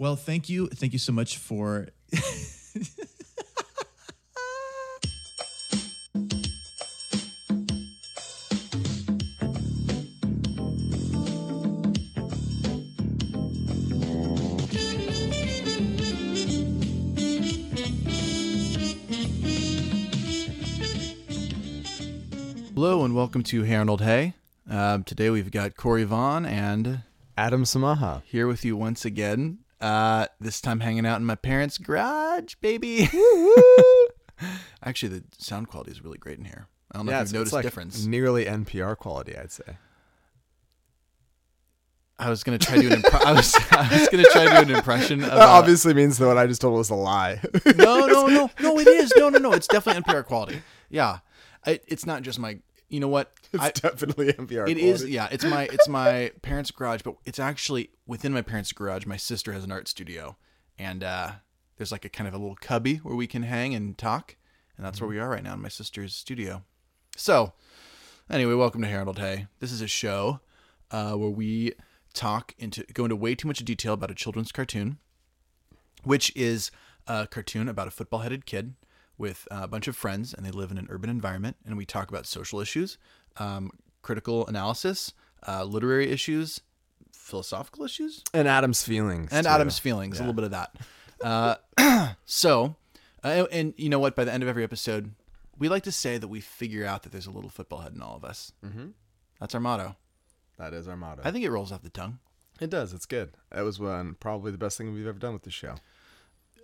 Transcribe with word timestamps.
Well, 0.00 0.14
thank 0.14 0.48
you. 0.48 0.68
Thank 0.68 0.92
you 0.92 0.98
so 1.00 1.12
much 1.12 1.38
for. 1.38 1.88
Hello 22.74 23.04
and 23.04 23.16
welcome 23.16 23.42
to 23.42 23.64
Harold 23.64 24.00
Hay. 24.02 24.34
Hey. 24.68 24.76
Um, 24.76 25.02
today 25.02 25.30
we've 25.30 25.50
got 25.50 25.76
Corey 25.76 26.04
Vaughn 26.04 26.46
and 26.46 27.00
Adam 27.36 27.64
Samaha. 27.64 28.22
here 28.24 28.46
with 28.46 28.64
you 28.64 28.76
once 28.76 29.04
again. 29.04 29.58
Uh, 29.80 30.26
this 30.40 30.60
time 30.60 30.80
hanging 30.80 31.06
out 31.06 31.20
in 31.20 31.24
my 31.26 31.34
parents' 31.36 31.78
garage, 31.78 32.54
baby. 32.60 33.08
Actually, 34.84 35.18
the 35.18 35.24
sound 35.38 35.68
quality 35.68 35.90
is 35.92 36.02
really 36.02 36.18
great 36.18 36.38
in 36.38 36.44
here. 36.44 36.66
I 36.92 36.98
don't 36.98 37.06
know 37.06 37.12
Yeah, 37.12 37.18
if 37.18 37.20
you've 37.20 37.26
it's 37.26 37.32
noticed 37.34 37.52
like 37.52 37.62
difference. 37.64 38.04
nearly 38.04 38.44
NPR 38.46 38.96
quality, 38.96 39.36
I'd 39.36 39.52
say. 39.52 39.76
I 42.20 42.30
was 42.30 42.42
gonna 42.42 42.58
try 42.58 42.76
to 42.76 42.80
do 42.82 42.88
an 42.92 43.00
impre- 43.02 43.24
I 43.24 43.32
was 43.32 43.54
I 43.70 43.88
was 44.00 44.08
gonna 44.08 44.24
try 44.32 44.44
to 44.46 44.50
do 44.66 44.72
an 44.72 44.76
impression 44.76 45.22
of 45.22 45.30
That 45.30 45.38
uh, 45.38 45.52
obviously 45.52 45.94
means 45.94 46.18
that 46.18 46.26
what 46.26 46.36
I 46.36 46.48
just 46.48 46.60
told 46.60 46.76
was 46.76 46.90
a 46.90 46.96
lie. 46.96 47.40
no, 47.76 48.06
no, 48.06 48.26
no, 48.26 48.50
no. 48.60 48.78
It 48.80 48.88
is 48.88 49.12
no, 49.16 49.28
no, 49.28 49.38
no. 49.38 49.52
It's 49.52 49.68
definitely 49.68 50.02
NPR 50.02 50.24
quality. 50.24 50.62
Yeah, 50.90 51.18
I, 51.64 51.78
it's 51.86 52.06
not 52.06 52.22
just 52.22 52.40
my. 52.40 52.58
You 52.88 53.00
know 53.00 53.08
what? 53.08 53.32
it's 53.52 53.62
I, 53.62 53.70
definitely 53.70 54.32
NPR. 54.32 54.68
It 54.68 54.78
is, 54.78 55.04
yeah. 55.06 55.28
It's 55.30 55.44
my 55.44 55.64
it's 55.64 55.88
my 55.88 56.32
parents' 56.42 56.70
garage, 56.70 57.02
but 57.02 57.16
it's 57.24 57.38
actually 57.38 57.90
within 58.06 58.32
my 58.32 58.42
parents' 58.42 58.72
garage. 58.72 59.06
My 59.06 59.16
sister 59.16 59.52
has 59.52 59.64
an 59.64 59.72
art 59.72 59.88
studio, 59.88 60.36
and 60.78 61.04
uh, 61.04 61.32
there's 61.76 61.92
like 61.92 62.04
a 62.04 62.08
kind 62.08 62.26
of 62.26 62.34
a 62.34 62.38
little 62.38 62.56
cubby 62.56 62.96
where 62.96 63.16
we 63.16 63.26
can 63.26 63.42
hang 63.42 63.74
and 63.74 63.96
talk, 63.96 64.36
and 64.76 64.86
that's 64.86 65.00
where 65.00 65.08
we 65.08 65.18
are 65.18 65.28
right 65.28 65.42
now 65.42 65.54
in 65.54 65.62
my 65.62 65.68
sister's 65.68 66.14
studio. 66.14 66.64
So, 67.16 67.52
anyway, 68.30 68.54
welcome 68.54 68.80
to 68.82 68.88
Hey 68.88 68.94
Arnold 68.94 69.18
Hey. 69.18 69.48
This 69.60 69.72
is 69.72 69.82
a 69.82 69.88
show 69.88 70.40
uh, 70.90 71.12
where 71.12 71.30
we 71.30 71.72
talk 72.14 72.54
into 72.58 72.84
go 72.94 73.04
into 73.04 73.16
way 73.16 73.34
too 73.34 73.48
much 73.48 73.58
detail 73.58 73.92
about 73.92 74.10
a 74.10 74.14
children's 74.14 74.50
cartoon, 74.50 74.98
which 76.04 76.34
is 76.34 76.70
a 77.06 77.26
cartoon 77.26 77.68
about 77.68 77.86
a 77.86 77.90
football-headed 77.90 78.46
kid 78.46 78.74
with 79.18 79.46
a 79.50 79.66
bunch 79.68 79.88
of 79.88 79.96
friends, 79.96 80.32
and 80.32 80.46
they 80.46 80.50
live 80.50 80.70
in 80.70 80.78
an 80.78 80.86
urban 80.90 81.10
environment, 81.10 81.56
and 81.66 81.76
we 81.76 81.84
talk 81.84 82.08
about 82.08 82.24
social 82.26 82.60
issues, 82.60 82.96
um, 83.36 83.70
critical 84.02 84.46
analysis, 84.46 85.12
uh, 85.46 85.64
literary 85.64 86.10
issues, 86.10 86.60
philosophical 87.12 87.84
issues, 87.84 88.22
And 88.32 88.48
Adam's 88.48 88.82
feelings. 88.82 89.32
and 89.32 89.44
too. 89.44 89.50
Adam's 89.52 89.78
feelings, 89.78 90.18
a 90.18 90.22
little 90.22 90.34
bit 90.34 90.44
of 90.44 90.50
that. 90.52 90.76
Uh, 91.22 92.08
so, 92.24 92.76
uh, 93.24 93.46
and 93.50 93.74
you 93.76 93.88
know 93.88 93.98
what? 93.98 94.14
By 94.16 94.24
the 94.24 94.32
end 94.32 94.42
of 94.42 94.48
every 94.48 94.62
episode, 94.64 95.12
we 95.58 95.68
like 95.68 95.82
to 95.82 95.92
say 95.92 96.16
that 96.18 96.28
we 96.28 96.40
figure 96.40 96.86
out 96.86 97.02
that 97.02 97.10
there's 97.12 97.26
a 97.26 97.30
little 97.32 97.50
football 97.50 97.80
head 97.80 97.92
in 97.92 98.00
all 98.02 98.16
of 98.16 98.24
us. 98.24 98.52
Mm-hmm. 98.64 98.88
That's 99.40 99.54
our 99.54 99.60
motto. 99.60 99.96
That 100.58 100.72
is 100.72 100.88
our 100.88 100.96
motto. 100.96 101.22
I 101.24 101.30
think 101.30 101.44
it 101.44 101.50
rolls 101.50 101.70
off 101.72 101.82
the 101.82 101.90
tongue. 101.90 102.18
it 102.60 102.70
does. 102.70 102.92
It's 102.92 103.06
good. 103.06 103.32
That 103.50 103.62
was 103.62 103.78
one 103.78 104.16
probably 104.20 104.52
the 104.52 104.58
best 104.58 104.78
thing 104.78 104.92
we've 104.94 105.06
ever 105.06 105.18
done 105.18 105.32
with 105.32 105.42
the 105.42 105.50
show. 105.50 105.74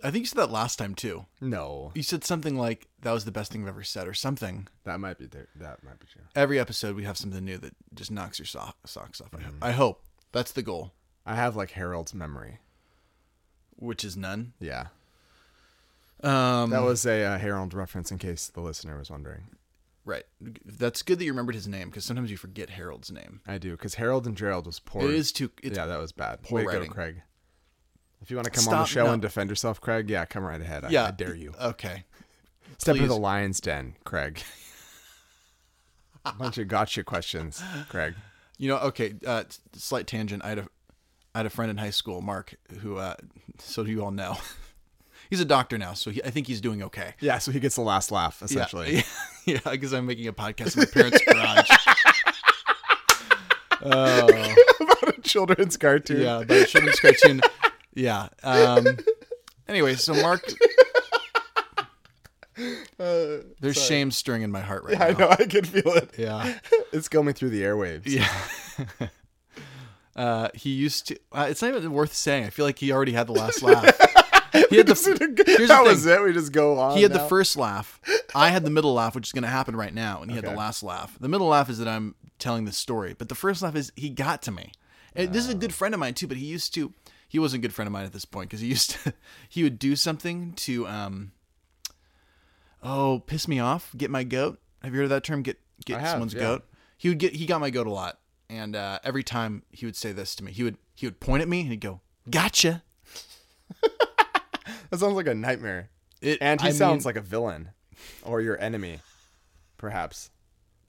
I 0.03 0.11
think 0.11 0.21
you 0.23 0.25
said 0.27 0.37
that 0.39 0.51
last 0.51 0.77
time 0.77 0.93
too. 0.95 1.25
No, 1.41 1.91
You 1.95 2.03
said 2.03 2.23
something 2.23 2.57
like 2.57 2.87
that 3.01 3.11
was 3.11 3.25
the 3.25 3.31
best 3.31 3.51
thing 3.51 3.63
I've 3.63 3.69
ever 3.69 3.83
said, 3.83 4.07
or 4.07 4.13
something. 4.13 4.67
that 4.83 4.99
might 4.99 5.17
be 5.17 5.25
there. 5.25 5.47
That 5.55 5.83
might 5.83 5.99
be 5.99 6.05
true. 6.11 6.21
Every 6.35 6.59
episode, 6.59 6.95
we 6.95 7.03
have 7.05 7.17
something 7.17 7.43
new 7.43 7.57
that 7.59 7.73
just 7.93 8.11
knocks 8.11 8.37
your 8.39 8.45
so- 8.45 8.73
socks 8.85 9.21
off. 9.21 9.29
I, 9.33 9.37
Mm-hmm. 9.37 9.63
I 9.63 9.71
hope 9.71 10.03
that's 10.31 10.51
the 10.51 10.61
goal, 10.61 10.93
I 11.25 11.35
have 11.35 11.55
like 11.55 11.71
Harold's 11.71 12.13
memory. 12.13 12.59
which 13.77 14.03
is 14.03 14.15
none. 14.15 14.53
Yeah, 14.59 14.87
Um, 16.23 16.69
that 16.71 16.81
was 16.83 17.05
a 17.05 17.23
uh, 17.23 17.37
Harold 17.37 17.73
reference 17.73 18.11
in 18.11 18.17
case 18.17 18.47
the 18.47 18.61
listener 18.61 18.97
was 18.97 19.09
wondering. 19.11 19.45
right. 20.05 20.23
That's 20.65 21.01
good 21.01 21.19
that 21.19 21.25
you 21.25 21.31
remembered 21.31 21.55
his 21.55 21.67
name 21.67 21.89
because 21.89 22.05
sometimes 22.05 22.31
you 22.31 22.37
forget 22.37 22.69
Harold's 22.69 23.11
name. 23.11 23.41
I 23.47 23.57
do 23.57 23.71
because 23.71 23.95
Harold 23.95 24.25
and 24.27 24.37
Gerald 24.37 24.65
was 24.65 24.79
poor. 24.79 25.03
It 25.03 25.11
is 25.15 25.31
too. 25.31 25.51
It's, 25.63 25.77
yeah, 25.77 25.85
that 25.87 25.97
was 25.99 26.11
bad. 26.11 26.43
poor 26.43 26.63
Way 26.65 26.73
to 26.73 26.85
go. 26.87 26.93
Craig. 26.93 27.21
If 28.25 28.31
you 28.31 28.37
want 28.37 28.45
to 28.45 28.51
come 28.51 28.73
on 28.73 28.79
the 28.79 28.85
show 28.85 29.05
no. 29.05 29.13
and 29.13 29.21
defend 29.21 29.51
yourself, 29.51 29.79
Craig, 29.79 30.09
yeah, 30.09 30.25
come 30.25 30.43
right 30.43 30.59
ahead. 30.59 30.83
I, 30.83 30.89
Yeah, 30.89 31.05
I 31.05 31.11
dare 31.11 31.35
you. 31.35 31.53
Okay. 31.61 32.05
Step 32.79 32.95
into 32.95 33.07
the 33.07 33.15
lion's 33.15 33.59
den, 33.59 33.97
Craig. 34.03 34.41
A 36.25 36.33
bunch 36.33 36.57
of 36.57 36.67
gotcha 36.67 37.03
questions, 37.03 37.61
Craig. 37.87 38.15
You 38.57 38.69
know, 38.69 38.77
okay, 38.77 39.13
uh, 39.27 39.43
slight 39.73 40.07
tangent. 40.07 40.43
I 40.43 40.49
had 40.49 40.57
a, 40.57 40.67
I 41.35 41.39
had 41.39 41.45
a 41.45 41.51
friend 41.51 41.69
in 41.69 41.77
high 41.77 41.91
school, 41.91 42.19
Mark, 42.21 42.55
who, 42.79 42.97
uh, 42.97 43.13
so 43.59 43.83
do 43.83 43.91
you 43.91 44.03
all 44.03 44.09
know, 44.09 44.37
he's 45.29 45.39
a 45.39 45.45
doctor 45.45 45.77
now, 45.77 45.93
so 45.93 46.09
he, 46.09 46.23
I 46.23 46.31
think 46.31 46.47
he's 46.47 46.61
doing 46.61 46.81
okay. 46.81 47.13
Yeah, 47.19 47.37
so 47.37 47.51
he 47.51 47.59
gets 47.59 47.75
the 47.75 47.81
last 47.81 48.11
laugh, 48.11 48.41
essentially. 48.41 49.03
Yeah, 49.45 49.59
yeah, 49.63 49.71
because 49.71 49.93
I'm 49.93 50.07
making 50.07 50.27
a 50.27 50.33
podcast 50.33 50.75
in 50.75 50.79
my 50.79 50.85
parents' 50.85 51.21
garage. 51.27 51.69
Oh, 53.83 54.27
About 54.79 55.17
a 55.19 55.21
children's 55.21 55.77
cartoon. 55.77 56.21
yeah, 56.21 56.43
but 56.47 56.57
a 56.57 56.65
children's 56.65 56.99
cartoon. 56.99 57.41
Yeah. 57.95 58.29
Um. 58.43 58.97
Anyway, 59.67 59.95
so 59.95 60.13
Mark, 60.13 60.47
there's 62.97 63.83
shame 63.83 64.11
stirring 64.11 64.43
in 64.43 64.51
my 64.51 64.61
heart 64.61 64.83
right 64.83 65.01
I 65.01 65.09
now. 65.09 65.15
I 65.15 65.19
know, 65.19 65.29
I 65.31 65.45
can 65.47 65.65
feel 65.65 65.91
it. 65.93 66.11
Yeah. 66.17 66.59
It's 66.93 67.09
going 67.09 67.33
through 67.33 67.49
the 67.49 67.63
airwaves. 67.63 68.03
Yeah. 68.05 69.07
Uh, 70.15 70.49
he 70.53 70.69
used 70.69 71.07
to. 71.07 71.19
Uh, 71.31 71.47
it's 71.49 71.61
not 71.61 71.75
even 71.75 71.91
worth 71.91 72.13
saying. 72.13 72.45
I 72.45 72.49
feel 72.49 72.65
like 72.65 72.79
he 72.79 72.91
already 72.93 73.11
had 73.11 73.27
the 73.27 73.33
last 73.33 73.61
laugh. 73.61 73.83
He 74.69 74.77
had 74.77 74.87
the. 74.87 75.43
Here's 75.45 75.67
that 75.67 75.83
the 75.83 75.89
was 75.89 76.05
it. 76.05 76.23
We 76.23 76.31
just 76.31 76.53
go 76.53 76.79
on. 76.79 76.95
He 76.95 77.03
had 77.03 77.11
now. 77.11 77.23
the 77.23 77.27
first 77.27 77.57
laugh. 77.57 77.99
I 78.33 78.49
had 78.49 78.63
the 78.63 78.69
middle 78.69 78.93
laugh, 78.93 79.13
which 79.13 79.27
is 79.27 79.33
going 79.33 79.43
to 79.43 79.49
happen 79.49 79.75
right 79.75 79.93
now, 79.93 80.21
and 80.21 80.31
he 80.31 80.35
had 80.37 80.45
the 80.45 80.55
last 80.55 80.83
laugh. 80.83 81.17
The 81.19 81.27
middle 81.27 81.47
laugh 81.47 81.69
is 81.69 81.79
that 81.79 81.87
I'm 81.89 82.15
telling 82.39 82.63
this 82.63 82.77
story, 82.77 83.13
but 83.17 83.27
the 83.27 83.35
first 83.35 83.61
laugh 83.61 83.75
is 83.75 83.91
he 83.97 84.09
got 84.09 84.41
to 84.43 84.51
me. 84.51 84.71
And 85.15 85.33
this 85.33 85.43
is 85.43 85.49
a 85.49 85.55
good 85.55 85.73
friend 85.73 85.93
of 85.93 85.99
mine 85.99 86.13
too, 86.13 86.27
but 86.27 86.37
he 86.37 86.45
used 86.45 86.73
to. 86.75 86.93
He 87.27 87.39
wasn't 87.39 87.61
a 87.61 87.67
good 87.67 87.73
friend 87.73 87.87
of 87.87 87.91
mine 87.91 88.05
at 88.05 88.13
this 88.13 88.25
point 88.25 88.49
because 88.49 88.61
he 88.61 88.67
used 88.67 88.91
to. 89.03 89.13
He 89.49 89.63
would 89.63 89.79
do 89.79 89.95
something 89.95 90.53
to 90.53 90.87
um. 90.87 91.31
Oh, 92.83 93.23
piss 93.25 93.47
me 93.47 93.59
off. 93.59 93.91
Get 93.97 94.11
my 94.11 94.23
goat. 94.23 94.59
Have 94.83 94.93
you 94.93 94.99
heard 94.99 95.05
of 95.05 95.09
that 95.09 95.23
term? 95.23 95.41
Get 95.41 95.59
get 95.85 95.99
have, 95.99 96.11
someone's 96.11 96.33
yeah. 96.33 96.39
goat. 96.41 96.65
He 96.97 97.09
would 97.09 97.17
get. 97.19 97.33
He 97.33 97.45
got 97.45 97.59
my 97.61 97.69
goat 97.71 97.87
a 97.87 97.91
lot, 97.91 98.19
and 98.49 98.75
uh, 98.75 98.99
every 99.03 99.23
time 99.23 99.63
he 99.71 99.85
would 99.85 99.95
say 99.95 100.11
this 100.11 100.35
to 100.35 100.43
me, 100.43 100.51
he 100.51 100.63
would 100.63 100.77
he 100.93 101.07
would 101.07 101.19
point 101.19 101.41
at 101.41 101.47
me 101.47 101.61
and 101.61 101.69
he'd 101.69 101.81
go, 101.81 102.01
"Gotcha." 102.29 102.83
That 104.89 104.99
sounds 104.99 105.15
like 105.15 105.27
a 105.27 105.35
nightmare. 105.35 105.89
It, 106.21 106.37
And 106.41 106.61
he 106.61 106.67
I 106.69 106.71
sounds 106.71 107.05
mean- 107.05 107.09
like 107.09 107.15
a 107.17 107.21
villain 107.25 107.69
or 108.23 108.41
your 108.41 108.59
enemy, 108.59 108.99
perhaps. 109.77 110.29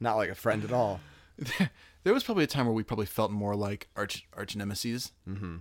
Not 0.00 0.16
like 0.16 0.30
a 0.30 0.34
friend 0.34 0.62
at 0.64 0.72
all. 0.72 1.00
there 2.04 2.12
was 2.14 2.22
probably 2.22 2.44
a 2.44 2.46
time 2.46 2.66
where 2.66 2.74
we 2.74 2.82
probably 2.82 3.06
felt 3.06 3.30
more 3.30 3.56
like 3.56 3.88
arch 3.96 4.26
arch 4.34 4.54
nemesis. 4.54 5.12
Mm-hmm. 5.28 5.56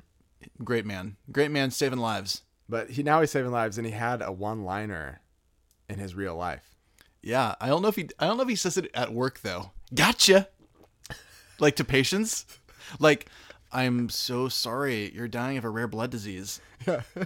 Great 0.63 0.85
man, 0.85 1.17
great 1.31 1.51
man, 1.51 1.71
saving 1.71 1.99
lives. 1.99 2.41
But 2.67 2.91
he 2.91 3.03
now 3.03 3.21
he's 3.21 3.31
saving 3.31 3.51
lives, 3.51 3.77
and 3.77 3.85
he 3.85 3.93
had 3.93 4.21
a 4.21 4.31
one-liner 4.31 5.21
in 5.89 5.99
his 5.99 6.15
real 6.15 6.35
life. 6.35 6.75
Yeah, 7.21 7.55
I 7.61 7.67
don't 7.67 7.81
know 7.81 7.87
if 7.87 7.95
he, 7.95 8.09
I 8.19 8.27
don't 8.27 8.37
know 8.37 8.43
if 8.43 8.49
he 8.49 8.55
says 8.55 8.77
it 8.77 8.89
at 8.93 9.13
work 9.13 9.41
though. 9.41 9.71
Gotcha. 9.93 10.47
like 11.59 11.75
to 11.77 11.83
patients, 11.83 12.45
like 12.99 13.27
I'm 13.71 14.09
so 14.09 14.47
sorry, 14.47 15.11
you're 15.13 15.27
dying 15.27 15.57
of 15.57 15.65
a 15.65 15.69
rare 15.69 15.87
blood 15.87 16.11
disease. 16.11 16.61
Yeah. 16.87 17.01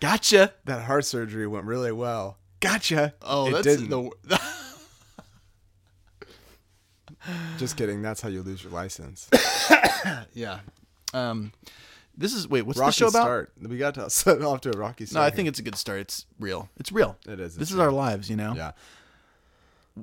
Gotcha. 0.00 0.52
that 0.64 0.82
heart 0.82 1.04
surgery 1.04 1.46
went 1.46 1.64
really 1.64 1.92
well. 1.92 2.38
Gotcha. 2.58 3.14
Oh, 3.22 3.48
it 3.48 3.52
that's 3.52 3.66
didn't. 3.66 3.90
the. 3.90 4.10
Just 7.58 7.76
kidding. 7.76 8.02
That's 8.02 8.20
how 8.20 8.28
you 8.28 8.42
lose 8.42 8.64
your 8.64 8.72
license. 8.72 9.30
yeah. 10.34 10.58
Um, 11.14 11.52
this 12.16 12.32
is 12.34 12.48
wait. 12.48 12.62
What's 12.62 12.78
rocky 12.78 12.90
the 12.90 12.92
show 12.92 13.08
about? 13.08 13.22
start. 13.24 13.52
We 13.60 13.78
got 13.78 13.94
to 13.94 14.08
set 14.10 14.42
off 14.42 14.60
to 14.62 14.70
a 14.74 14.78
rocky 14.78 15.06
start. 15.06 15.22
No. 15.22 15.26
I 15.26 15.30
think 15.30 15.48
it's 15.48 15.58
a 15.58 15.62
good 15.62 15.76
start. 15.76 16.00
It's 16.00 16.26
real. 16.38 16.68
It's 16.78 16.92
real. 16.92 17.16
It 17.26 17.40
is, 17.40 17.56
This 17.56 17.70
is 17.70 17.78
our 17.78 17.90
lives, 17.92 18.28
you 18.30 18.36
know. 18.36 18.54
yeah. 18.54 18.72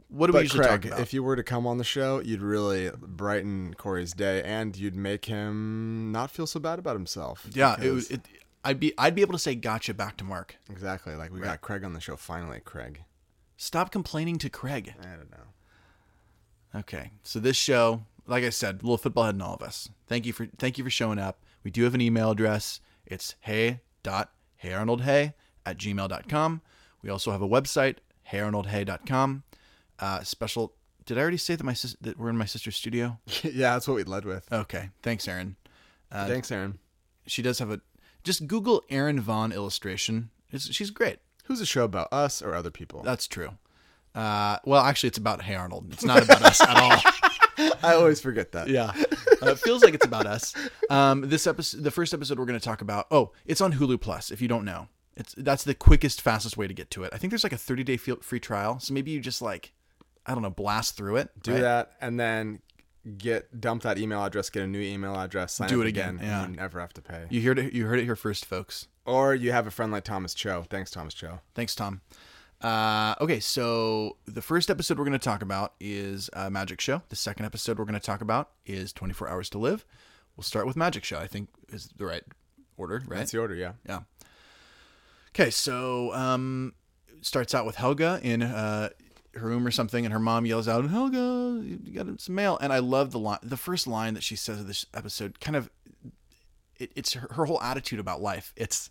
What 0.09 0.27
do 0.27 0.33
we 0.33 0.41
usually 0.41 0.59
Craig, 0.65 0.81
talk 0.83 0.85
about? 0.91 0.99
if 0.99 1.13
you 1.15 1.23
were 1.23 1.35
to 1.35 1.41
come 1.41 1.65
on 1.65 1.79
the 1.79 1.83
show, 1.83 2.19
you'd 2.19 2.43
really 2.43 2.91
brighten 2.95 3.73
Corey's 3.73 4.13
day, 4.13 4.43
and 4.43 4.75
you'd 4.77 4.95
make 4.95 5.25
him 5.25 6.11
not 6.11 6.29
feel 6.29 6.45
so 6.45 6.59
bad 6.59 6.77
about 6.77 6.95
himself. 6.95 7.47
yeah, 7.53 7.73
it, 7.73 7.79
because- 7.81 8.11
it, 8.11 8.21
I'd 8.63 8.79
be 8.79 8.93
I'd 8.97 9.15
be 9.15 9.21
able 9.21 9.31
to 9.33 9.39
say 9.39 9.55
gotcha 9.55 9.93
back 9.93 10.17
to 10.17 10.23
Mark. 10.25 10.57
exactly. 10.69 11.15
Like 11.15 11.31
we 11.33 11.39
got 11.39 11.61
Craig 11.61 11.83
on 11.85 11.93
the 11.93 12.01
show 12.01 12.15
finally. 12.17 12.59
Craig. 12.63 13.03
Stop 13.57 13.89
complaining 13.91 14.37
to 14.39 14.49
Craig. 14.49 14.93
I 15.01 15.05
don't 15.15 15.31
know. 15.31 16.79
Okay, 16.81 17.11
so 17.23 17.39
this 17.39 17.55
show, 17.57 18.03
like 18.27 18.43
I 18.43 18.49
said, 18.49 18.75
a 18.75 18.83
little 18.83 18.97
football 18.97 19.23
head 19.25 19.35
in 19.35 19.41
all 19.41 19.55
of 19.55 19.61
us. 19.63 19.89
Thank 20.07 20.25
you 20.25 20.33
for 20.33 20.45
thank 20.57 20.77
you 20.77 20.83
for 20.83 20.89
showing 20.89 21.17
up. 21.19 21.39
We 21.63 21.71
do 21.71 21.83
have 21.83 21.93
an 21.95 22.01
email 22.01 22.31
address. 22.31 22.79
It's 23.05 23.35
hey 23.41 23.81
dot 24.03 24.31
heyarnoldhey 24.63 25.33
at 25.65 25.77
gmail.com. 25.77 26.61
We 27.01 27.09
also 27.09 27.31
have 27.31 27.41
a 27.41 27.47
website, 27.47 27.97
heyarnoldhey.com. 28.31 29.43
Uh, 29.99 30.23
special. 30.23 30.73
Did 31.05 31.17
I 31.17 31.21
already 31.21 31.37
say 31.37 31.55
that 31.55 31.63
my 31.63 31.73
sis- 31.73 31.95
that 32.01 32.17
we're 32.19 32.29
in 32.29 32.37
my 32.37 32.45
sister's 32.45 32.75
studio? 32.75 33.17
yeah, 33.43 33.73
that's 33.73 33.87
what 33.87 33.95
we 33.95 34.03
led 34.03 34.25
with. 34.25 34.51
Okay, 34.51 34.89
thanks, 35.01 35.27
Aaron. 35.27 35.55
Uh, 36.11 36.27
Thanks, 36.27 36.51
Aaron. 36.51 36.79
she 37.27 37.41
does 37.43 37.59
have 37.59 37.69
a 37.71 37.81
just 38.23 38.47
Google 38.47 38.83
Aaron 38.89 39.19
Vaughn 39.21 39.51
illustration. 39.51 40.29
It's, 40.51 40.73
she's 40.73 40.89
great. 40.89 41.19
Who's 41.45 41.61
a 41.61 41.65
show 41.65 41.83
about 41.83 42.07
us 42.11 42.41
or 42.41 42.55
other 42.55 42.71
people? 42.71 43.03
That's 43.03 43.27
true. 43.27 43.51
Uh, 44.15 44.57
well, 44.65 44.81
actually, 44.81 45.09
it's 45.09 45.17
about 45.19 45.43
Hey 45.43 45.53
Arnold. 45.55 45.87
It's 45.91 46.03
not 46.03 46.23
about 46.23 46.41
us 46.41 46.61
at 46.61 46.75
all. 46.77 47.71
I 47.83 47.93
always 47.93 48.19
forget 48.21 48.51
that. 48.53 48.67
Yeah, 48.69 48.91
uh, 49.41 49.51
it 49.51 49.59
feels 49.59 49.83
like 49.83 49.93
it's 49.93 50.05
about 50.05 50.25
us. 50.25 50.55
Um, 50.89 51.21
this 51.21 51.47
episode, 51.47 51.83
the 51.83 51.91
first 51.91 52.13
episode, 52.13 52.39
we're 52.39 52.45
going 52.45 52.59
to 52.59 52.65
talk 52.65 52.81
about. 52.81 53.07
Oh, 53.11 53.31
it's 53.45 53.61
on 53.61 53.73
Hulu 53.73 54.01
Plus. 54.01 54.31
If 54.31 54.41
you 54.41 54.47
don't 54.47 54.65
know, 54.65 54.87
it's 55.15 55.33
that's 55.37 55.63
the 55.63 55.75
quickest, 55.75 56.21
fastest 56.21 56.57
way 56.57 56.67
to 56.67 56.73
get 56.73 56.89
to 56.91 57.03
it. 57.03 57.11
I 57.13 57.17
think 57.17 57.31
there's 57.31 57.43
like 57.43 57.53
a 57.53 57.57
30 57.57 57.83
day 57.83 57.97
free 57.97 58.39
trial, 58.39 58.79
so 58.79 58.93
maybe 58.93 59.11
you 59.11 59.19
just 59.19 59.41
like, 59.41 59.73
I 60.25 60.33
don't 60.33 60.41
know, 60.41 60.49
blast 60.49 60.97
through 60.97 61.17
it. 61.17 61.29
Do 61.41 61.53
right? 61.53 61.61
that 61.61 61.91
and 62.01 62.19
then 62.19 62.61
get 63.17 63.59
dump 63.59 63.83
that 63.83 63.97
email 63.97 64.23
address, 64.23 64.49
get 64.49 64.63
a 64.63 64.67
new 64.67 64.81
email 64.81 65.15
address, 65.15 65.53
sign 65.53 65.69
Do 65.69 65.81
it 65.81 65.87
again, 65.87 66.19
and 66.19 66.21
yeah. 66.21 66.47
You 66.47 66.55
never 66.55 66.79
have 66.79 66.93
to 66.93 67.01
pay. 67.01 67.25
You 67.29 67.41
heard 67.41 67.59
it. 67.59 67.73
You 67.73 67.85
heard 67.85 67.99
it 67.99 68.05
here 68.05 68.15
first, 68.15 68.45
folks. 68.45 68.87
Or 69.05 69.33
you 69.33 69.51
have 69.51 69.65
a 69.67 69.71
friend 69.71 69.91
like 69.91 70.03
Thomas 70.03 70.33
Cho. 70.33 70.65
Thanks, 70.69 70.91
Thomas 70.91 71.13
Cho. 71.13 71.39
Thanks, 71.55 71.75
Tom. 71.75 72.01
Uh, 72.61 73.15
okay, 73.21 73.39
so 73.39 74.17
the 74.25 74.41
first 74.41 74.69
episode 74.69 74.97
we're 74.97 75.05
going 75.05 75.17
to 75.17 75.23
talk 75.23 75.41
about 75.41 75.73
is 75.79 76.29
uh, 76.33 76.49
Magic 76.49 76.81
Show. 76.81 77.01
The 77.09 77.15
second 77.15 77.45
episode 77.45 77.79
we're 77.79 77.85
going 77.85 77.99
to 77.99 78.05
talk 78.05 78.21
about 78.21 78.51
is 78.65 78.91
24 78.91 79.29
Hours 79.29 79.49
to 79.51 79.57
Live. 79.57 79.85
We'll 80.35 80.43
start 80.43 80.67
with 80.67 80.75
Magic 80.75 81.03
Show. 81.03 81.19
I 81.19 81.27
think 81.27 81.49
is 81.69 81.89
the 81.95 82.05
right 82.05 82.23
order, 82.77 83.01
right? 83.07 83.19
That's 83.19 83.31
the 83.31 83.39
order, 83.39 83.55
yeah. 83.55 83.73
Yeah. 83.87 83.99
Okay, 85.33 85.51
so 85.51 86.13
um, 86.13 86.73
starts 87.21 87.55
out 87.55 87.65
with 87.65 87.75
Helga 87.75 88.19
in 88.23 88.41
uh, 88.41 88.89
her 89.35 89.47
room 89.47 89.65
or 89.65 89.71
something, 89.71 90.05
and 90.05 90.11
her 90.11 90.19
mom 90.19 90.45
yells 90.45 90.67
out, 90.67 90.89
"Helga, 90.89 91.61
you 91.63 91.93
got 91.93 92.19
some 92.19 92.35
mail!" 92.35 92.57
And 92.61 92.73
I 92.73 92.79
love 92.79 93.11
the 93.11 93.19
line, 93.19 93.39
the 93.41 93.57
first 93.57 93.87
line 93.87 94.15
that 94.15 94.23
she 94.23 94.35
says 94.35 94.59
of 94.59 94.67
this 94.67 94.85
episode. 94.93 95.39
Kind 95.39 95.55
of, 95.55 95.69
it, 96.77 96.91
it's 96.95 97.13
her, 97.13 97.27
her 97.31 97.45
whole 97.45 97.61
attitude 97.61 97.99
about 97.99 98.21
life. 98.21 98.53
It's, 98.55 98.89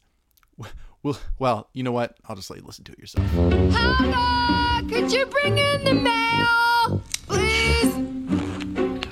well, 1.03 1.19
well, 1.39 1.69
you 1.73 1.83
know 1.83 1.93
what? 1.93 2.17
I'll 2.29 2.37
just 2.37 2.51
let 2.51 2.59
you 2.59 2.67
listen 2.67 2.85
to 2.85 2.93
it 2.93 2.99
yourself. 2.99 3.27
Helga, 3.31 4.89
could 4.89 5.13
you 5.13 5.27
bring 5.27 5.59
in 5.59 5.85
the 5.85 5.95
mail, 5.95 7.03
please? 7.27 7.95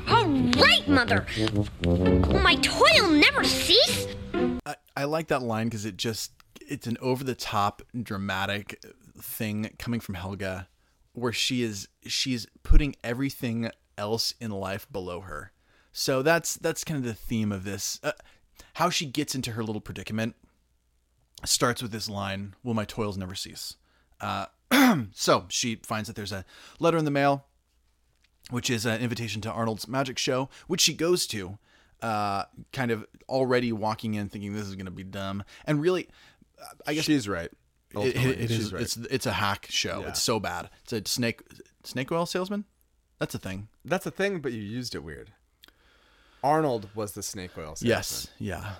All 0.08 0.26
right, 0.62 0.88
Mother. 0.88 1.26
Will 1.84 2.40
my 2.40 2.56
toil 2.56 3.10
never 3.10 3.44
cease? 3.44 4.08
I, 4.64 4.76
I 4.96 5.04
like 5.04 5.28
that 5.28 5.42
line 5.42 5.66
because 5.66 5.84
it 5.84 5.96
just 5.96 6.32
it's 6.60 6.86
an 6.86 6.96
over 7.00 7.22
the 7.22 7.34
top 7.34 7.82
dramatic 8.02 8.82
thing 9.20 9.70
coming 9.78 10.00
from 10.00 10.16
Helga 10.16 10.68
where 11.12 11.32
she 11.32 11.62
is 11.62 11.88
she's 12.06 12.46
putting 12.62 12.96
everything 13.02 13.70
else 13.96 14.34
in 14.40 14.50
life 14.50 14.86
below 14.90 15.20
her. 15.20 15.52
So 15.92 16.22
that's 16.22 16.56
that's 16.56 16.84
kind 16.84 16.98
of 16.98 17.04
the 17.04 17.14
theme 17.14 17.52
of 17.52 17.64
this. 17.64 18.00
Uh, 18.02 18.12
how 18.74 18.90
she 18.90 19.06
gets 19.06 19.34
into 19.34 19.52
her 19.52 19.62
little 19.62 19.80
predicament 19.80 20.34
starts 21.44 21.82
with 21.82 21.92
this 21.92 22.08
line, 22.08 22.54
"Will 22.62 22.74
my 22.74 22.84
toils 22.84 23.16
never 23.16 23.34
cease?" 23.34 23.76
Uh, 24.20 24.46
so 25.12 25.46
she 25.48 25.76
finds 25.76 26.06
that 26.08 26.16
there's 26.16 26.32
a 26.32 26.44
letter 26.78 26.96
in 26.96 27.04
the 27.04 27.10
mail, 27.10 27.46
which 28.50 28.70
is 28.70 28.86
an 28.86 29.00
invitation 29.00 29.40
to 29.42 29.50
Arnold's 29.50 29.86
magic 29.86 30.18
show, 30.18 30.48
which 30.66 30.80
she 30.80 30.94
goes 30.94 31.26
to, 31.28 31.58
uh, 32.02 32.44
kind 32.72 32.90
of 32.90 33.06
already 33.28 33.72
walking 33.72 34.14
in 34.14 34.28
thinking 34.28 34.54
this 34.54 34.66
is 34.66 34.74
going 34.74 34.86
to 34.86 34.90
be 34.90 35.04
dumb, 35.04 35.44
and 35.66 35.80
really, 35.80 36.08
I 36.86 36.94
guess 36.94 37.04
She's 37.04 37.28
right. 37.28 37.50
it, 37.94 38.16
it, 38.16 38.40
it 38.40 38.50
is. 38.50 38.72
right. 38.72 38.82
It's 38.82 38.96
it's 38.96 39.26
a 39.26 39.32
hack 39.32 39.66
show. 39.70 40.00
Yeah. 40.00 40.08
It's 40.08 40.22
so 40.22 40.40
bad. 40.40 40.70
It's 40.84 40.92
a 40.92 41.02
snake 41.06 41.42
snake 41.84 42.10
oil 42.10 42.26
salesman. 42.26 42.64
That's 43.18 43.34
a 43.34 43.38
thing. 43.38 43.68
That's 43.84 44.04
a 44.06 44.10
thing, 44.10 44.40
but 44.40 44.52
you 44.52 44.60
used 44.60 44.94
it 44.94 45.02
weird. 45.02 45.32
Arnold 46.44 46.88
was 46.94 47.12
the 47.12 47.22
snake 47.22 47.52
oil 47.56 47.74
salesman. 47.76 47.88
Yes. 47.88 48.28
Yeah. 48.38 48.72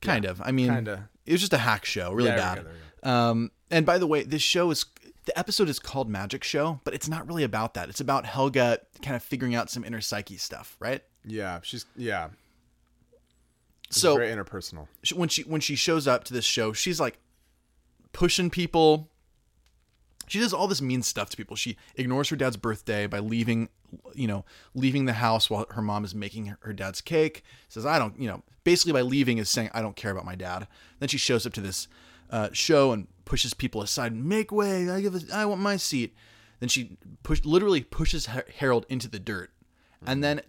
Kind 0.00 0.24
of. 0.24 0.40
I 0.42 0.52
mean, 0.52 0.72
kinda. 0.72 1.08
It 1.26 1.32
was 1.32 1.40
just 1.40 1.52
a 1.52 1.58
hack 1.58 1.84
show. 1.84 2.12
Really 2.12 2.28
Yeah, 2.30 2.36
there 2.36 2.44
bad. 2.44 2.58
we 2.58 2.64
go, 2.64 2.70
there 3.02 3.12
Um, 3.14 3.50
and 3.70 3.84
by 3.86 3.98
the 3.98 4.06
way, 4.06 4.22
this 4.22 4.42
show 4.42 4.70
is 4.70 4.84
the 5.26 5.38
episode 5.38 5.68
is 5.70 5.78
called 5.78 6.08
Magic 6.10 6.44
Show, 6.44 6.80
but 6.84 6.92
it's 6.94 7.08
not 7.08 7.26
really 7.26 7.44
about 7.44 7.74
that. 7.74 7.88
It's 7.88 8.00
about 8.00 8.26
Helga 8.26 8.80
kind 9.02 9.16
of 9.16 9.22
figuring 9.22 9.54
out 9.54 9.70
some 9.70 9.82
inner 9.84 10.00
psyche 10.02 10.36
stuff, 10.36 10.76
right? 10.80 11.02
Yeah, 11.24 11.60
she's 11.62 11.86
yeah. 11.96 12.28
It's 13.88 14.00
So 14.00 14.16
very 14.16 14.28
interpersonal. 14.34 14.88
when 15.14 15.28
she 15.28 15.42
when 15.42 15.60
she 15.60 15.76
shows 15.76 16.06
up 16.06 16.24
to 16.24 16.32
this 16.34 16.44
show, 16.44 16.72
she's 16.72 17.00
like 17.00 17.18
pushing 18.12 18.50
people. 18.50 19.10
She 20.26 20.40
does 20.40 20.52
all 20.54 20.66
this 20.68 20.80
mean 20.80 21.02
stuff 21.02 21.28
to 21.30 21.36
people. 21.36 21.54
She 21.56 21.76
ignores 21.96 22.28
her 22.30 22.36
dad's 22.36 22.56
birthday 22.56 23.06
by 23.06 23.18
leaving, 23.18 23.68
you 24.14 24.26
know, 24.26 24.44
leaving 24.74 25.04
the 25.04 25.14
house 25.14 25.48
while 25.48 25.66
her 25.70 25.82
mom 25.82 26.04
is 26.04 26.14
making 26.14 26.46
her, 26.46 26.58
her 26.60 26.72
dad's 26.72 27.00
cake. 27.00 27.42
Says 27.68 27.86
I 27.86 27.98
don't, 27.98 28.18
you 28.18 28.28
know, 28.28 28.42
basically 28.64 28.92
by 28.92 29.02
leaving 29.02 29.38
is 29.38 29.50
saying 29.50 29.70
I 29.72 29.82
don't 29.82 29.96
care 29.96 30.10
about 30.10 30.24
my 30.24 30.34
dad. 30.34 30.66
Then 30.98 31.08
she 31.08 31.18
shows 31.18 31.46
up 31.46 31.52
to 31.54 31.60
this 31.60 31.88
uh, 32.30 32.48
show 32.52 32.92
and 32.92 33.08
pushes 33.24 33.54
people 33.54 33.82
aside. 33.82 34.14
Make 34.14 34.52
way! 34.52 34.88
I 34.90 35.00
give, 35.00 35.14
a, 35.14 35.20
I 35.32 35.44
want 35.46 35.60
my 35.60 35.76
seat. 35.76 36.14
Then 36.60 36.68
she 36.68 36.96
push 37.22 37.44
literally 37.44 37.82
pushes 37.82 38.26
Har- 38.26 38.46
Harold 38.58 38.86
into 38.88 39.08
the 39.08 39.18
dirt, 39.18 39.50
and 40.06 40.22
then 40.22 40.40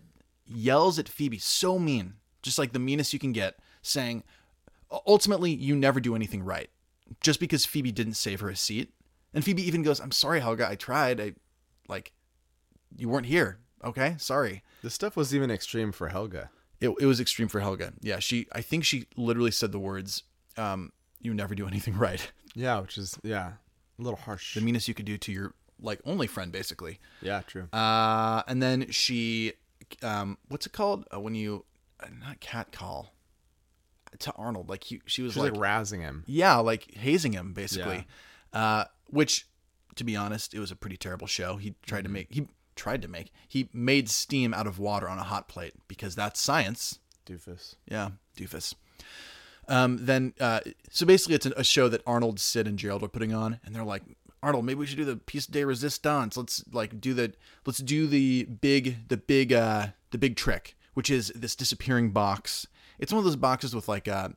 yells 0.46 1.00
at 1.00 1.10
Phoebe 1.10 1.40
so 1.40 1.80
mean, 1.80 2.14
just 2.42 2.60
like 2.60 2.74
the 2.74 2.80
meanest 2.80 3.12
you 3.12 3.20
can 3.20 3.32
get, 3.32 3.58
saying, 3.82 4.24
ultimately 5.06 5.52
you 5.52 5.76
never 5.76 6.00
do 6.00 6.16
anything 6.16 6.44
right 6.44 6.70
just 7.22 7.40
because 7.40 7.66
phoebe 7.66 7.92
didn't 7.92 8.14
save 8.14 8.40
her 8.40 8.50
a 8.50 8.56
seat 8.56 8.94
and 9.34 9.44
phoebe 9.44 9.66
even 9.66 9.84
goes 9.84 10.00
i'm 10.00 10.12
sorry 10.12 10.40
helga 10.40 10.68
i 10.68 10.76
tried 10.76 11.20
i 11.20 11.34
like 11.88 12.12
you 12.98 13.10
weren't 13.10 13.26
here 13.28 13.60
okay 13.84 14.16
sorry 14.18 14.64
This 14.82 14.94
stuff 14.94 15.16
was 15.16 15.34
even 15.36 15.52
extreme 15.52 15.92
for 15.92 16.10
Helga. 16.10 16.50
it, 16.82 16.90
it 17.00 17.06
was 17.06 17.20
extreme 17.20 17.48
for 17.48 17.60
helga 17.60 17.94
yeah 18.02 18.20
she 18.20 18.48
i 18.52 18.62
think 18.62 18.84
she 18.86 19.06
literally 19.16 19.52
said 19.52 19.72
the 19.72 19.80
words 19.80 20.24
um 20.58 20.92
you 21.22 21.34
never 21.34 21.56
do 21.56 21.68
anything 21.68 21.98
right 22.08 22.32
Yeah, 22.56 22.80
which 22.80 22.98
is 22.98 23.18
yeah, 23.24 23.54
a 24.00 24.02
little 24.02 24.18
harsh. 24.20 24.54
the 24.56 24.62
meanest 24.62 24.88
you 24.88 24.94
could 24.94 25.06
do 25.06 25.18
to 25.18 25.32
your 25.32 25.54
like 25.82 26.00
only 26.06 26.28
friend 26.28 26.52
basically 26.52 27.00
yeah, 27.22 27.42
true. 27.46 27.68
uh 27.74 28.44
and 28.48 28.62
then 28.64 28.90
she 28.92 29.54
um 30.02 30.38
what's 30.48 30.66
it 30.66 30.72
called 30.74 31.06
uh, 31.14 31.20
when 31.20 31.36
you 31.36 31.66
uh, 32.02 32.08
not 32.26 32.40
cat 32.40 32.72
call 32.72 33.14
to 34.20 34.32
arnold 34.34 34.70
like 34.70 34.84
he, 34.86 35.02
she 35.06 35.22
was 35.22 35.36
like, 35.36 35.52
razzing 35.54 36.00
him. 36.02 36.24
yeah, 36.28 36.56
like 36.58 36.94
hazing 36.96 37.34
him 37.34 37.52
basically. 37.54 38.08
Uh, 38.54 38.86
which, 39.10 39.46
to 39.96 40.04
be 40.06 40.16
honest, 40.16 40.54
it 40.54 40.60
was 40.60 40.72
a 40.72 40.76
pretty 40.78 40.96
terrible 40.96 41.28
show. 41.28 41.58
He 41.58 41.76
tried 41.86 42.06
to 42.06 42.10
make 42.10 42.28
he 42.32 42.48
tried 42.76 43.02
to 43.02 43.08
make 43.08 43.32
he 43.48 43.70
made 43.74 44.10
steam 44.10 44.54
out 44.54 44.68
of 44.68 44.80
water 44.80 45.08
on 45.08 45.18
a 45.18 45.24
hot 45.24 45.48
plate 45.48 45.74
because 45.88 46.16
that's 46.16 46.40
science. 46.40 47.00
Doofus. 47.26 47.76
Yeah, 47.88 48.10
doofus. 48.38 48.76
Um, 49.68 50.06
then 50.06 50.34
uh, 50.40 50.60
so 50.92 51.06
basically, 51.06 51.36
it's 51.36 51.46
a, 51.46 51.52
a 51.58 51.64
show 51.64 51.90
that 51.90 52.04
Arnold, 52.06 52.40
Sid, 52.40 52.68
and 52.68 52.78
Gerald 52.78 53.04
are 53.04 53.08
putting 53.08 53.34
on, 53.34 53.60
and 53.66 53.76
they're 53.76 53.84
like, 53.84 54.04
Arnold, 54.44 54.66
maybe 54.66 54.80
we 54.80 54.86
should 54.86 54.98
do 54.98 55.06
the 55.06 55.16
piece 55.16 55.48
de 55.48 55.66
resistance. 55.66 56.38
Let's 56.38 56.64
like 56.72 57.02
do 57.02 57.14
the 57.14 57.34
let's 57.66 57.80
do 57.80 58.06
the 58.06 58.44
big 58.44 59.08
the 59.08 59.18
big 59.18 59.52
uh 59.52 59.88
the 60.12 60.18
big 60.18 60.36
trick, 60.36 60.76
which 60.94 61.10
is 61.10 61.32
this 61.36 61.56
disappearing 61.56 62.12
box. 62.12 62.68
It's 63.00 63.12
one 63.12 63.20
of 63.20 63.26
those 63.26 63.36
boxes 63.36 63.74
with 63.74 63.88
like 63.88 64.08
a 64.08 64.36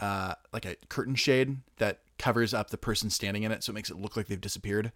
uh 0.00 0.34
like 0.52 0.64
a 0.64 0.76
curtain 0.88 1.14
shade 1.14 1.58
that 1.76 2.00
covers 2.18 2.54
up 2.54 2.70
the 2.70 2.78
person 2.78 3.10
standing 3.10 3.42
in 3.42 3.52
it, 3.52 3.62
so 3.62 3.70
it 3.70 3.74
makes 3.74 3.90
it 3.90 3.98
look 3.98 4.16
like 4.16 4.28
they've 4.28 4.40
disappeared. 4.40 4.92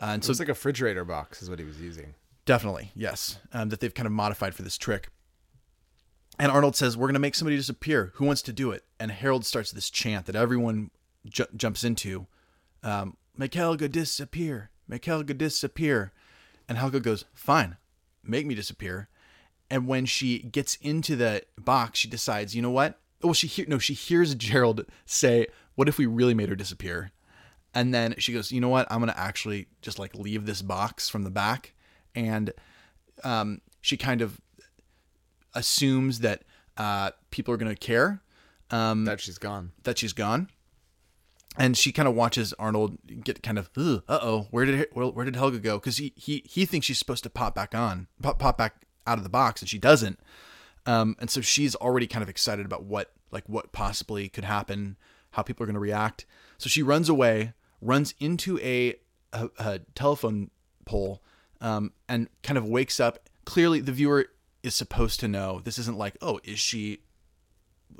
Uh, 0.00 0.06
and 0.06 0.24
so 0.24 0.30
it's 0.30 0.40
like 0.40 0.48
a 0.48 0.52
refrigerator 0.52 1.04
box 1.04 1.42
is 1.42 1.48
what 1.48 1.60
he 1.60 1.64
was 1.64 1.80
using. 1.80 2.14
Definitely, 2.44 2.90
yes. 2.94 3.38
Um, 3.52 3.68
that 3.68 3.80
they've 3.80 3.94
kind 3.94 4.06
of 4.06 4.12
modified 4.12 4.54
for 4.54 4.62
this 4.62 4.76
trick. 4.76 5.08
And 6.38 6.50
Arnold 6.50 6.74
says, 6.76 6.96
"We're 6.96 7.06
going 7.06 7.14
to 7.14 7.20
make 7.20 7.34
somebody 7.34 7.56
disappear. 7.56 8.12
Who 8.14 8.24
wants 8.24 8.42
to 8.42 8.52
do 8.52 8.70
it?" 8.70 8.84
And 8.98 9.10
Harold 9.10 9.44
starts 9.44 9.70
this 9.70 9.90
chant 9.90 10.26
that 10.26 10.34
everyone 10.34 10.90
ju- 11.24 11.46
jumps 11.54 11.84
into: 11.84 12.26
um, 12.82 13.16
"Make 13.36 13.54
Helga 13.54 13.88
disappear. 13.88 14.70
Make 14.88 15.04
Helga 15.04 15.34
disappear." 15.34 16.12
And 16.68 16.78
Helga 16.78 17.00
goes, 17.00 17.26
"Fine, 17.34 17.76
make 18.24 18.46
me 18.46 18.54
disappear." 18.54 19.08
And 19.70 19.86
when 19.86 20.04
she 20.04 20.40
gets 20.40 20.74
into 20.76 21.16
the 21.16 21.44
box, 21.58 21.98
she 21.98 22.08
decides, 22.08 22.54
you 22.54 22.62
know 22.62 22.70
what? 22.70 23.00
Well, 23.22 23.34
she 23.34 23.46
hear 23.46 23.66
no, 23.68 23.78
she 23.78 23.94
hears 23.94 24.34
Gerald 24.34 24.84
say, 25.06 25.46
"What 25.76 25.88
if 25.88 25.96
we 25.98 26.06
really 26.06 26.34
made 26.34 26.48
her 26.48 26.56
disappear?" 26.56 27.12
And 27.74 27.94
then 27.94 28.14
she 28.18 28.32
goes, 28.32 28.52
you 28.52 28.60
know 28.60 28.68
what? 28.68 28.86
I'm 28.90 29.00
gonna 29.00 29.14
actually 29.16 29.68
just 29.80 29.98
like 29.98 30.14
leave 30.14 30.44
this 30.44 30.60
box 30.60 31.08
from 31.08 31.22
the 31.22 31.30
back, 31.30 31.74
and 32.14 32.52
um, 33.24 33.60
she 33.80 33.96
kind 33.96 34.20
of 34.22 34.40
assumes 35.54 36.20
that 36.20 36.42
uh, 36.76 37.10
people 37.30 37.52
are 37.52 37.56
gonna 37.56 37.74
care 37.76 38.22
um, 38.70 39.04
That 39.04 39.20
she's 39.20 39.38
gone. 39.38 39.72
that 39.82 39.98
she's 39.98 40.12
gone, 40.12 40.48
and 41.58 41.76
she 41.76 41.92
kind 41.92 42.08
of 42.08 42.14
watches 42.14 42.54
Arnold 42.58 42.98
get 43.22 43.42
kind 43.42 43.58
of, 43.58 43.68
uh 43.76 44.00
oh, 44.08 44.46
where 44.50 44.64
did 44.64 44.88
where, 44.92 45.06
where 45.08 45.24
did 45.24 45.36
Helga 45.36 45.58
go? 45.58 45.78
Because 45.78 45.98
he 45.98 46.12
he 46.16 46.42
he 46.46 46.64
thinks 46.64 46.86
she's 46.86 46.98
supposed 46.98 47.22
to 47.24 47.30
pop 47.30 47.54
back 47.54 47.74
on, 47.74 48.06
pop 48.22 48.38
pop 48.38 48.56
back 48.56 48.86
out 49.06 49.18
of 49.18 49.24
the 49.24 49.30
box, 49.30 49.60
and 49.60 49.68
she 49.68 49.78
doesn't. 49.78 50.18
Um, 50.86 51.14
and 51.20 51.30
so 51.30 51.40
she's 51.40 51.74
already 51.76 52.06
kind 52.06 52.22
of 52.22 52.28
excited 52.28 52.64
about 52.66 52.84
what 52.84 53.12
like 53.30 53.44
what 53.48 53.72
possibly 53.72 54.28
could 54.28 54.44
happen, 54.44 54.96
how 55.32 55.42
people 55.42 55.62
are 55.62 55.66
going 55.66 55.74
to 55.74 55.80
react. 55.80 56.24
So 56.58 56.68
she 56.68 56.82
runs 56.82 57.08
away, 57.08 57.52
runs 57.80 58.14
into 58.18 58.58
a 58.60 58.96
a, 59.32 59.50
a 59.58 59.78
telephone 59.94 60.50
pole, 60.86 61.22
um, 61.62 61.92
and 62.08 62.28
kind 62.42 62.58
of 62.58 62.66
wakes 62.66 63.00
up. 63.00 63.30
Clearly, 63.46 63.80
the 63.80 63.92
viewer 63.92 64.26
is 64.62 64.74
supposed 64.74 65.20
to 65.20 65.28
know 65.28 65.60
this 65.64 65.78
isn't 65.78 65.96
like, 65.96 66.18
oh, 66.20 66.40
is 66.44 66.58
she 66.58 67.00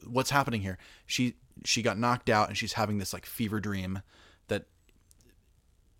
what's 0.07 0.31
happening 0.31 0.61
here? 0.61 0.77
She 1.07 1.37
she 1.65 1.81
got 1.81 1.99
knocked 1.99 2.29
out 2.29 2.49
and 2.49 2.59
she's 2.59 2.75
having 2.75 2.99
this 2.99 3.13
like 3.13 3.25
fever 3.25 3.61
dream 3.61 4.03
that 4.49 4.67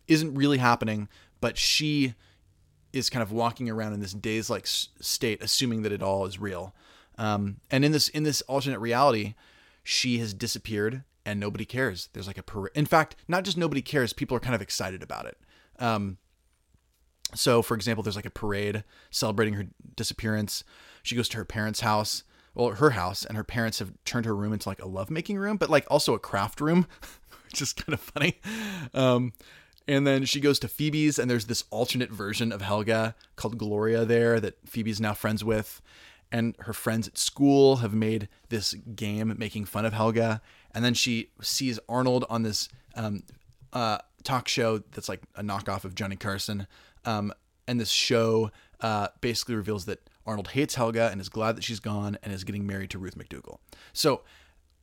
isn't 0.09 0.35
really 0.35 0.59
happening, 0.59 1.09
but 1.41 1.57
she 1.57 2.15
is 2.93 3.09
kind 3.09 3.23
of 3.23 3.33
walking 3.33 3.71
around 3.71 3.95
in 3.95 4.01
this 4.01 4.13
daze 4.13 4.51
like 4.51 4.67
state, 4.67 5.43
assuming 5.43 5.83
that 5.83 5.93
it 5.93 6.03
all 6.03 6.27
is 6.27 6.39
real. 6.39 6.75
Um, 7.17 7.59
and 7.71 7.85
in 7.85 7.93
this 7.93 8.09
in 8.09 8.25
this 8.25 8.43
alternate 8.43 8.81
reality, 8.81 9.35
she 9.85 10.19
has 10.19 10.35
disappeared 10.35 11.05
and 11.25 11.39
nobody 11.39 11.65
cares. 11.65 12.09
There's 12.13 12.27
like 12.27 12.39
a 12.39 12.43
parade. 12.43 12.73
In 12.75 12.87
fact, 12.87 13.15
not 13.29 13.45
just 13.45 13.57
nobody 13.57 13.83
cares, 13.83 14.13
people 14.13 14.37
are 14.37 14.41
kind 14.41 14.55
of 14.55 14.63
excited 14.63 15.03
about 15.03 15.27
it. 15.27 15.39
Um, 15.79 16.19
so, 17.35 17.63
for 17.63 17.75
example, 17.75 18.03
there's 18.03 18.17
like 18.17 18.27
a 18.27 18.31
parade 18.31 18.85
celebrating 19.11 19.55
her 19.55 19.67
disappearance. 19.97 20.65
She 21.03 21.17
goes 21.17 21.29
to 21.31 21.39
her 21.39 21.45
parents' 21.45 21.81
house, 21.81 22.25
well, 22.55 22.71
her 22.71 22.91
house, 22.91 23.25
and 23.25 23.37
her 23.37 23.45
parents 23.45 23.79
have 23.79 23.93
turned 24.05 24.27
her 24.27 24.37
room 24.37 24.53
into 24.53 24.69
like 24.69 24.83
a 24.83 24.89
lovemaking 24.89 25.39
room, 25.39 25.57
but 25.57 25.71
like 25.71 25.87
also 25.91 26.15
a 26.15 26.19
craft 26.19 26.61
room, 26.61 26.87
which 27.45 27.63
is 27.63 27.73
kind 27.73 27.95
of 27.95 28.01
funny. 28.01 28.41
Um, 28.93 29.33
and 29.89 30.07
then 30.07 30.25
she 30.25 30.41
goes 30.41 30.59
to 30.61 30.69
Phoebe's, 30.69 31.19
and 31.19 31.31
there's 31.31 31.47
this 31.47 31.65
alternate 31.71 32.11
version 32.11 32.53
of 32.53 32.63
Helga 32.63 33.15
called 33.37 33.59
Gloria 33.59 34.05
there 34.05 34.39
that 34.41 34.57
Phoebe's 34.67 35.01
now 35.01 35.15
friends 35.15 35.43
with. 35.43 35.81
And 36.31 36.57
her 36.61 36.73
friends 36.73 37.09
at 37.09 37.19
school 37.19 37.77
have 37.77 37.93
made 37.93 38.29
this 38.49 38.73
game 38.95 39.35
making 39.39 39.67
fun 39.67 39.85
of 39.85 39.93
Helga. 39.93 40.41
And 40.75 40.85
then 40.85 40.95
she 40.95 41.31
sees 41.43 41.79
Arnold 41.89 42.25
on 42.31 42.43
this 42.43 42.69
um, 42.95 43.23
uh, 43.73 43.99
talk 44.23 44.49
show 44.49 44.79
that's 44.79 45.09
like 45.09 45.23
a 45.37 45.43
knockoff 45.43 45.85
of 45.85 45.95
Johnny 45.95 46.17
Carson. 46.17 46.67
Um, 47.05 47.33
and 47.67 47.81
this 47.81 47.91
show 47.91 48.51
uh, 48.81 49.09
basically 49.21 49.55
reveals 49.55 49.85
that 49.87 50.09
Arnold 50.27 50.49
hates 50.49 50.75
Helga 50.75 51.09
and 51.11 51.21
is 51.21 51.29
glad 51.29 51.57
that 51.57 51.65
she's 51.65 51.81
gone 51.81 52.19
and 52.23 52.33
is 52.33 52.45
getting 52.45 52.67
married 52.67 52.91
to 52.91 52.99
Ruth 52.99 53.17
McDougal. 53.17 53.59
So, 53.93 54.23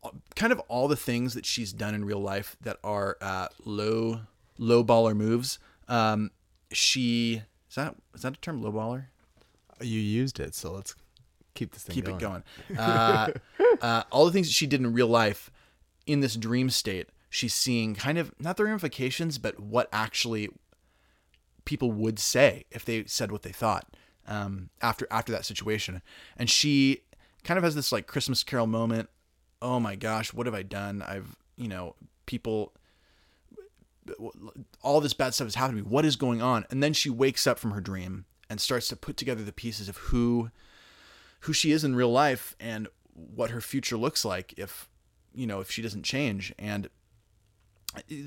uh, 0.03 0.09
kind 0.35 0.53
of 0.53 0.59
all 0.67 0.87
the 0.87 0.95
things 0.95 1.33
that 1.33 1.45
she's 1.45 1.73
done 1.73 1.93
in 1.93 2.05
real 2.05 2.19
life 2.19 2.55
that 2.61 2.77
are 2.83 3.17
uh, 3.21 3.47
low 3.65 4.21
low 4.57 4.83
baller 4.83 5.15
moves. 5.15 5.59
Um, 5.87 6.31
she 6.71 7.41
is 7.69 7.75
that 7.75 7.95
is 8.13 8.21
that 8.21 8.33
a 8.33 8.39
term 8.39 8.61
low 8.61 8.71
baller? 8.71 9.05
You 9.81 9.99
used 9.99 10.39
it, 10.39 10.55
so 10.55 10.73
let's 10.73 10.95
keep 11.55 11.71
this 11.71 11.83
thing 11.83 11.95
keep 11.95 12.05
going. 12.05 12.17
it 12.17 12.21
going. 12.21 12.43
Uh, 12.77 13.31
uh, 13.81 14.03
all 14.11 14.25
the 14.25 14.31
things 14.31 14.47
that 14.47 14.53
she 14.53 14.67
did 14.67 14.81
in 14.81 14.93
real 14.93 15.07
life 15.07 15.51
in 16.05 16.19
this 16.19 16.35
dream 16.35 16.69
state, 16.69 17.09
she's 17.29 17.53
seeing 17.53 17.95
kind 17.95 18.17
of 18.17 18.33
not 18.39 18.57
the 18.57 18.63
ramifications, 18.63 19.37
but 19.37 19.59
what 19.59 19.87
actually 19.91 20.49
people 21.69 21.91
would 21.91 22.17
say 22.17 22.65
if 22.71 22.83
they 22.83 23.05
said 23.05 23.31
what 23.31 23.43
they 23.43 23.51
thought 23.51 23.85
um, 24.27 24.71
after 24.81 25.07
after 25.11 25.31
that 25.31 25.45
situation. 25.45 26.01
And 26.35 26.49
she 26.49 27.03
kind 27.43 27.59
of 27.59 27.63
has 27.63 27.75
this 27.75 27.91
like 27.91 28.07
Christmas 28.07 28.43
Carol 28.43 28.65
moment. 28.65 29.07
Oh 29.61 29.79
my 29.79 29.95
gosh, 29.95 30.33
what 30.33 30.47
have 30.47 30.55
I 30.55 30.63
done? 30.63 31.03
I've 31.03 31.35
you 31.57 31.67
know 31.67 31.95
people 32.25 32.73
all 34.81 34.99
this 34.99 35.13
bad 35.13 35.35
stuff 35.35 35.45
has 35.45 35.53
happened 35.53 35.77
to 35.77 35.83
me. 35.83 35.89
What 35.89 36.05
is 36.05 36.15
going 36.15 36.41
on? 36.41 36.65
And 36.71 36.81
then 36.81 36.93
she 36.93 37.11
wakes 37.11 37.45
up 37.45 37.59
from 37.59 37.69
her 37.69 37.81
dream 37.81 38.25
and 38.49 38.59
starts 38.59 38.87
to 38.87 38.95
put 38.95 39.15
together 39.15 39.43
the 39.43 39.53
pieces 39.53 39.87
of 39.87 39.97
who 39.97 40.49
who 41.41 41.53
she 41.53 41.71
is 41.71 41.83
in 41.83 41.95
real 41.95 42.11
life 42.11 42.55
and 42.59 42.87
what 43.13 43.51
her 43.51 43.61
future 43.61 43.95
looks 43.95 44.25
like 44.25 44.55
if 44.57 44.89
you 45.35 45.45
know 45.45 45.59
if 45.59 45.69
she 45.69 45.83
doesn't 45.83 46.01
change 46.01 46.51
and 46.57 46.89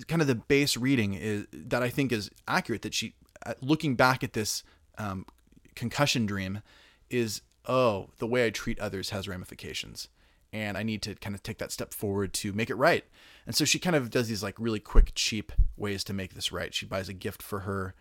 kind 0.06 0.22
of 0.22 0.28
the 0.28 0.36
base 0.36 0.76
reading 0.76 1.14
is 1.14 1.46
that 1.52 1.82
I 1.82 1.88
think 1.88 2.12
is 2.12 2.30
accurate 2.46 2.82
that 2.82 2.94
she 2.94 3.14
looking 3.60 3.94
back 3.94 4.22
at 4.22 4.32
this 4.32 4.62
um, 4.98 5.26
concussion 5.74 6.26
dream 6.26 6.62
is 7.10 7.42
oh 7.66 8.08
the 8.18 8.26
way 8.26 8.46
I 8.46 8.50
treat 8.50 8.78
others 8.80 9.10
has 9.10 9.28
ramifications 9.28 10.08
and 10.52 10.76
I 10.76 10.82
need 10.82 11.02
to 11.02 11.14
kind 11.14 11.34
of 11.34 11.42
take 11.42 11.58
that 11.58 11.72
step 11.72 11.94
forward 11.94 12.32
to 12.34 12.52
make 12.52 12.68
it 12.68 12.74
right. 12.74 13.04
And 13.46 13.56
so 13.56 13.64
she 13.64 13.78
kind 13.78 13.96
of 13.96 14.10
does 14.10 14.28
these 14.28 14.42
like 14.42 14.54
really 14.58 14.80
quick, 14.80 15.12
cheap 15.14 15.52
ways 15.76 16.04
to 16.04 16.12
make 16.12 16.34
this 16.34 16.52
right. 16.52 16.74
She 16.74 16.84
buys 16.84 17.08
a 17.08 17.14
gift 17.14 17.42
for 17.42 17.60
her, 17.60 17.94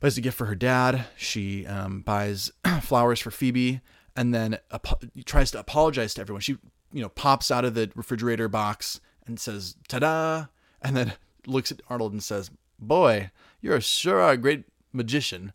buys 0.00 0.18
a 0.18 0.20
gift 0.20 0.36
for 0.36 0.46
her 0.46 0.54
dad. 0.54 1.06
She 1.16 1.66
um, 1.66 2.02
buys 2.02 2.52
flowers 2.82 3.20
for 3.20 3.30
Phoebe, 3.30 3.80
and 4.14 4.34
then 4.34 4.58
ap- 4.70 5.02
tries 5.24 5.50
to 5.52 5.58
apologize 5.58 6.14
to 6.14 6.20
everyone. 6.20 6.42
She 6.42 6.58
you 6.92 7.02
know 7.02 7.08
pops 7.08 7.50
out 7.50 7.64
of 7.64 7.74
the 7.74 7.90
refrigerator 7.94 8.48
box 8.48 9.00
and 9.26 9.40
says 9.40 9.76
"ta-da," 9.88 10.46
and 10.82 10.96
then 10.96 11.14
looks 11.46 11.72
at 11.72 11.80
Arnold 11.88 12.12
and 12.12 12.22
says, 12.22 12.50
"Boy, 12.78 13.30
you're 13.60 13.80
sure 13.80 14.20
a 14.20 14.36
great 14.36 14.64
magician." 14.92 15.52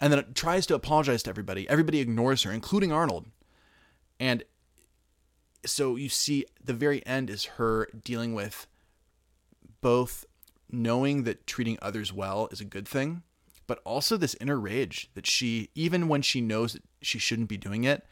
And 0.00 0.12
then 0.12 0.20
it 0.20 0.34
tries 0.34 0.66
to 0.66 0.74
apologize 0.74 1.22
to 1.24 1.30
everybody. 1.30 1.68
Everybody 1.68 1.98
ignores 2.00 2.44
her, 2.44 2.52
including 2.52 2.92
Arnold. 2.92 3.26
And 4.20 4.44
so 5.66 5.96
you 5.96 6.08
see 6.08 6.46
the 6.62 6.72
very 6.72 7.04
end 7.04 7.30
is 7.30 7.44
her 7.56 7.88
dealing 8.04 8.32
with 8.32 8.66
both 9.80 10.24
knowing 10.70 11.24
that 11.24 11.46
treating 11.46 11.78
others 11.80 12.12
well 12.12 12.48
is 12.52 12.60
a 12.60 12.64
good 12.64 12.86
thing, 12.86 13.22
but 13.66 13.80
also 13.84 14.16
this 14.16 14.36
inner 14.40 14.58
rage 14.58 15.10
that 15.14 15.26
she, 15.26 15.70
even 15.74 16.08
when 16.08 16.22
she 16.22 16.40
knows 16.40 16.74
that 16.74 16.82
she 17.02 17.18
shouldn't 17.18 17.48
be 17.48 17.56
doing 17.56 17.84
it, 17.84 18.06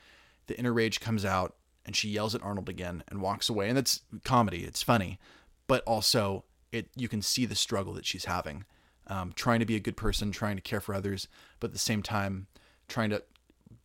the 0.47 0.59
inner 0.59 0.73
rage 0.73 1.01
comes 1.01 1.25
out 1.25 1.57
and 1.85 1.95
she 1.95 2.09
yells 2.09 2.35
at 2.35 2.43
Arnold 2.43 2.69
again 2.69 3.05
and 3.09 3.21
walks 3.21 3.49
away. 3.49 3.69
And 3.69 3.77
that's 3.77 4.03
comedy, 4.25 4.65
it's 4.65 4.83
funny, 4.83 5.19
but 5.67 5.83
also 5.85 6.45
it 6.73 6.89
you 6.97 7.09
can 7.09 7.23
see 7.23 7.47
the 7.47 7.55
struggle 7.55 7.93
that 7.95 8.07
she's 8.07 8.25
having, 8.25 8.65
um, 9.09 9.33
trying 9.35 9.61
to 9.61 9.67
be 9.67 9.77
a 9.77 9.81
good 9.81 9.97
person, 9.97 10.31
trying 10.31 10.57
to 10.57 10.63
care 10.63 10.81
for 10.81 10.95
others, 10.95 11.29
but 11.61 11.69
at 11.69 11.73
the 11.73 11.79
same 11.79 12.03
time 12.03 12.47
trying 12.89 13.11
to 13.11 13.23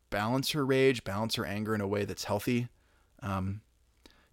balance 0.09 0.51
her 0.51 0.65
rage, 0.65 1.03
balance 1.03 1.35
her 1.35 1.45
anger 1.45 1.73
in 1.73 1.81
a 1.81 1.87
way 1.87 2.05
that's 2.05 2.25
healthy 2.25 2.67
um, 3.21 3.61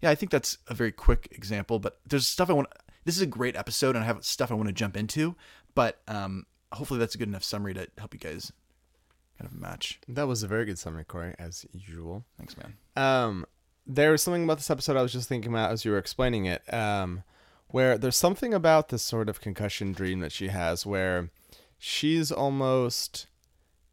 yeah, 0.01 0.09
I 0.09 0.15
think 0.15 0.31
that's 0.31 0.57
a 0.67 0.73
very 0.73 0.91
quick 0.91 1.27
example, 1.31 1.79
but 1.79 1.99
there's 2.05 2.27
stuff 2.27 2.49
I 2.49 2.53
want. 2.53 2.69
This 3.05 3.15
is 3.15 3.21
a 3.21 3.27
great 3.27 3.55
episode, 3.55 3.95
and 3.95 4.03
I 4.03 4.07
have 4.07 4.23
stuff 4.23 4.51
I 4.51 4.55
want 4.55 4.67
to 4.67 4.73
jump 4.73 4.95
into, 4.95 5.35
but 5.75 6.01
um, 6.07 6.45
hopefully 6.71 6.99
that's 6.99 7.15
a 7.15 7.17
good 7.17 7.27
enough 7.27 7.43
summary 7.43 7.73
to 7.73 7.87
help 7.97 8.13
you 8.13 8.19
guys 8.19 8.51
kind 9.37 9.49
of 9.51 9.59
match. 9.59 9.99
That 10.07 10.27
was 10.27 10.43
a 10.43 10.47
very 10.47 10.65
good 10.65 10.79
summary, 10.79 11.05
Corey, 11.05 11.35
as 11.39 11.65
usual. 11.73 12.25
Thanks, 12.37 12.55
man. 12.57 12.75
Um, 12.95 13.45
there 13.87 14.11
was 14.11 14.21
something 14.21 14.43
about 14.43 14.57
this 14.57 14.69
episode 14.69 14.95
I 14.95 15.01
was 15.01 15.13
just 15.13 15.27
thinking 15.27 15.51
about 15.51 15.71
as 15.71 15.83
you 15.83 15.91
were 15.91 15.97
explaining 15.97 16.45
it, 16.45 16.61
um, 16.73 17.23
where 17.69 17.97
there's 17.97 18.15
something 18.15 18.53
about 18.53 18.89
this 18.89 19.01
sort 19.03 19.29
of 19.29 19.41
concussion 19.41 19.91
dream 19.91 20.19
that 20.19 20.31
she 20.31 20.47
has 20.47 20.85
where 20.85 21.29
she's 21.77 22.31
almost 22.31 23.27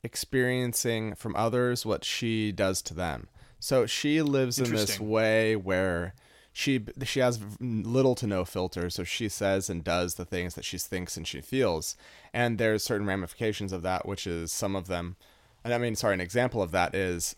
experiencing 0.02 1.14
from 1.14 1.36
others 1.36 1.84
what 1.84 2.04
she 2.04 2.52
does 2.52 2.82
to 2.82 2.94
them. 2.94 3.28
So 3.58 3.86
she 3.86 4.22
lives 4.22 4.58
in 4.58 4.70
this 4.70 5.00
way 5.00 5.56
where 5.56 6.14
she 6.52 6.86
she 7.04 7.20
has 7.20 7.38
little 7.60 8.14
to 8.14 8.26
no 8.26 8.46
filter, 8.46 8.88
so 8.88 9.04
she 9.04 9.28
says 9.28 9.68
and 9.68 9.84
does 9.84 10.14
the 10.14 10.24
things 10.24 10.54
that 10.54 10.64
she 10.64 10.78
thinks 10.78 11.16
and 11.18 11.26
she 11.26 11.42
feels, 11.42 11.96
and 12.32 12.56
there's 12.56 12.82
certain 12.82 13.06
ramifications 13.06 13.72
of 13.72 13.82
that, 13.82 14.06
which 14.06 14.26
is 14.26 14.52
some 14.52 14.74
of 14.74 14.86
them. 14.86 15.16
And 15.64 15.74
I 15.74 15.78
mean, 15.78 15.96
sorry, 15.96 16.14
an 16.14 16.20
example 16.22 16.62
of 16.62 16.70
that 16.70 16.94
is 16.94 17.36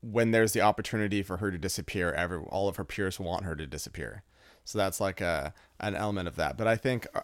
when 0.00 0.30
there's 0.30 0.52
the 0.52 0.62
opportunity 0.62 1.22
for 1.22 1.38
her 1.38 1.50
to 1.50 1.58
disappear. 1.58 2.10
Every 2.12 2.38
all 2.38 2.68
of 2.68 2.76
her 2.76 2.84
peers 2.84 3.20
want 3.20 3.44
her 3.44 3.54
to 3.54 3.66
disappear, 3.66 4.22
so 4.66 4.78
that's 4.78 5.00
like 5.00 5.20
a 5.20 5.54
an 5.80 5.94
element 5.94 6.28
of 6.28 6.36
that. 6.36 6.58
But 6.58 6.66
I 6.66 6.76
think, 6.76 7.06
uh, 7.14 7.20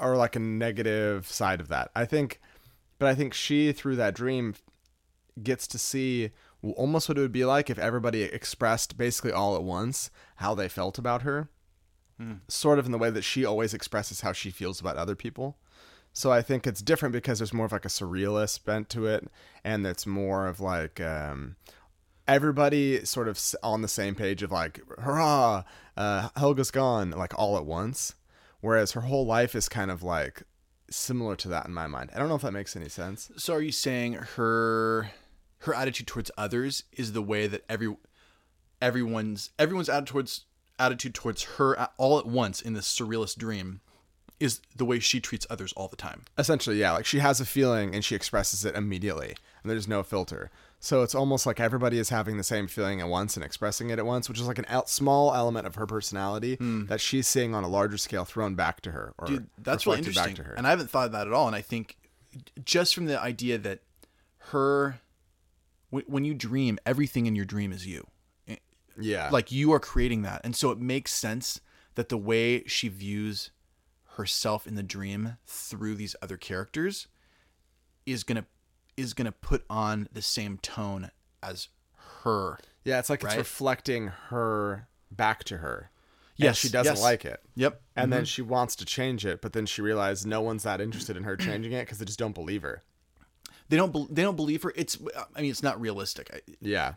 or 0.00 0.16
like 0.16 0.34
a 0.34 0.40
negative 0.40 1.28
side 1.28 1.60
of 1.60 1.68
that. 1.68 1.90
I 1.94 2.06
think, 2.06 2.40
but 2.98 3.06
I 3.06 3.14
think 3.14 3.34
she 3.34 3.70
through 3.70 3.96
that 3.96 4.14
dream 4.14 4.54
gets 5.40 5.66
to 5.68 5.78
see 5.78 6.30
almost 6.62 7.08
what 7.08 7.18
it 7.18 7.20
would 7.20 7.30
be 7.30 7.44
like 7.44 7.68
if 7.68 7.78
everybody 7.78 8.22
expressed 8.22 8.96
basically 8.96 9.30
all 9.30 9.54
at 9.54 9.62
once 9.62 10.10
how 10.36 10.54
they 10.54 10.68
felt 10.68 10.98
about 10.98 11.22
her, 11.22 11.50
mm. 12.20 12.40
sort 12.48 12.78
of 12.78 12.86
in 12.86 12.92
the 12.92 12.98
way 12.98 13.10
that 13.10 13.22
she 13.22 13.44
always 13.44 13.74
expresses 13.74 14.22
how 14.22 14.32
she 14.32 14.50
feels 14.50 14.80
about 14.80 14.96
other 14.96 15.14
people. 15.14 15.58
So 16.14 16.32
I 16.32 16.40
think 16.40 16.66
it's 16.66 16.80
different 16.80 17.12
because 17.12 17.38
there's 17.38 17.52
more 17.52 17.66
of 17.66 17.72
like 17.72 17.84
a 17.84 17.88
surrealist 17.88 18.64
bent 18.64 18.88
to 18.88 19.04
it, 19.06 19.28
and 19.62 19.86
it's 19.86 20.06
more 20.06 20.46
of 20.46 20.60
like 20.60 20.98
um, 20.98 21.56
everybody 22.26 23.04
sort 23.04 23.28
of 23.28 23.38
on 23.62 23.82
the 23.82 23.88
same 23.88 24.14
page 24.14 24.42
of 24.42 24.50
like, 24.50 24.80
hurrah, 24.98 25.64
uh, 25.96 26.28
Helga's 26.36 26.70
gone, 26.70 27.10
like 27.10 27.38
all 27.38 27.56
at 27.56 27.64
once. 27.64 28.14
Whereas 28.60 28.92
her 28.92 29.02
whole 29.02 29.26
life 29.26 29.54
is 29.54 29.68
kind 29.68 29.90
of 29.90 30.02
like 30.02 30.42
similar 30.90 31.36
to 31.36 31.48
that 31.48 31.66
in 31.66 31.74
my 31.74 31.86
mind. 31.86 32.10
I 32.14 32.18
don't 32.18 32.28
know 32.28 32.34
if 32.34 32.42
that 32.42 32.52
makes 32.52 32.76
any 32.76 32.88
sense. 32.88 33.30
So 33.36 33.54
are 33.54 33.62
you 33.62 33.72
saying 33.72 34.14
her 34.14 35.10
her 35.58 35.74
attitude 35.74 36.06
towards 36.06 36.30
others 36.36 36.84
is 36.92 37.12
the 37.12 37.22
way 37.22 37.46
that 37.46 37.64
every 37.68 37.94
everyone's 38.80 39.50
everyone's 39.58 39.88
attitude 39.88 40.08
towards 40.08 40.44
attitude 40.78 41.14
towards 41.14 41.42
her 41.42 41.88
all 41.96 42.18
at 42.18 42.26
once 42.26 42.60
in 42.60 42.74
this 42.74 42.86
surrealist 42.86 43.36
dream 43.38 43.80
is 44.38 44.60
the 44.76 44.84
way 44.84 44.98
she 44.98 45.18
treats 45.18 45.46
others 45.48 45.72
all 45.72 45.88
the 45.88 45.96
time. 45.96 46.22
Essentially, 46.36 46.76
yeah, 46.78 46.92
like 46.92 47.06
she 47.06 47.20
has 47.20 47.40
a 47.40 47.46
feeling 47.46 47.94
and 47.94 48.04
she 48.04 48.14
expresses 48.14 48.64
it 48.64 48.74
immediately, 48.74 49.34
and 49.62 49.70
there's 49.70 49.88
no 49.88 50.02
filter. 50.02 50.50
So 50.86 51.02
it's 51.02 51.16
almost 51.16 51.46
like 51.46 51.58
everybody 51.58 51.98
is 51.98 52.10
having 52.10 52.36
the 52.36 52.44
same 52.44 52.68
feeling 52.68 53.00
at 53.00 53.08
once 53.08 53.36
and 53.36 53.44
expressing 53.44 53.90
it 53.90 53.98
at 53.98 54.06
once, 54.06 54.28
which 54.28 54.38
is 54.38 54.46
like 54.46 54.60
a 54.60 54.82
small 54.86 55.34
element 55.34 55.66
of 55.66 55.74
her 55.74 55.84
personality 55.84 56.56
mm. 56.58 56.86
that 56.86 57.00
she's 57.00 57.26
seeing 57.26 57.56
on 57.56 57.64
a 57.64 57.68
larger 57.68 57.98
scale 57.98 58.24
thrown 58.24 58.54
back 58.54 58.82
to 58.82 58.92
her. 58.92 59.12
Or 59.18 59.26
Dude, 59.26 59.48
that's 59.58 59.84
really 59.84 59.98
interesting. 59.98 60.36
to 60.36 60.44
her 60.44 60.54
And 60.54 60.64
I 60.64 60.70
haven't 60.70 60.88
thought 60.88 61.06
of 61.06 61.12
that 61.12 61.26
at 61.26 61.32
all. 61.32 61.48
And 61.48 61.56
I 61.56 61.60
think 61.60 61.96
just 62.64 62.94
from 62.94 63.06
the 63.06 63.20
idea 63.20 63.58
that 63.58 63.80
her 64.52 65.00
when 65.90 66.24
you 66.24 66.34
dream, 66.34 66.78
everything 66.86 67.26
in 67.26 67.34
your 67.34 67.46
dream 67.46 67.72
is 67.72 67.84
you. 67.84 68.06
Yeah. 68.96 69.28
like 69.30 69.50
you 69.50 69.72
are 69.72 69.80
creating 69.80 70.22
that 70.22 70.40
and 70.42 70.56
so 70.56 70.70
it 70.70 70.78
makes 70.78 71.12
sense 71.12 71.60
that 71.96 72.08
the 72.08 72.16
way 72.16 72.64
she 72.64 72.88
views 72.88 73.50
herself 74.16 74.66
in 74.66 74.74
the 74.74 74.82
dream 74.82 75.36
through 75.46 75.96
these 75.96 76.16
other 76.22 76.38
characters 76.38 77.06
is 78.06 78.24
gonna 78.24 78.46
is 78.96 79.14
gonna 79.14 79.32
put 79.32 79.64
on 79.70 80.08
the 80.12 80.22
same 80.22 80.58
tone 80.58 81.10
as 81.42 81.68
her 82.22 82.58
Yeah, 82.84 82.98
it's 82.98 83.10
like 83.10 83.22
Right? 83.22 83.32
it's 83.32 83.38
reflecting 83.38 84.08
her 84.28 84.88
back 85.10 85.44
to 85.44 85.58
her. 85.58 85.90
Yes, 86.38 86.58
she 86.58 86.68
doesn't 86.68 86.96
yes. 86.96 87.02
like 87.02 87.24
it. 87.24 87.40
yep 87.54 87.80
And 87.96 88.12
then 88.12 88.24
she 88.26 88.42
wants 88.42 88.76
to 88.76 88.84
change 88.84 89.24
it, 89.24 89.40
but 89.40 89.54
then 89.54 89.64
she 89.64 89.80
realizes 89.80 90.26
no 90.26 90.42
one's 90.42 90.64
that 90.64 90.80
interested 90.82 91.16
in 91.16 91.22
her 91.24 91.34
changing 91.36 91.72
it 91.72 91.82
because 91.86 91.98
they 91.98 92.04
just 92.04 92.18
don't 92.18 92.34
believe 92.34 92.60
her. 92.62 92.82
they 93.70 93.76
don't 93.78 93.92
bel 93.92 94.06
they 94.10 94.22
don't 94.22 94.36
believe 94.36 94.62
her 94.62 94.72
it's 94.76 94.98
i 95.34 95.40
mean 95.40 95.50
it's 95.50 95.62
not 95.62 95.80
realistic 95.80 96.30
I, 96.32 96.40
Yeah. 96.60 96.92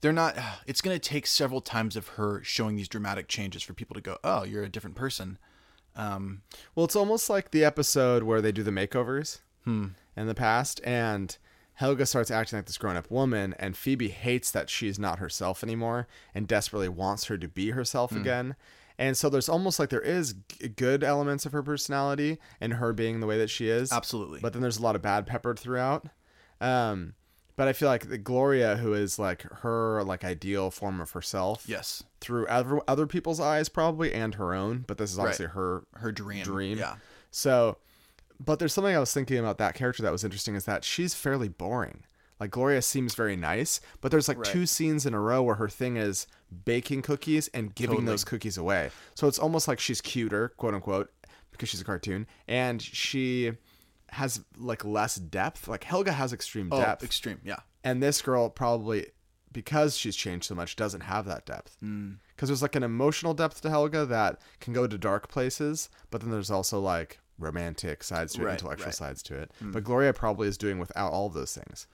they're 0.00 0.12
not 0.12 0.36
it's 0.66 0.80
going 0.80 0.98
to 0.98 1.08
take 1.08 1.26
several 1.26 1.60
times 1.60 1.94
of 1.96 2.08
her 2.08 2.42
showing 2.42 2.76
these 2.76 2.88
dramatic 2.88 3.28
changes 3.28 3.62
for 3.62 3.74
people 3.74 3.94
to 3.94 4.00
go 4.00 4.18
oh 4.24 4.42
you're 4.44 4.64
a 4.64 4.68
different 4.68 4.96
person 4.96 5.38
um 5.94 6.42
Well, 6.74 6.84
it's 6.84 6.96
almost 6.96 7.30
like 7.30 7.52
the 7.52 7.64
episode 7.64 8.22
where 8.24 8.42
they 8.42 8.52
do 8.52 8.62
the 8.62 8.70
makeovers 8.70 9.38
in 9.66 10.26
the 10.26 10.34
past, 10.34 10.80
and 10.84 11.36
Helga 11.74 12.06
starts 12.06 12.30
acting 12.30 12.58
like 12.58 12.66
this 12.66 12.78
grown 12.78 12.96
up 12.96 13.10
woman, 13.10 13.54
and 13.58 13.76
Phoebe 13.76 14.08
hates 14.08 14.50
that 14.52 14.70
she's 14.70 14.98
not 14.98 15.18
herself 15.18 15.62
anymore 15.62 16.06
and 16.34 16.46
desperately 16.48 16.88
wants 16.88 17.24
her 17.26 17.36
to 17.36 17.48
be 17.48 17.70
herself 17.70 18.12
again. 18.12 18.54
And 18.98 19.14
so 19.14 19.28
there's 19.28 19.48
almost 19.50 19.78
like 19.78 19.90
there 19.90 20.00
is 20.00 20.34
g- 20.48 20.68
good 20.68 21.04
elements 21.04 21.44
of 21.44 21.52
her 21.52 21.62
personality 21.62 22.38
and 22.62 22.74
her 22.74 22.94
being 22.94 23.20
the 23.20 23.26
way 23.26 23.36
that 23.36 23.50
she 23.50 23.68
is. 23.68 23.92
Absolutely. 23.92 24.40
But 24.40 24.54
then 24.54 24.62
there's 24.62 24.78
a 24.78 24.82
lot 24.82 24.96
of 24.96 25.02
bad 25.02 25.26
peppered 25.26 25.58
throughout. 25.58 26.06
Um, 26.62 27.12
but 27.56 27.68
I 27.68 27.74
feel 27.74 27.88
like 27.88 28.08
the 28.08 28.16
Gloria, 28.18 28.76
who 28.76 28.94
is 28.94 29.18
like 29.18 29.42
her 29.42 30.02
like 30.04 30.24
ideal 30.24 30.70
form 30.70 31.00
of 31.00 31.10
herself, 31.10 31.64
yes 31.68 32.04
through 32.20 32.46
other 32.46 32.80
other 32.88 33.06
people's 33.06 33.38
eyes 33.40 33.68
probably 33.68 34.12
and 34.14 34.34
her 34.36 34.54
own, 34.54 34.84
but 34.86 34.96
this 34.98 35.12
is 35.12 35.18
obviously 35.18 35.44
Right. 35.46 35.54
her 35.54 35.82
her 35.94 36.12
dream 36.12 36.42
dream. 36.44 36.78
yeah 36.78 36.96
So, 37.30 37.76
but 38.38 38.58
there's 38.58 38.72
something 38.72 38.94
I 38.94 38.98
was 39.00 39.12
thinking 39.12 39.38
about 39.38 39.58
that 39.58 39.74
character 39.74 40.02
that 40.02 40.12
was 40.12 40.24
interesting 40.24 40.54
is 40.54 40.64
that 40.64 40.84
she's 40.84 41.14
fairly 41.14 41.48
boring. 41.48 42.04
Like 42.38 42.50
Gloria 42.50 42.82
seems 42.82 43.14
very 43.14 43.34
nice, 43.36 43.80
but 44.02 44.10
there's 44.10 44.28
like 44.28 44.36
Right. 44.38 44.46
two 44.46 44.66
scenes 44.66 45.06
in 45.06 45.14
a 45.14 45.20
row 45.20 45.42
where 45.42 45.54
her 45.54 45.68
thing 45.70 45.96
is 45.96 46.26
baking 46.66 47.02
cookies 47.02 47.48
and 47.54 47.74
giving 47.74 47.96
Totally. 47.96 48.12
those 48.12 48.24
cookies 48.24 48.58
away. 48.58 48.90
So 49.14 49.26
it's 49.26 49.38
almost 49.38 49.68
like 49.68 49.80
she's 49.80 50.00
cuter, 50.02 50.50
quote 50.58 50.74
unquote, 50.74 51.10
because 51.50 51.70
she's 51.70 51.80
a 51.80 51.84
cartoon, 51.84 52.26
and 52.46 52.82
she 52.82 53.52
has 54.10 54.44
like 54.58 54.84
less 54.84 55.14
depth. 55.16 55.66
Like 55.66 55.84
Helga 55.84 56.12
has 56.12 56.32
extreme 56.34 56.68
oh 56.72 56.78
depth, 56.80 57.02
extreme 57.02 57.40
yeah 57.42 57.60
and 57.82 58.02
this 58.02 58.20
girl 58.22 58.48
probably 58.50 59.06
because 59.52 59.96
she's 59.96 60.14
changed 60.14 60.44
so 60.44 60.54
much 60.54 60.76
doesn't 60.76 61.00
have 61.02 61.24
that 61.24 61.46
depth 61.46 61.76
Mm. 61.82 62.18
because 62.34 62.48
there's 62.50 62.60
like 62.62 62.76
an 62.76 62.82
emotional 62.82 63.32
depth 63.32 63.62
to 63.62 63.70
helga 63.70 64.04
that 64.06 64.40
can 64.60 64.72
go 64.74 64.86
to 64.86 64.98
dark 64.98 65.28
places 65.28 65.88
but 66.10 66.20
then 66.20 66.30
there's 66.30 66.50
also 66.50 66.78
like 66.80 67.20
romantic 67.38 68.02
sides 68.02 68.32
to 68.34 68.42
it 68.42 68.44
Right, 68.44 68.52
intellectual 68.52 68.86
right. 68.86 68.94
Mm. 68.94 68.98
sides 68.98 69.22
to 69.24 69.38
it 69.38 69.50
but 69.60 69.84
gloria 69.84 70.12
probably 70.12 70.48
is 70.48 70.56
doing 70.58 70.78
without 70.78 71.12
all 71.12 71.28
those 71.28 71.54
things 71.54 71.86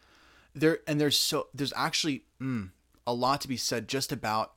there 0.55 0.79
and 0.87 1.01
there's 1.01 1.17
so 1.19 1.49
there's 1.55 1.73
actually 1.77 2.25
mm, 2.41 2.71
a 3.07 3.15
lot 3.15 3.41
to 3.41 3.49
be 3.49 3.57
said 3.57 3.89
just 3.89 4.13
about 4.13 4.53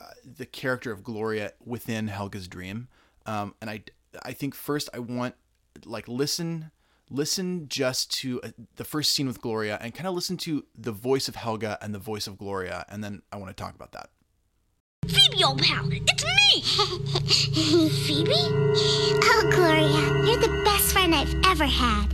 uh, 0.00 0.06
the 0.24 0.44
character 0.44 0.90
of 0.92 1.02
Gloria 1.02 1.52
within 1.64 2.08
Helga's 2.08 2.48
dream. 2.48 2.88
Um, 3.26 3.54
and 3.60 3.70
I 3.70 3.84
I 4.24 4.32
think 4.32 4.54
first 4.54 4.88
I 4.92 4.98
want 4.98 5.34
like 5.84 6.08
listen 6.08 6.72
listen 7.10 7.68
just 7.68 8.10
to 8.14 8.40
uh, 8.42 8.48
the 8.74 8.84
first 8.84 9.14
scene 9.14 9.28
with 9.28 9.40
Gloria 9.40 9.78
and 9.80 9.94
kind 9.94 10.08
of 10.08 10.14
listen 10.14 10.36
to 10.38 10.64
the 10.76 10.92
voice 10.92 11.28
of 11.28 11.36
Helga 11.36 11.78
and 11.80 11.94
the 11.94 12.00
voice 12.00 12.26
of 12.26 12.36
Gloria 12.38 12.84
and 12.88 13.04
then 13.04 13.22
I 13.32 13.36
want 13.36 13.56
to 13.56 13.62
talk 13.62 13.74
about 13.76 13.92
that. 13.92 14.10
Phoebe, 15.08 15.44
old 15.44 15.62
pal, 15.62 15.84
it's 15.90 16.24
me! 16.24 16.60
Phoebe? 18.06 18.32
Oh, 18.34 19.50
Gloria, 19.52 20.26
you're 20.26 20.40
the 20.40 20.62
best 20.64 20.92
friend 20.92 21.14
I've 21.14 21.34
ever 21.46 21.64
had. 21.64 22.06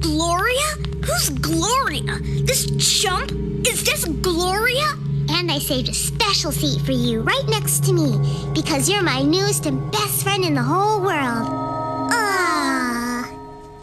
Gloria? 0.00 0.68
Who's 1.04 1.30
Gloria? 1.30 2.18
This 2.44 2.66
chump? 3.02 3.32
Is 3.66 3.84
this 3.84 4.04
Gloria? 4.04 4.86
And 5.28 5.50
I 5.50 5.58
saved 5.58 5.88
a 5.88 5.94
special 5.94 6.52
seat 6.52 6.80
for 6.82 6.92
you 6.92 7.20
right 7.20 7.44
next 7.48 7.84
to 7.86 7.92
me 7.92 8.16
because 8.54 8.88
you're 8.88 9.02
my 9.02 9.22
newest 9.22 9.66
and 9.66 9.90
best 9.90 10.22
friend 10.22 10.44
in 10.44 10.54
the 10.54 10.62
whole 10.62 11.00
world. 11.00 11.48
Ah, 12.12 13.28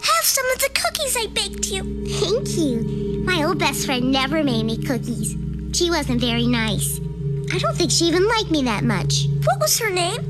Have 0.01 0.25
some 0.25 0.45
of 0.51 0.59
the 0.59 0.69
cookies 0.73 1.17
I 1.17 1.27
baked 1.27 1.69
you. 1.69 1.83
thank 2.19 2.57
you. 2.57 3.23
My 3.25 3.43
old 3.43 3.59
best 3.59 3.85
friend 3.85 4.11
never 4.11 4.43
made 4.43 4.63
me 4.63 4.77
cookies. 4.77 5.35
She 5.73 5.89
wasn't 5.89 6.21
very 6.21 6.47
nice. 6.47 6.99
I 7.53 7.59
don't 7.59 7.75
think 7.77 7.91
she 7.91 8.05
even 8.05 8.27
liked 8.27 8.49
me 8.49 8.63
that 8.63 8.83
much. 8.83 9.27
What 9.43 9.59
was 9.59 9.77
her 9.77 9.91
name? 9.91 10.21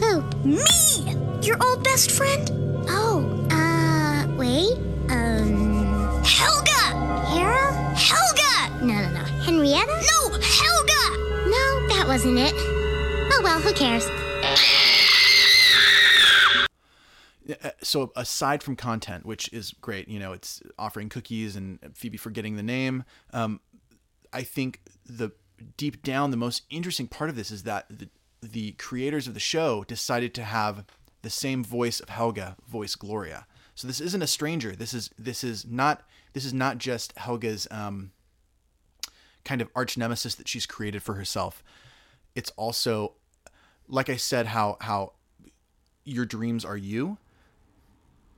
Who? 0.00 0.22
Me! 0.42 1.14
Your 1.40 1.56
old 1.64 1.84
best 1.84 2.10
friend? 2.10 2.50
Oh, 2.88 3.46
uh, 3.52 4.26
wait. 4.36 4.76
Um, 5.08 6.20
Helga! 6.24 7.30
Hera? 7.30 7.70
Helga! 7.94 8.84
No, 8.84 8.92
no, 8.92 9.08
no. 9.12 9.24
Henrietta? 9.44 9.86
No, 9.86 10.30
Helga! 10.40 11.02
No, 11.48 11.88
that 11.94 12.06
wasn't 12.08 12.40
it. 12.40 12.54
Oh 12.56 13.40
well, 13.44 13.60
who 13.60 13.72
cares? 13.72 14.04
Uh, 17.62 17.70
so 17.82 18.10
aside 18.16 18.64
from 18.64 18.74
content, 18.74 19.24
which 19.24 19.48
is 19.52 19.70
great, 19.80 20.08
you 20.08 20.18
know, 20.18 20.32
it's 20.32 20.60
offering 20.76 21.08
cookies 21.08 21.54
and 21.54 21.78
Phoebe 21.94 22.16
forgetting 22.16 22.56
the 22.56 22.64
name. 22.64 23.04
Um, 23.32 23.60
I 24.32 24.42
think 24.42 24.80
the 25.06 25.30
deep 25.76 26.02
down, 26.02 26.30
the 26.30 26.36
most 26.36 26.62
interesting 26.70 27.06
part 27.06 27.30
of 27.30 27.36
this 27.36 27.50
is 27.50 27.62
that 27.64 27.86
the 27.88 28.08
the 28.42 28.72
creators 28.72 29.26
of 29.26 29.32
the 29.32 29.40
show 29.40 29.84
decided 29.84 30.34
to 30.34 30.44
have 30.44 30.84
the 31.22 31.30
same 31.30 31.64
voice 31.64 32.00
of 32.00 32.10
Helga 32.10 32.56
voice 32.68 32.94
Gloria. 32.94 33.46
So 33.74 33.86
this 33.86 34.00
isn't 34.00 34.22
a 34.22 34.26
stranger. 34.26 34.76
This 34.76 34.92
is 34.92 35.10
this 35.18 35.42
is 35.42 35.66
not 35.66 36.02
this 36.34 36.44
is 36.44 36.52
not 36.52 36.78
just 36.78 37.16
Helga's 37.16 37.66
um, 37.70 38.12
kind 39.44 39.60
of 39.60 39.68
arch 39.74 39.96
nemesis 39.96 40.34
that 40.34 40.48
she's 40.48 40.66
created 40.66 41.02
for 41.02 41.14
herself. 41.14 41.62
It's 42.34 42.50
also, 42.56 43.14
like 43.88 44.08
I 44.08 44.16
said, 44.16 44.46
how 44.46 44.76
how 44.80 45.12
your 46.04 46.26
dreams 46.26 46.64
are 46.64 46.76
you. 46.76 47.18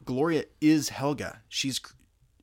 Gloria 0.04 0.44
is 0.60 0.90
Helga. 0.90 1.40
She's 1.48 1.80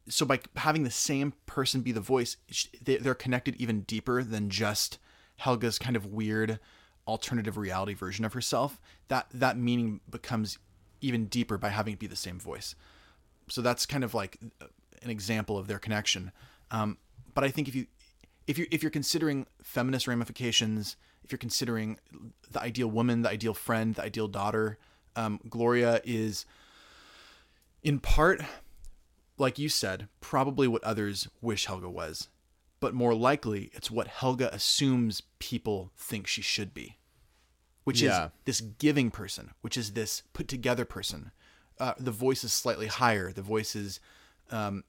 so 0.08 0.26
by 0.26 0.40
having 0.58 0.84
the 0.84 0.92
same 0.92 1.34
person 1.46 1.82
be 1.82 1.92
the 1.92 2.02
voice, 2.02 2.38
they- 2.82 2.98
they're 2.98 3.16
connected 3.16 3.56
even 3.56 3.82
deeper 3.82 4.24
than 4.24 4.50
just 4.50 5.00
Helga's 5.42 5.80
kind 5.80 5.96
of 5.96 6.06
weird 6.06 6.60
alternative 7.08 7.58
reality 7.58 7.94
version 7.94 8.24
of 8.26 8.34
herself. 8.34 8.80
That 9.08 9.28
that 9.34 9.58
meaning 9.58 10.02
becomes 10.10 10.58
even 11.02 11.26
deeper 11.26 11.58
by 11.58 11.70
having 11.70 11.94
it 11.94 12.00
be 12.00 12.08
the 12.08 12.16
same 12.16 12.40
voice. 12.40 12.76
So 13.50 13.62
that's 13.62 13.86
kind 13.86 14.04
of 14.04 14.14
like 14.14 14.40
an 15.02 15.10
example 15.10 15.58
of 15.58 15.68
their 15.68 15.80
connection. 15.80 16.32
Um, 16.72 16.98
but 17.34 17.44
I 17.44 17.50
think 17.50 17.68
if 17.68 17.76
you 17.76 17.88
if 18.48 18.58
you 18.58 18.68
if 18.72 18.84
you're 18.84 18.90
considering 18.90 19.48
feminist 19.62 20.08
ramifications, 20.08 20.96
if 21.24 21.32
you're 21.32 21.40
considering 21.40 21.98
the 22.52 22.62
ideal 22.62 22.90
woman, 22.90 23.22
the 23.22 23.30
ideal 23.30 23.54
friend, 23.54 23.96
the 23.96 24.04
ideal 24.04 24.28
daughter, 24.28 24.78
um, 25.16 25.40
Gloria 25.50 26.02
is 26.04 26.46
in 27.84 28.00
part, 28.00 28.42
like 29.38 29.58
you 29.60 29.70
said, 29.70 30.08
probably 30.22 30.68
what 30.68 30.84
others 30.84 31.28
wish 31.42 31.66
Helga 31.66 31.90
was, 31.90 32.30
but 32.80 32.94
more 32.94 33.14
likely 33.16 33.70
it's 33.74 33.90
what 33.92 34.08
Helga 34.08 34.54
assumes 34.54 35.22
people 35.40 35.92
think 35.98 36.28
she 36.28 36.42
should 36.42 36.74
be, 36.74 36.98
which 37.84 38.02
Yeah. 38.02 38.26
is 38.26 38.32
this 38.46 38.62
giving 38.62 39.10
person, 39.12 39.52
which 39.62 39.78
is 39.78 39.94
this 39.94 40.24
put 40.34 40.48
together 40.48 40.86
person. 40.86 41.32
Uh, 41.80 41.94
the 42.00 42.12
voice 42.12 42.44
is 42.44 42.54
slightly 42.54 42.88
higher. 42.88 43.32
The 43.34 43.42
voice 43.42 43.76
is 43.76 44.00
um, 44.52 44.84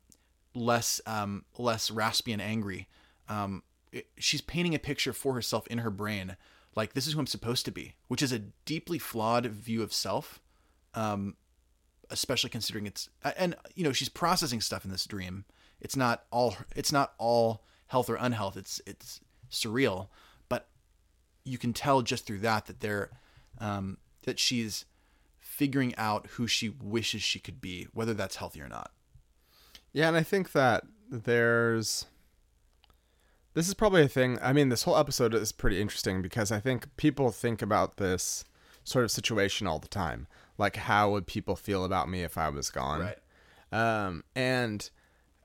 less 0.55 1.01
um, 1.07 1.45
less 1.57 1.91
raspy 1.91 2.33
and 2.33 2.43
angry. 2.43 2.89
Um, 3.29 3.63
it- 3.93 4.09
she's 4.19 4.41
painting 4.43 4.75
a 4.75 4.79
picture 4.79 5.13
for 5.15 5.35
herself 5.35 5.67
in 5.69 5.79
her 5.79 5.91
brain, 5.91 6.37
like 6.77 6.93
this 6.93 7.07
is 7.07 7.15
who 7.15 7.21
I'm 7.21 7.27
supposed 7.27 7.65
to 7.65 7.71
be, 7.73 7.95
which 8.09 8.23
is 8.23 8.33
a 8.33 8.41
deeply 8.67 8.99
flawed 8.99 9.47
view 9.47 9.83
of 9.83 9.93
self 9.95 10.41
um, 10.93 11.37
especially 12.15 12.49
considering 12.49 12.87
it's 12.87 13.11
and 13.37 13.55
you 13.75 13.85
know 13.85 13.93
she's 13.93 14.09
processing 14.09 14.61
stuff 14.61 14.85
in 14.85 14.91
this 14.91 15.05
dream. 15.05 15.45
It's 15.81 15.97
not 15.97 16.25
all 16.31 16.57
it's 16.75 16.93
not 16.93 17.13
all 17.19 17.65
health 17.89 18.09
or 18.09 18.17
unhealth. 18.17 18.57
It's 18.57 18.81
it's 18.87 19.21
surreal, 19.51 20.09
but 20.49 20.69
you 21.45 21.59
can 21.59 21.75
tell 21.75 22.01
just 22.01 22.27
through 22.27 22.39
that 22.39 22.67
that 22.67 22.81
they're 22.81 23.11
um, 23.59 23.99
that 24.23 24.39
she's 24.39 24.87
figuring 25.39 25.95
out 25.97 26.27
who 26.33 26.47
she 26.47 26.69
wishes 26.69 27.23
she 27.23 27.39
could 27.39 27.61
be, 27.61 27.87
whether 27.93 28.15
that's 28.15 28.37
healthy 28.37 28.61
or 28.61 28.69
not. 28.69 28.91
Yeah, 29.93 30.09
and 30.09 30.17
I 30.17 30.23
think 30.23 30.53
that 30.53 30.85
there's 31.11 32.07
this 33.55 33.69
is 33.69 33.75
probably 33.75 34.03
a 34.03 34.09
thing. 34.09 34.39
I 34.43 34.53
mean, 34.53 34.69
this 34.69 34.85
whole 34.85 34.97
episode 34.97 35.35
is 35.35 35.53
pretty 35.53 35.81
interesting 35.81 36.23
because 36.23 36.51
I 36.51 36.61
think 36.61 36.97
people 36.97 37.31
think 37.31 37.63
about 37.63 37.97
this 37.97 38.45
sort 38.85 39.05
of 39.05 39.11
situation 39.11 39.67
all 39.67 39.79
the 39.79 39.89
time. 39.89 40.27
Like, 40.59 40.77
how 40.77 41.11
would 41.11 41.27
people 41.27 41.57
feel 41.57 41.85
about 41.85 42.09
me 42.09 42.23
if 42.23 42.39
I 42.39 42.49
was 42.49 42.71
gone? 42.71 43.01
Um, 43.73 44.25
and 44.35 44.89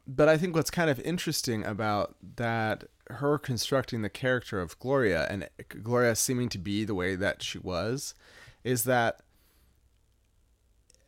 but 0.08 0.28
I 0.28 0.38
think 0.38 0.56
what's 0.56 0.72
kind 0.72 0.90
of 0.90 1.00
interesting 1.02 1.64
about 1.64 2.16
that 2.38 2.86
her 3.10 3.38
constructing 3.38 4.02
the 4.02 4.10
character 4.10 4.60
of 4.60 4.78
Gloria 4.80 5.28
and 5.30 5.50
Gloria 5.84 6.16
seeming 6.16 6.50
to 6.50 6.58
be 6.58 6.84
the 6.84 6.96
way 6.96 7.16
that 7.16 7.44
she 7.44 7.60
was 7.60 8.14
is 8.64 8.84
that 8.86 9.22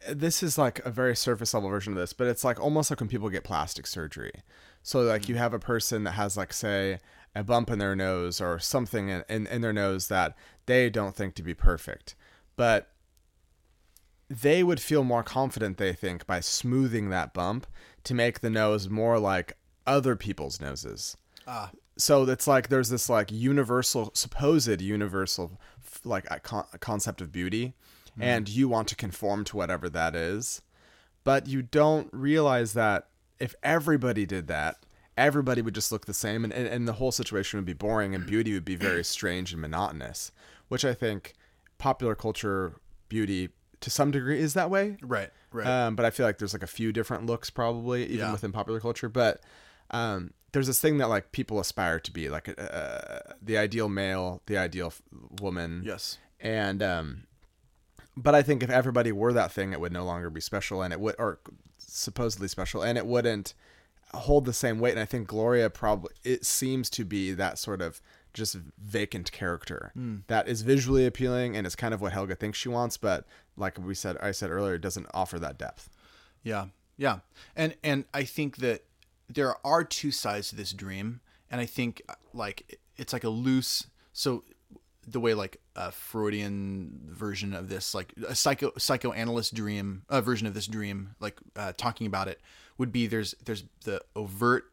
this 0.09 0.41
is 0.41 0.57
like 0.57 0.83
a 0.85 0.91
very 0.91 1.15
surface 1.15 1.53
level 1.53 1.69
version 1.69 1.93
of 1.93 1.99
this, 1.99 2.13
but 2.13 2.27
it's 2.27 2.43
like 2.43 2.59
almost 2.59 2.89
like 2.89 2.99
when 2.99 3.09
people 3.09 3.29
get 3.29 3.43
plastic 3.43 3.85
surgery. 3.85 4.31
So 4.83 5.01
like 5.01 5.29
you 5.29 5.35
have 5.35 5.53
a 5.53 5.59
person 5.59 6.03
that 6.05 6.13
has 6.13 6.37
like 6.37 6.53
say 6.53 6.99
a 7.35 7.43
bump 7.43 7.69
in 7.69 7.79
their 7.79 7.95
nose 7.95 8.41
or 8.41 8.59
something 8.59 9.09
in, 9.09 9.23
in, 9.29 9.47
in 9.47 9.61
their 9.61 9.73
nose 9.73 10.07
that 10.07 10.35
they 10.65 10.89
don't 10.89 11.15
think 11.15 11.35
to 11.35 11.43
be 11.43 11.53
perfect. 11.53 12.15
But 12.55 12.89
they 14.31 14.63
would 14.63 14.79
feel 14.79 15.03
more 15.03 15.23
confident, 15.23 15.77
they 15.77 15.91
think, 15.91 16.25
by 16.25 16.39
smoothing 16.39 17.09
that 17.09 17.33
bump 17.33 17.67
to 18.05 18.13
make 18.13 18.39
the 18.39 18.49
nose 18.49 18.87
more 18.87 19.19
like 19.19 19.57
other 19.85 20.15
people's 20.15 20.61
noses. 20.61 21.17
Ah. 21.45 21.71
So 21.97 22.23
it's 22.23 22.47
like 22.47 22.69
there's 22.69 22.89
this 22.89 23.09
like 23.09 23.31
universal, 23.31 24.11
supposed 24.13 24.81
universal, 24.81 25.59
like 26.05 26.25
a 26.31 26.39
con- 26.39 26.65
concept 26.79 27.19
of 27.19 27.31
beauty, 27.31 27.73
and 28.19 28.47
you 28.47 28.69
want 28.69 28.87
to 28.87 28.95
conform 28.95 29.43
to 29.45 29.57
whatever 29.57 29.89
that 29.89 30.15
is, 30.15 30.61
but 31.23 31.47
you 31.47 31.61
don't 31.61 32.09
realize 32.13 32.73
that 32.73 33.07
if 33.39 33.53
everybody 33.63 34.25
did 34.25 34.47
that, 34.47 34.77
everybody 35.17 35.61
would 35.61 35.75
just 35.75 35.91
look 35.91 36.05
the 36.05 36.13
same, 36.13 36.43
and, 36.43 36.53
and, 36.53 36.67
and 36.67 36.87
the 36.87 36.93
whole 36.93 37.11
situation 37.11 37.57
would 37.57 37.65
be 37.65 37.73
boring, 37.73 38.15
and 38.15 38.25
beauty 38.25 38.53
would 38.53 38.65
be 38.65 38.75
very 38.75 39.03
strange 39.03 39.51
and 39.51 39.61
monotonous, 39.61 40.31
which 40.69 40.85
I 40.85 40.93
think 40.93 41.33
popular 41.77 42.15
culture 42.15 42.79
beauty 43.09 43.49
to 43.81 43.89
some 43.89 44.11
degree 44.11 44.39
is 44.39 44.53
that 44.53 44.69
way. 44.69 44.97
Right. 45.01 45.29
Right. 45.51 45.67
Um, 45.67 45.95
but 45.95 46.05
I 46.05 46.09
feel 46.11 46.25
like 46.25 46.37
there's 46.37 46.53
like 46.53 46.63
a 46.63 46.67
few 46.67 46.91
different 46.93 47.25
looks 47.25 47.49
probably 47.49 48.03
even 48.05 48.17
Yeah. 48.19 48.31
within 48.31 48.51
popular 48.51 48.79
culture. 48.79 49.09
But 49.09 49.41
um, 49.91 50.31
there's 50.53 50.67
this 50.67 50.79
thing 50.79 50.97
that 50.99 51.09
like 51.09 51.31
people 51.31 51.59
aspire 51.59 51.99
to 51.99 52.11
be 52.11 52.29
like 52.29 52.53
uh, 52.57 53.19
the 53.41 53.57
ideal 53.57 53.89
male, 53.89 54.41
the 54.45 54.57
ideal 54.57 54.87
f- 54.87 55.01
woman. 55.41 55.81
yes. 55.85 56.17
And 56.39 56.81
um, 56.81 57.23
but 58.17 58.33
I 58.35 58.41
think 58.41 58.63
if 58.63 58.69
everybody 58.69 59.11
were 59.11 59.33
that 59.33 59.51
thing, 59.51 59.73
it 59.73 59.79
would 59.79 59.91
no 59.93 60.03
longer 60.03 60.29
be 60.29 60.41
special, 60.41 60.81
and 60.81 60.91
it 60.93 60.99
would 60.99 61.15
or 61.19 61.39
supposedly 61.77 62.47
special, 62.47 62.81
and 62.81 62.97
it 62.97 63.05
wouldn't 63.05 63.53
hold 64.13 64.45
the 64.45 64.53
same 64.53 64.79
weight. 64.79 64.91
And 64.91 64.99
I 64.99 65.05
think 65.05 65.27
Gloria 65.27 65.69
probably 65.69 66.11
it 66.23 66.45
seems 66.45 66.89
to 66.91 67.05
be 67.05 67.31
that 67.33 67.57
sort 67.59 67.81
of 67.81 68.01
just 68.33 68.55
vacant 68.81 69.31
character 69.33 69.91
that 70.27 70.47
is 70.47 70.61
visually 70.61 71.05
appealing 71.05 71.57
and 71.57 71.67
it's 71.67 71.75
kind 71.75 71.93
of 71.93 71.99
what 72.01 72.13
Helga 72.13 72.33
thinks 72.35 72.57
she 72.57 72.69
wants, 72.69 72.95
but 72.95 73.25
like 73.57 73.77
we 73.79 73.95
said, 73.95 74.17
I 74.21 74.31
said 74.31 74.49
earlier, 74.49 74.75
it 74.75 74.81
doesn't 74.81 75.07
offer 75.13 75.39
that 75.39 75.57
depth. 75.57 75.89
Yeah, 76.43 76.67
yeah, 76.97 77.19
and 77.55 77.75
and 77.83 78.05
I 78.13 78.23
think 78.23 78.57
that 78.57 78.83
there 79.29 79.55
are 79.65 79.83
two 79.83 80.11
sides 80.11 80.49
to 80.49 80.55
this 80.55 80.71
dream, 80.71 81.21
and 81.49 81.61
I 81.61 81.65
think 81.65 82.01
uh, 82.09 82.13
like 82.33 82.79
it's 82.97 83.13
like 83.13 83.23
a 83.23 83.29
loose. 83.29 83.87
So 84.13 84.43
the 85.07 85.19
way 85.19 85.33
like 85.33 85.57
a 85.75 85.91
Freudian 85.91 87.01
version 87.09 87.53
of 87.53 87.69
this, 87.69 87.93
like 87.93 88.13
a 88.27 88.35
psycho 88.35 88.71
psychoanalyst 88.77 89.53
dream 89.53 90.03
uh, 90.09 90.21
version 90.21 90.47
of 90.47 90.53
this 90.53 90.67
dream, 90.67 91.15
like 91.19 91.39
uh, 91.55 91.73
talking 91.77 92.07
about 92.07 92.27
it, 92.27 92.39
would 92.77 92.91
be 92.91 93.07
there's 93.07 93.35
there's 93.45 93.63
the 93.83 94.01
overt 94.15 94.71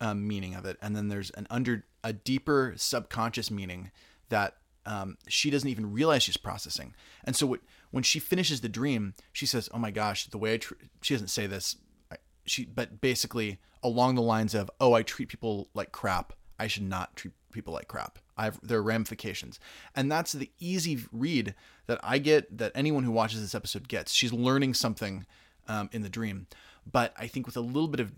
um, 0.00 0.26
meaning 0.26 0.54
of 0.54 0.64
it, 0.64 0.76
and 0.82 0.96
then 0.96 1.08
there's 1.08 1.30
an 1.30 1.46
under 1.50 1.84
a 2.02 2.12
deeper 2.12 2.74
subconscious 2.76 3.50
meaning 3.50 3.90
that 4.28 4.56
um, 4.86 5.16
she 5.28 5.50
doesn't 5.50 5.68
even 5.68 5.92
realize 5.92 6.22
she's 6.22 6.36
processing. 6.36 6.94
And 7.24 7.34
so 7.34 7.46
what, 7.46 7.60
when 7.94 8.02
she 8.02 8.18
finishes 8.18 8.60
the 8.60 8.68
dream, 8.68 9.14
she 9.32 9.46
says, 9.46 9.68
"Oh 9.72 9.78
my 9.78 9.92
gosh, 9.92 10.26
the 10.26 10.36
way 10.36 10.54
I 10.54 10.56
tr-, 10.56 10.74
she 11.00 11.14
doesn't 11.14 11.28
say 11.28 11.46
this, 11.46 11.76
I, 12.10 12.16
she 12.44 12.64
but 12.64 13.00
basically 13.00 13.60
along 13.84 14.16
the 14.16 14.22
lines 14.22 14.52
of, 14.52 14.68
"Oh, 14.80 14.94
I 14.94 15.04
treat 15.04 15.28
people 15.28 15.68
like 15.74 15.92
crap. 15.92 16.32
I 16.58 16.66
should 16.66 16.82
not 16.82 17.14
treat 17.14 17.34
people 17.52 17.72
like 17.72 17.86
crap. 17.86 18.18
I've 18.36 18.58
there 18.66 18.78
are 18.78 18.82
ramifications." 18.82 19.60
And 19.94 20.10
that's 20.10 20.32
the 20.32 20.50
easy 20.58 21.04
read 21.12 21.54
that 21.86 22.00
I 22.02 22.18
get 22.18 22.58
that 22.58 22.72
anyone 22.74 23.04
who 23.04 23.12
watches 23.12 23.40
this 23.40 23.54
episode 23.54 23.86
gets. 23.86 24.12
She's 24.12 24.32
learning 24.32 24.74
something 24.74 25.24
um, 25.68 25.88
in 25.92 26.02
the 26.02 26.08
dream. 26.08 26.48
But 26.90 27.14
I 27.16 27.28
think 27.28 27.46
with 27.46 27.56
a 27.56 27.60
little 27.60 27.88
bit 27.88 28.00
of 28.00 28.12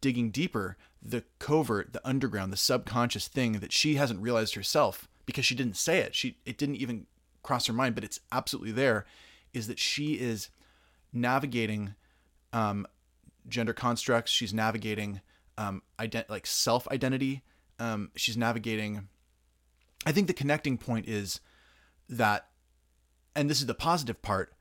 digging 0.00 0.30
deeper, 0.30 0.78
the 1.02 1.22
covert, 1.38 1.92
the 1.92 2.00
underground, 2.02 2.50
the 2.50 2.56
subconscious 2.56 3.28
thing 3.28 3.60
that 3.60 3.72
she 3.72 3.96
hasn't 3.96 4.22
realized 4.22 4.54
herself 4.54 5.06
because 5.26 5.44
she 5.44 5.54
didn't 5.54 5.76
say 5.76 5.98
it, 5.98 6.14
she 6.14 6.38
it 6.46 6.56
didn't 6.56 6.76
even 6.76 7.06
cross 7.48 7.66
her 7.66 7.72
mind, 7.72 7.94
but 7.94 8.04
it's 8.04 8.20
absolutely 8.30 8.72
there, 8.72 9.06
is 9.54 9.68
that 9.68 9.78
she 9.78 10.12
is 10.12 10.50
navigating 11.14 11.94
um, 12.52 12.86
gender 13.48 13.72
constructs. 13.72 14.30
She's 14.30 14.52
navigating 14.52 15.22
um, 15.56 15.80
ident- 15.98 16.28
like 16.28 16.46
self 16.46 16.86
identity. 16.88 17.42
Um, 17.78 18.10
she's 18.14 18.36
navigating. 18.36 19.08
I 20.04 20.12
think 20.12 20.26
the 20.26 20.34
connecting 20.34 20.76
point 20.76 21.08
is 21.08 21.40
that, 22.10 22.48
and 23.34 23.48
this 23.48 23.60
is 23.60 23.66
the 23.66 23.74
positive 23.74 24.20
part, 24.20 24.52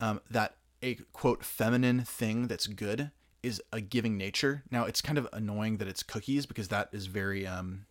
um, 0.00 0.20
that 0.30 0.54
a 0.82 0.94
quote 1.12 1.44
feminine 1.44 2.02
thing 2.02 2.46
that's 2.46 2.68
good 2.68 3.10
is 3.42 3.60
a 3.72 3.80
giving 3.80 4.16
nature. 4.16 4.62
Now 4.70 4.84
it's 4.84 5.00
kind 5.00 5.18
of 5.18 5.26
annoying 5.32 5.78
that 5.78 5.88
it's 5.88 6.04
cookies 6.04 6.46
because 6.46 6.68
that 6.68 6.90
is 6.92 7.06
very 7.06 7.44
um, 7.44 7.86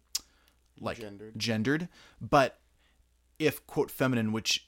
like 0.79 1.03
gendered. 1.35 1.89
But 2.21 2.57
if 3.39 3.65
quote 3.67 3.91
feminine, 3.91 4.31
which 4.31 4.67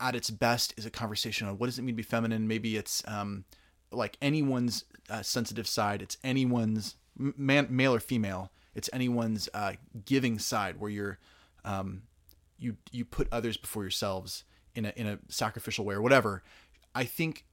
at 0.00 0.14
its 0.14 0.30
best 0.30 0.74
is 0.76 0.86
a 0.86 0.90
conversation 0.90 1.48
on 1.48 1.58
what 1.58 1.66
does 1.66 1.78
it 1.78 1.82
mean 1.82 1.94
to 1.94 1.96
be 1.96 2.02
feminine, 2.02 2.46
maybe 2.46 2.76
it's 2.76 3.02
um, 3.06 3.44
like 3.90 4.16
anyone's 4.20 4.84
uh, 5.08 5.22
sensitive 5.22 5.66
side. 5.66 6.02
It's 6.02 6.16
anyone's 6.22 6.96
man, 7.16 7.68
male 7.70 7.94
or 7.94 8.00
female. 8.00 8.52
It's 8.74 8.90
anyone's 8.92 9.48
uh, 9.54 9.72
giving 10.04 10.38
side 10.38 10.78
where 10.78 10.90
you're 10.90 11.18
um, 11.64 12.02
you 12.58 12.76
you 12.92 13.04
put 13.04 13.28
others 13.32 13.56
before 13.56 13.82
yourselves 13.82 14.44
in 14.74 14.84
a 14.84 14.92
in 14.96 15.06
a 15.06 15.18
sacrificial 15.28 15.84
way 15.84 15.94
or 15.94 16.02
whatever. 16.02 16.42
I 16.94 17.04
think 17.04 17.44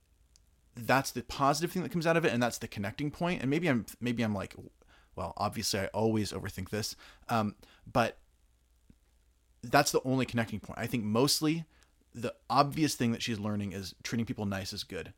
that's 0.75 1.11
the 1.11 1.23
positive 1.23 1.71
thing 1.71 1.83
that 1.83 1.91
comes 1.91 2.05
out 2.05 2.17
of 2.17 2.25
it, 2.25 2.33
and 2.33 2.43
that's 2.43 2.57
the 2.57 2.67
connecting 2.67 3.11
point. 3.11 3.41
And 3.41 3.49
maybe 3.49 3.67
I'm 3.67 3.85
maybe 3.99 4.23
I'm 4.23 4.33
like, 4.33 4.55
well, 5.15 5.33
obviously 5.37 5.79
I 5.79 5.85
always 5.87 6.31
overthink 6.31 6.69
this, 6.69 6.95
um, 7.29 7.55
but 7.91 8.17
that's 9.71 9.91
the 9.91 10.01
only 10.03 10.25
connecting 10.25 10.59
point. 10.59 10.79
I 10.79 10.87
think 10.87 11.03
mostly 11.03 11.65
the 12.13 12.33
obvious 12.49 12.95
thing 12.95 13.11
that 13.11 13.21
she's 13.21 13.39
learning 13.39 13.73
is 13.73 13.93
treating 14.03 14.25
people 14.25 14.45
nice 14.45 14.73
is 14.73 14.83
good. 14.83 15.13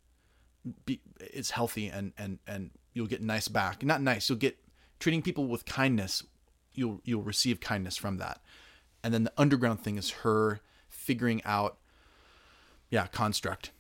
Be, 0.86 1.00
it's 1.20 1.52
healthy 1.52 1.88
and 1.88 2.14
and 2.18 2.40
and 2.48 2.72
you'll 2.94 3.08
get 3.08 3.22
nice 3.22 3.48
back. 3.48 3.84
Not 3.84 4.02
nice, 4.02 4.30
you'll 4.30 4.40
get 4.40 4.58
treating 5.00 5.22
people 5.22 5.48
with 5.48 5.66
kindness. 5.66 6.24
You'll 6.74 7.02
you'll 7.04 7.24
receive 7.24 7.60
kindness 7.60 7.98
from 7.98 8.18
that. 8.18 8.42
And 9.04 9.14
then 9.14 9.24
the 9.24 9.34
underground 9.38 9.82
thing 9.82 9.98
is 9.98 10.10
her 10.10 10.60
figuring 10.90 11.42
out, 11.46 11.78
yeah, 12.90 13.08
construct. 13.08 13.72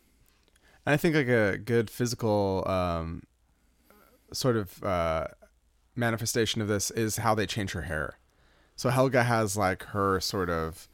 And 0.85 0.93
I 0.93 0.97
think 0.97 1.15
like 1.15 1.27
a 1.27 1.57
good 1.57 1.89
physical 1.89 2.63
um, 2.65 3.23
sort 4.31 4.55
of 4.55 4.83
uh, 4.83 5.27
manifestation 5.95 6.61
of 6.61 6.67
this 6.67 6.91
is 6.91 7.17
how 7.17 7.35
they 7.35 7.45
change 7.45 7.71
her 7.71 7.81
hair. 7.81 8.17
So 8.77 8.89
Helga 8.89 9.23
has 9.23 9.57
like 9.57 9.83
her 9.87 10.19
sort 10.21 10.49
of 10.49 10.87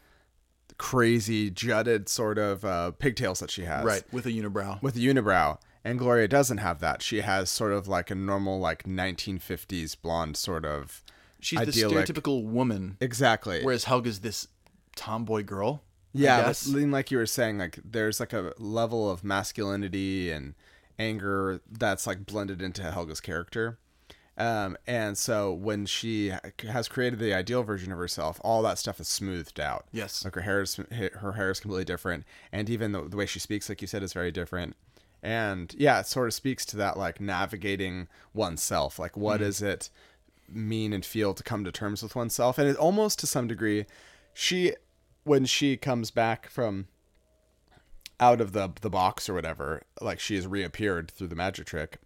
crazy 0.77 1.49
jutted 1.51 2.09
sort 2.09 2.37
of 2.37 2.65
uh, 2.65 2.91
pigtails 2.91 3.39
that 3.39 3.51
she 3.51 3.63
has, 3.63 3.85
Right, 3.85 4.03
with 4.11 4.25
a 4.25 4.31
unibrow. 4.31 4.81
with 4.81 4.95
a 4.95 4.99
unibrow. 4.99 5.59
And 5.85 5.99
Gloria 5.99 6.27
doesn't 6.29 6.59
have 6.59 6.79
that. 6.79 7.01
She 7.01 7.21
has 7.21 7.49
sort 7.49 7.73
of 7.73 7.87
like 7.87 8.09
a 8.09 8.15
normal 8.15 8.59
like 8.59 8.83
1950s 8.85 9.95
blonde 10.01 10.37
sort 10.37 10.65
of. 10.65 11.03
She's 11.41 11.59
idyllic- 11.59 12.07
the 12.07 12.13
stereotypical 12.13 12.43
woman, 12.45 12.97
Exactly. 13.01 13.61
whereas 13.63 13.83
Helga's 13.83 14.21
this 14.21 14.47
tomboy 14.95 15.43
girl. 15.43 15.83
Yeah, 16.13 16.43
but. 16.45 16.65
Lean, 16.67 16.89
like 16.91 17.11
you 17.11 17.17
were 17.17 17.25
saying, 17.25 17.57
like 17.57 17.79
there's 17.83 18.19
like 18.21 18.31
a 18.33 18.53
level 18.57 19.09
of 19.11 19.23
masculinity 19.25 20.31
and 20.31 20.53
anger 20.97 21.59
that's 21.69 22.07
like 22.07 22.25
blended 22.25 22.61
into 22.61 22.83
Helga's 22.83 23.19
character. 23.19 23.77
Um, 24.35 24.77
and 24.87 25.15
so 25.17 25.53
when 25.53 25.85
she 25.85 26.33
has 26.67 26.87
created 26.87 27.19
the 27.19 27.33
ideal 27.35 27.61
version 27.61 27.91
of 27.91 27.99
herself, 27.99 28.41
all 28.43 28.63
that 28.63 28.79
stuff 28.79 28.99
is 28.99 29.07
smoothed 29.07 29.59
out. 29.59 29.85
Yes. 29.91 30.25
like 30.25 30.33
her 30.35 30.41
hair 30.41 30.61
is 30.61 30.75
her 31.19 31.33
hair 31.33 31.51
is 31.51 31.59
completely 31.59 31.85
different, 31.85 32.23
and 32.51 32.67
even 32.69 32.93
the, 32.93 33.03
the 33.07 33.15
way 33.17 33.27
she 33.27 33.39
speaks, 33.39 33.69
like 33.69 33.81
you 33.81 33.87
said, 33.87 34.01
is 34.01 34.11
very 34.13 34.31
different. 34.31 34.75
And 35.21 35.73
yeah, 35.77 35.99
it 35.99 36.07
sort 36.07 36.27
of 36.27 36.33
speaks 36.33 36.65
to 36.67 36.77
that 36.77 36.97
like 36.97 37.21
navigating 37.21 38.07
oneself. 38.33 38.97
Like, 38.97 39.15
what 39.15 39.35
Mm-hmm. 39.35 39.43
does 39.45 39.61
it 39.61 39.89
mean 40.49 40.93
and 40.93 41.05
feel 41.05 41.33
to 41.33 41.43
come 41.43 41.63
to 41.63 41.71
terms 41.71 42.01
with 42.03 42.15
oneself? 42.15 42.57
And 42.57 42.67
it 42.67 42.75
almost 42.75 43.19
to 43.19 43.27
some 43.27 43.47
degree, 43.47 43.85
she 44.33 44.73
when 45.25 45.45
she 45.45 45.77
comes 45.77 46.09
back 46.11 46.49
from 46.49 46.87
out 48.19 48.41
of 48.41 48.51
the 48.53 48.69
the 48.81 48.89
box 48.89 49.29
or 49.29 49.33
whatever, 49.35 49.83
like 50.01 50.19
she 50.19 50.35
has 50.35 50.47
reappeared 50.47 51.11
through 51.11 51.27
the 51.27 51.35
magic 51.35 51.67
trick. 51.67 51.99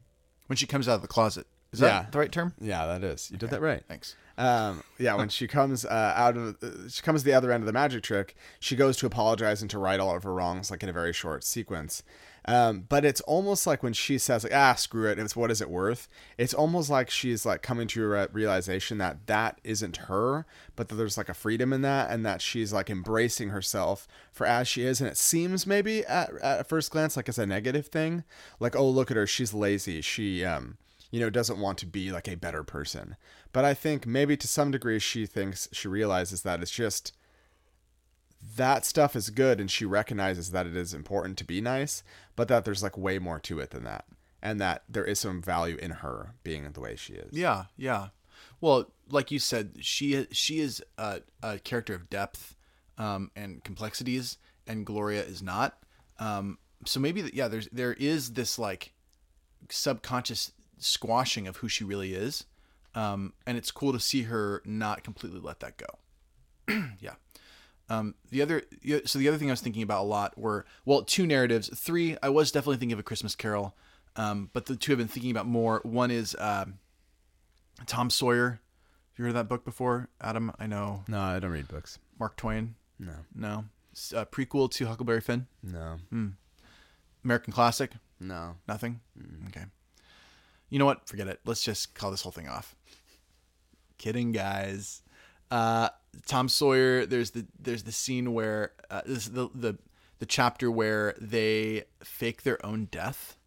when 0.47 0.57
she 0.57 0.67
comes 0.67 0.87
out 0.89 0.95
of 0.95 1.01
the 1.01 1.07
closet. 1.07 1.47
Is 1.77 1.81
Yeah. 1.83 2.03
that 2.03 2.11
the 2.11 2.19
right 2.19 2.31
term? 2.31 2.53
Yeah, 2.59 2.85
that 2.87 3.03
is. 3.03 3.29
You 3.31 3.37
did 3.37 3.49
that 3.51 3.61
right. 3.61 3.83
Thanks. 3.87 4.15
Um, 4.39 4.83
yeah, 4.99 5.15
when 5.15 5.29
she 5.29 5.47
comes 5.47 5.83
uh, 5.83 6.13
out 6.15 6.37
of, 6.37 6.57
uh, 6.61 6.89
she 6.89 7.01
comes 7.01 7.21
to 7.21 7.25
the 7.25 7.33
other 7.33 7.51
end 7.51 7.63
of 7.63 7.65
the 7.65 7.73
magic 7.73 8.03
trick. 8.03 8.35
She 8.59 8.75
goes 8.75 8.95
to 8.97 9.07
apologize 9.07 9.61
and 9.63 9.71
to 9.71 9.79
right 9.79 9.99
all 9.99 10.15
of 10.15 10.21
her 10.23 10.33
wrongs, 10.33 10.69
like 10.69 10.83
in 10.83 10.89
a 10.89 10.93
very 10.93 11.11
short 11.11 11.43
sequence. 11.43 12.03
Um, 12.49 12.85
but 12.87 13.03
it's 13.03 13.19
almost 13.21 13.67
like 13.67 13.83
when 13.83 13.91
she 13.91 14.17
says 14.17 14.43
like 14.45 14.53
ah 14.55 14.73
screw 14.75 15.09
it, 15.09 15.19
it's 15.19 15.35
what 15.35 15.51
is 15.51 15.59
it 15.59 15.69
worth? 15.69 16.07
It's 16.37 16.53
almost 16.53 16.89
like 16.89 17.09
she's 17.09 17.45
like 17.45 17.61
coming 17.61 17.87
to 17.89 18.03
a 18.05 18.07
re- 18.07 18.27
realization 18.31 18.99
that 18.99 19.25
that 19.27 19.59
isn't 19.65 19.97
her, 19.97 20.45
but 20.77 20.87
that 20.87 20.95
there's 20.95 21.17
like 21.17 21.27
a 21.29 21.33
freedom 21.33 21.73
in 21.73 21.81
that, 21.81 22.09
and 22.09 22.25
that 22.25 22.41
she's 22.41 22.71
like 22.71 22.89
embracing 22.89 23.49
herself 23.49 24.07
for 24.31 24.45
as 24.47 24.65
she 24.67 24.83
is. 24.83 25.01
And 25.01 25.09
it 25.09 25.17
seems 25.17 25.67
maybe 25.67 26.05
at, 26.05 26.29
at 26.41 26.69
first 26.69 26.91
glance 26.91 27.17
like 27.17 27.27
it's 27.27 27.37
a 27.39 27.45
negative 27.45 27.87
thing, 27.87 28.23
like 28.61 28.75
oh 28.77 28.87
look 28.87 29.09
at 29.11 29.17
her, 29.17 29.27
she's 29.27 29.53
lazy, 29.53 29.99
she 30.01 30.45
um 30.45 30.77
you 31.11 31.19
know 31.19 31.29
doesn't 31.29 31.59
want 31.59 31.77
to 31.79 31.85
be 31.85 32.11
like 32.11 32.27
a 32.27 32.35
better 32.35 32.63
person. 32.63 33.15
But 33.51 33.65
I 33.65 33.73
think 33.73 34.05
maybe 34.05 34.37
to 34.37 34.47
some 34.47 34.71
degree 34.71 34.99
she 34.99 35.25
thinks 35.25 35.69
she 35.71 35.87
realizes 35.87 36.41
that 36.43 36.61
it's 36.61 36.71
just 36.71 37.15
that 38.55 38.85
stuff 38.85 39.15
is 39.15 39.29
good 39.29 39.59
and 39.59 39.69
she 39.69 39.85
recognizes 39.85 40.51
that 40.51 40.67
it 40.67 40.75
is 40.75 40.93
important 40.93 41.37
to 41.37 41.43
be 41.43 41.61
nice, 41.61 42.03
but 42.35 42.47
that 42.47 42.65
there's 42.65 42.83
like 42.83 42.97
way 42.97 43.19
more 43.19 43.39
to 43.39 43.59
it 43.59 43.71
than 43.71 43.83
that. 43.83 44.05
And 44.41 44.61
that 44.61 44.83
there 44.87 45.05
is 45.05 45.19
some 45.19 45.41
value 45.41 45.77
in 45.77 45.91
her 45.91 46.35
being 46.43 46.69
the 46.71 46.79
way 46.79 46.95
she 46.95 47.13
is. 47.13 47.33
Yeah, 47.33 47.65
yeah. 47.75 48.09
Well, 48.61 48.91
like 49.09 49.31
you 49.31 49.39
said, 49.39 49.77
she 49.81 50.27
she 50.31 50.59
is 50.59 50.83
a, 50.97 51.21
a 51.41 51.59
character 51.59 51.95
of 51.95 52.09
depth 52.09 52.55
um, 52.97 53.31
and 53.35 53.63
complexities, 53.63 54.37
and 54.67 54.85
Gloria 54.85 55.23
is 55.23 55.41
not. 55.41 55.79
Um, 56.19 56.59
so 56.85 56.99
maybe 56.99 57.29
yeah, 57.33 57.47
there's 57.47 57.67
there 57.71 57.93
is 57.93 58.33
this 58.33 58.59
like 58.59 58.93
subconscious 59.69 60.51
squashing 60.79 61.47
of 61.47 61.57
who 61.57 61.67
she 61.69 61.83
really 61.83 62.13
is, 62.13 62.45
um, 62.95 63.33
and 63.45 63.57
it's 63.57 63.71
cool 63.71 63.93
to 63.93 63.99
see 63.99 64.23
her 64.23 64.61
not 64.65 65.03
completely 65.03 65.39
let 65.39 65.59
that 65.59 65.77
go. 65.77 65.85
yeah. 66.99 67.13
Um, 67.89 68.15
the 68.31 68.41
other, 68.41 68.63
so 69.05 69.17
the 69.17 69.29
other 69.29 69.37
thing 69.37 69.49
I 69.49 69.53
was 69.53 69.61
thinking 69.61 69.83
about 69.83 70.01
a 70.01 70.07
lot 70.07 70.37
were, 70.37 70.65
well, 70.85 71.03
two 71.03 71.25
narratives. 71.25 71.69
Three, 71.73 72.17
I 72.21 72.29
was 72.29 72.51
definitely 72.51 72.77
thinking 72.77 72.93
of 72.93 72.99
a 72.99 73.03
Christmas 73.03 73.33
Carol, 73.35 73.75
um, 74.17 74.49
but 74.51 74.65
the 74.65 74.75
two 74.75 74.91
I've 74.91 74.97
been 74.97 75.07
thinking 75.07 75.31
about 75.31 75.47
more. 75.47 75.79
One 75.83 76.11
is 76.11 76.35
um, 76.39 76.79
Tom 77.85 78.09
Sawyer. 78.09 78.49
Have 78.49 78.59
you 79.19 79.23
heard 79.23 79.29
of 79.29 79.35
that 79.35 79.47
book 79.47 79.63
before, 79.63 80.09
Adam? 80.19 80.51
I 80.59 80.67
know 80.67 81.03
No, 81.07 81.19
I 81.19 81.39
don't 81.39 81.51
read 81.51 81.67
books. 81.69 81.97
Mark 82.19 82.35
Twain. 82.35 82.75
No. 82.99 83.13
No, 83.33 83.65
a 84.13 84.25
prequel 84.25 84.69
to 84.71 84.85
Huckleberry 84.85 85.21
Finn. 85.21 85.47
No. 85.63 85.97
American 87.23 87.53
classic. 87.53 87.91
No. 88.19 88.55
Nothing. 88.67 88.99
Okay. 89.47 89.65
You 90.69 90.79
know 90.79 90.85
what? 90.85 91.07
Forget 91.07 91.27
it. 91.27 91.39
Let's 91.45 91.63
just 91.63 91.95
call 91.95 92.11
this 92.11 92.21
whole 92.21 92.31
thing 92.31 92.47
off. 92.47 92.75
Kidding, 93.97 94.31
guys. 94.31 95.01
Uh, 95.49 95.89
Tom 96.25 96.49
Sawyer. 96.49 97.05
There's 97.05 97.31
the 97.31 97.45
there's 97.59 97.83
the 97.83 97.91
scene 97.91 98.33
where 98.33 98.73
uh, 98.89 99.01
this 99.05 99.27
is 99.27 99.31
the 99.31 99.49
the 99.53 99.77
the 100.19 100.25
chapter 100.25 100.69
where 100.69 101.15
they 101.19 101.83
fake 102.03 102.43
their 102.43 102.63
own 102.65 102.85
death. 102.91 103.37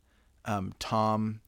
Um, 0.45 0.73
Tom 0.79 1.41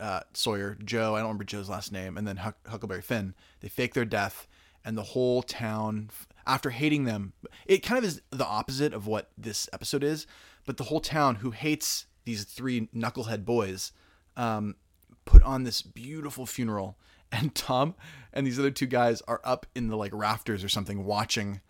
uh, 0.00 0.20
Sawyer, 0.34 0.76
Joe. 0.84 1.14
I 1.14 1.18
don't 1.18 1.28
remember 1.28 1.44
Joe's 1.44 1.68
last 1.68 1.92
name, 1.92 2.16
and 2.16 2.26
then 2.26 2.38
Huck, 2.38 2.56
Huckleberry 2.66 3.02
Finn. 3.02 3.34
They 3.60 3.68
fake 3.68 3.94
their 3.94 4.04
death, 4.04 4.48
and 4.84 4.96
the 4.96 5.02
whole 5.02 5.42
town, 5.42 6.10
after 6.46 6.70
hating 6.70 7.04
them, 7.04 7.32
it 7.66 7.78
kind 7.78 7.98
of 7.98 8.04
is 8.04 8.20
the 8.30 8.46
opposite 8.46 8.92
of 8.92 9.06
what 9.06 9.30
this 9.38 9.68
episode 9.72 10.02
is. 10.02 10.26
But 10.66 10.76
the 10.76 10.84
whole 10.84 11.00
town, 11.00 11.36
who 11.36 11.50
hates 11.50 12.06
these 12.24 12.44
three 12.44 12.88
knucklehead 12.94 13.44
boys, 13.44 13.92
um, 14.36 14.76
put 15.24 15.42
on 15.42 15.64
this 15.64 15.82
beautiful 15.82 16.46
funeral, 16.46 16.96
and 17.32 17.54
Tom 17.54 17.94
and 18.32 18.46
these 18.46 18.58
other 18.58 18.70
two 18.70 18.86
guys 18.86 19.22
are 19.22 19.40
up 19.44 19.66
in 19.74 19.88
the 19.88 19.96
like 19.96 20.12
rafters 20.14 20.62
or 20.62 20.68
something, 20.68 21.04
watching, 21.04 21.60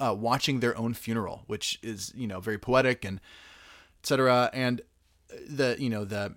uh, 0.00 0.14
watching 0.18 0.60
their 0.60 0.76
own 0.76 0.94
funeral, 0.94 1.42
which 1.46 1.78
is 1.82 2.12
you 2.14 2.26
know 2.26 2.40
very 2.40 2.58
poetic 2.58 3.04
and 3.04 3.20
etc. 4.00 4.50
And 4.52 4.82
the 5.48 5.76
you 5.78 5.90
know 5.90 6.04
the 6.04 6.36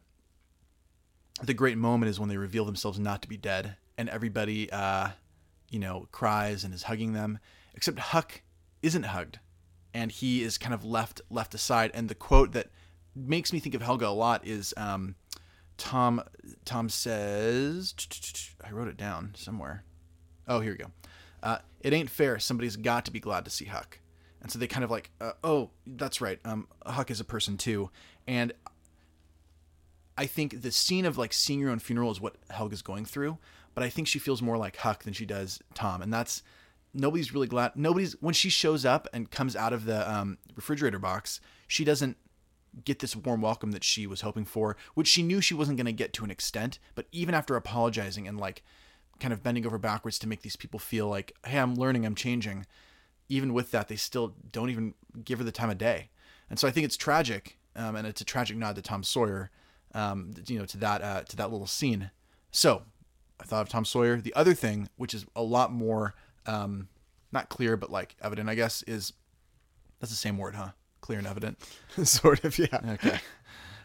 the 1.43 1.53
great 1.53 1.77
moment 1.77 2.09
is 2.09 2.19
when 2.19 2.29
they 2.29 2.37
reveal 2.37 2.65
themselves 2.65 2.99
not 2.99 3.21
to 3.21 3.27
be 3.27 3.37
dead 3.37 3.75
and 3.97 4.09
everybody 4.09 4.71
uh 4.71 5.09
you 5.69 5.79
know 5.79 6.07
cries 6.11 6.63
and 6.63 6.73
is 6.73 6.83
hugging 6.83 7.13
them 7.13 7.39
except 7.73 7.99
huck 7.99 8.41
isn't 8.81 9.03
hugged 9.03 9.39
and 9.93 10.11
he 10.11 10.43
is 10.43 10.57
kind 10.57 10.73
of 10.73 10.85
left 10.85 11.21
left 11.29 11.53
aside 11.53 11.91
and 11.93 12.09
the 12.09 12.15
quote 12.15 12.53
that 12.53 12.69
makes 13.15 13.51
me 13.51 13.59
think 13.59 13.75
of 13.75 13.81
helga 13.81 14.07
a 14.07 14.09
lot 14.09 14.45
is 14.45 14.73
um 14.77 15.15
tom 15.77 16.21
tom 16.63 16.89
says 16.89 17.93
i 18.63 18.71
wrote 18.71 18.87
it 18.87 18.97
down 18.97 19.33
somewhere. 19.35 19.83
Oh 20.47 20.59
here 20.59 20.71
we 20.73 20.77
go. 20.77 20.91
Uh, 21.41 21.57
it 21.81 21.93
ain't 21.93 22.09
fair. 22.09 22.39
Somebody's 22.39 22.75
got 22.75 23.05
to 23.05 23.11
be 23.11 23.19
glad 23.19 23.45
to 23.45 23.51
see 23.51 23.65
huck. 23.65 23.99
And 24.41 24.51
so 24.51 24.59
they 24.59 24.67
kind 24.67 24.83
of 24.83 24.91
like 24.91 25.11
uh, 25.19 25.33
oh 25.43 25.71
that's 25.85 26.21
right. 26.21 26.39
Um 26.45 26.67
huck 26.85 27.11
is 27.11 27.19
a 27.19 27.25
person 27.25 27.57
too. 27.57 27.89
And 28.27 28.53
I 30.17 30.25
think 30.25 30.61
the 30.61 30.71
scene 30.71 31.05
of 31.05 31.17
like 31.17 31.33
seeing 31.33 31.59
your 31.59 31.71
own 31.71 31.79
funeral 31.79 32.11
is 32.11 32.21
what 32.21 32.35
Helga's 32.49 32.81
going 32.81 33.05
through, 33.05 33.37
but 33.73 33.83
I 33.83 33.89
think 33.89 34.07
she 34.07 34.19
feels 34.19 34.41
more 34.41 34.57
like 34.57 34.77
Huck 34.77 35.03
than 35.03 35.13
she 35.13 35.25
does 35.25 35.59
Tom, 35.73 36.01
and 36.01 36.13
that's 36.13 36.41
nobody's 36.93 37.33
really 37.33 37.47
glad. 37.47 37.73
Nobody's 37.75 38.13
when 38.21 38.33
she 38.33 38.49
shows 38.49 38.85
up 38.85 39.07
and 39.13 39.29
comes 39.29 39.55
out 39.55 39.73
of 39.73 39.85
the 39.85 40.09
um, 40.09 40.37
refrigerator 40.55 40.99
box, 40.99 41.41
she 41.67 41.83
doesn't 41.83 42.17
get 42.83 42.99
this 42.99 43.15
warm 43.15 43.41
welcome 43.41 43.71
that 43.71 43.83
she 43.83 44.05
was 44.05 44.21
hoping 44.21 44.45
for, 44.45 44.75
which 44.93 45.07
she 45.07 45.23
knew 45.23 45.41
she 45.41 45.53
wasn't 45.53 45.77
going 45.77 45.85
to 45.85 45.91
get 45.91 46.13
to 46.13 46.23
an 46.23 46.31
extent. 46.31 46.79
But 46.93 47.07
even 47.11 47.33
after 47.33 47.55
apologizing 47.55 48.27
and 48.27 48.39
like 48.39 48.63
kind 49.19 49.33
of 49.33 49.43
bending 49.43 49.65
over 49.65 49.77
backwards 49.77 50.19
to 50.19 50.27
make 50.27 50.41
these 50.41 50.57
people 50.57 50.79
feel 50.79 51.07
like, 51.07 51.33
hey, 51.45 51.59
I'm 51.59 51.75
learning, 51.75 52.05
I'm 52.05 52.15
changing. 52.15 52.65
Even 53.29 53.53
with 53.53 53.71
that, 53.71 53.87
they 53.87 53.95
still 53.95 54.35
don't 54.51 54.69
even 54.69 54.93
give 55.23 55.39
her 55.39 55.45
the 55.45 55.51
time 55.51 55.69
of 55.69 55.77
day, 55.77 56.09
and 56.49 56.59
so 56.59 56.67
I 56.67 56.71
think 56.71 56.85
it's 56.85 56.95
tragic, 56.95 57.57
um, 57.75 57.95
and 57.95 58.05
it's 58.05 58.21
a 58.21 58.25
tragic 58.25 58.55
nod 58.55 58.75
to 58.75 58.83
Tom 58.83 59.01
Sawyer 59.01 59.49
um, 59.95 60.31
you 60.45 60.59
know, 60.59 60.65
to 60.65 60.77
that 60.77 61.01
uh, 61.01 61.21
to 61.23 61.35
that 61.37 61.51
little 61.51 61.65
scene. 61.65 62.11
So 62.51 62.83
I 63.39 63.45
thought 63.45 63.61
of 63.61 63.69
Tom 63.69 63.85
Sawyer. 63.85 64.17
The 64.17 64.33
other 64.35 64.53
thing, 64.53 64.89
which 64.97 65.13
is 65.13 65.25
a 65.35 65.41
lot 65.41 65.71
more 65.71 66.13
um, 66.45 66.89
not 67.31 67.49
clear 67.49 67.77
but 67.77 67.89
like 67.89 68.15
evident, 68.21 68.49
I 68.49 68.55
guess, 68.55 68.83
is 68.83 69.13
that's 69.99 70.11
the 70.11 70.17
same 70.17 70.37
word, 70.37 70.55
huh? 70.55 70.71
Clear 71.05 71.19
and 71.19 71.27
evident. 71.27 71.59
sort 72.03 72.43
of, 72.43 72.57
yeah. 72.57 72.79
Okay. 72.93 73.19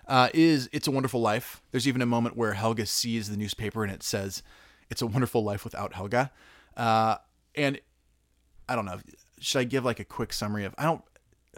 Uh, 0.08 0.30
is 0.32 0.70
It's 0.72 0.88
a 0.88 0.90
Wonderful 0.90 1.20
Life. 1.20 1.60
There's 1.70 1.86
even 1.86 2.00
a 2.00 2.06
moment 2.06 2.34
where 2.34 2.54
Helga 2.54 2.86
sees 2.86 3.28
the 3.28 3.36
newspaper 3.36 3.84
and 3.84 3.92
it 3.92 4.02
says, 4.02 4.42
It's 4.88 5.02
a 5.02 5.06
Wonderful 5.06 5.44
Life 5.44 5.62
without 5.62 5.92
Helga. 5.92 6.30
Uh, 6.78 7.16
and 7.54 7.78
I 8.70 8.74
don't 8.74 8.86
know. 8.86 9.00
Should 9.38 9.58
I 9.58 9.64
give 9.64 9.84
like 9.84 10.00
a 10.00 10.04
quick 10.04 10.32
summary 10.32 10.64
of, 10.64 10.74
I 10.78 10.84
don't, 10.84 11.02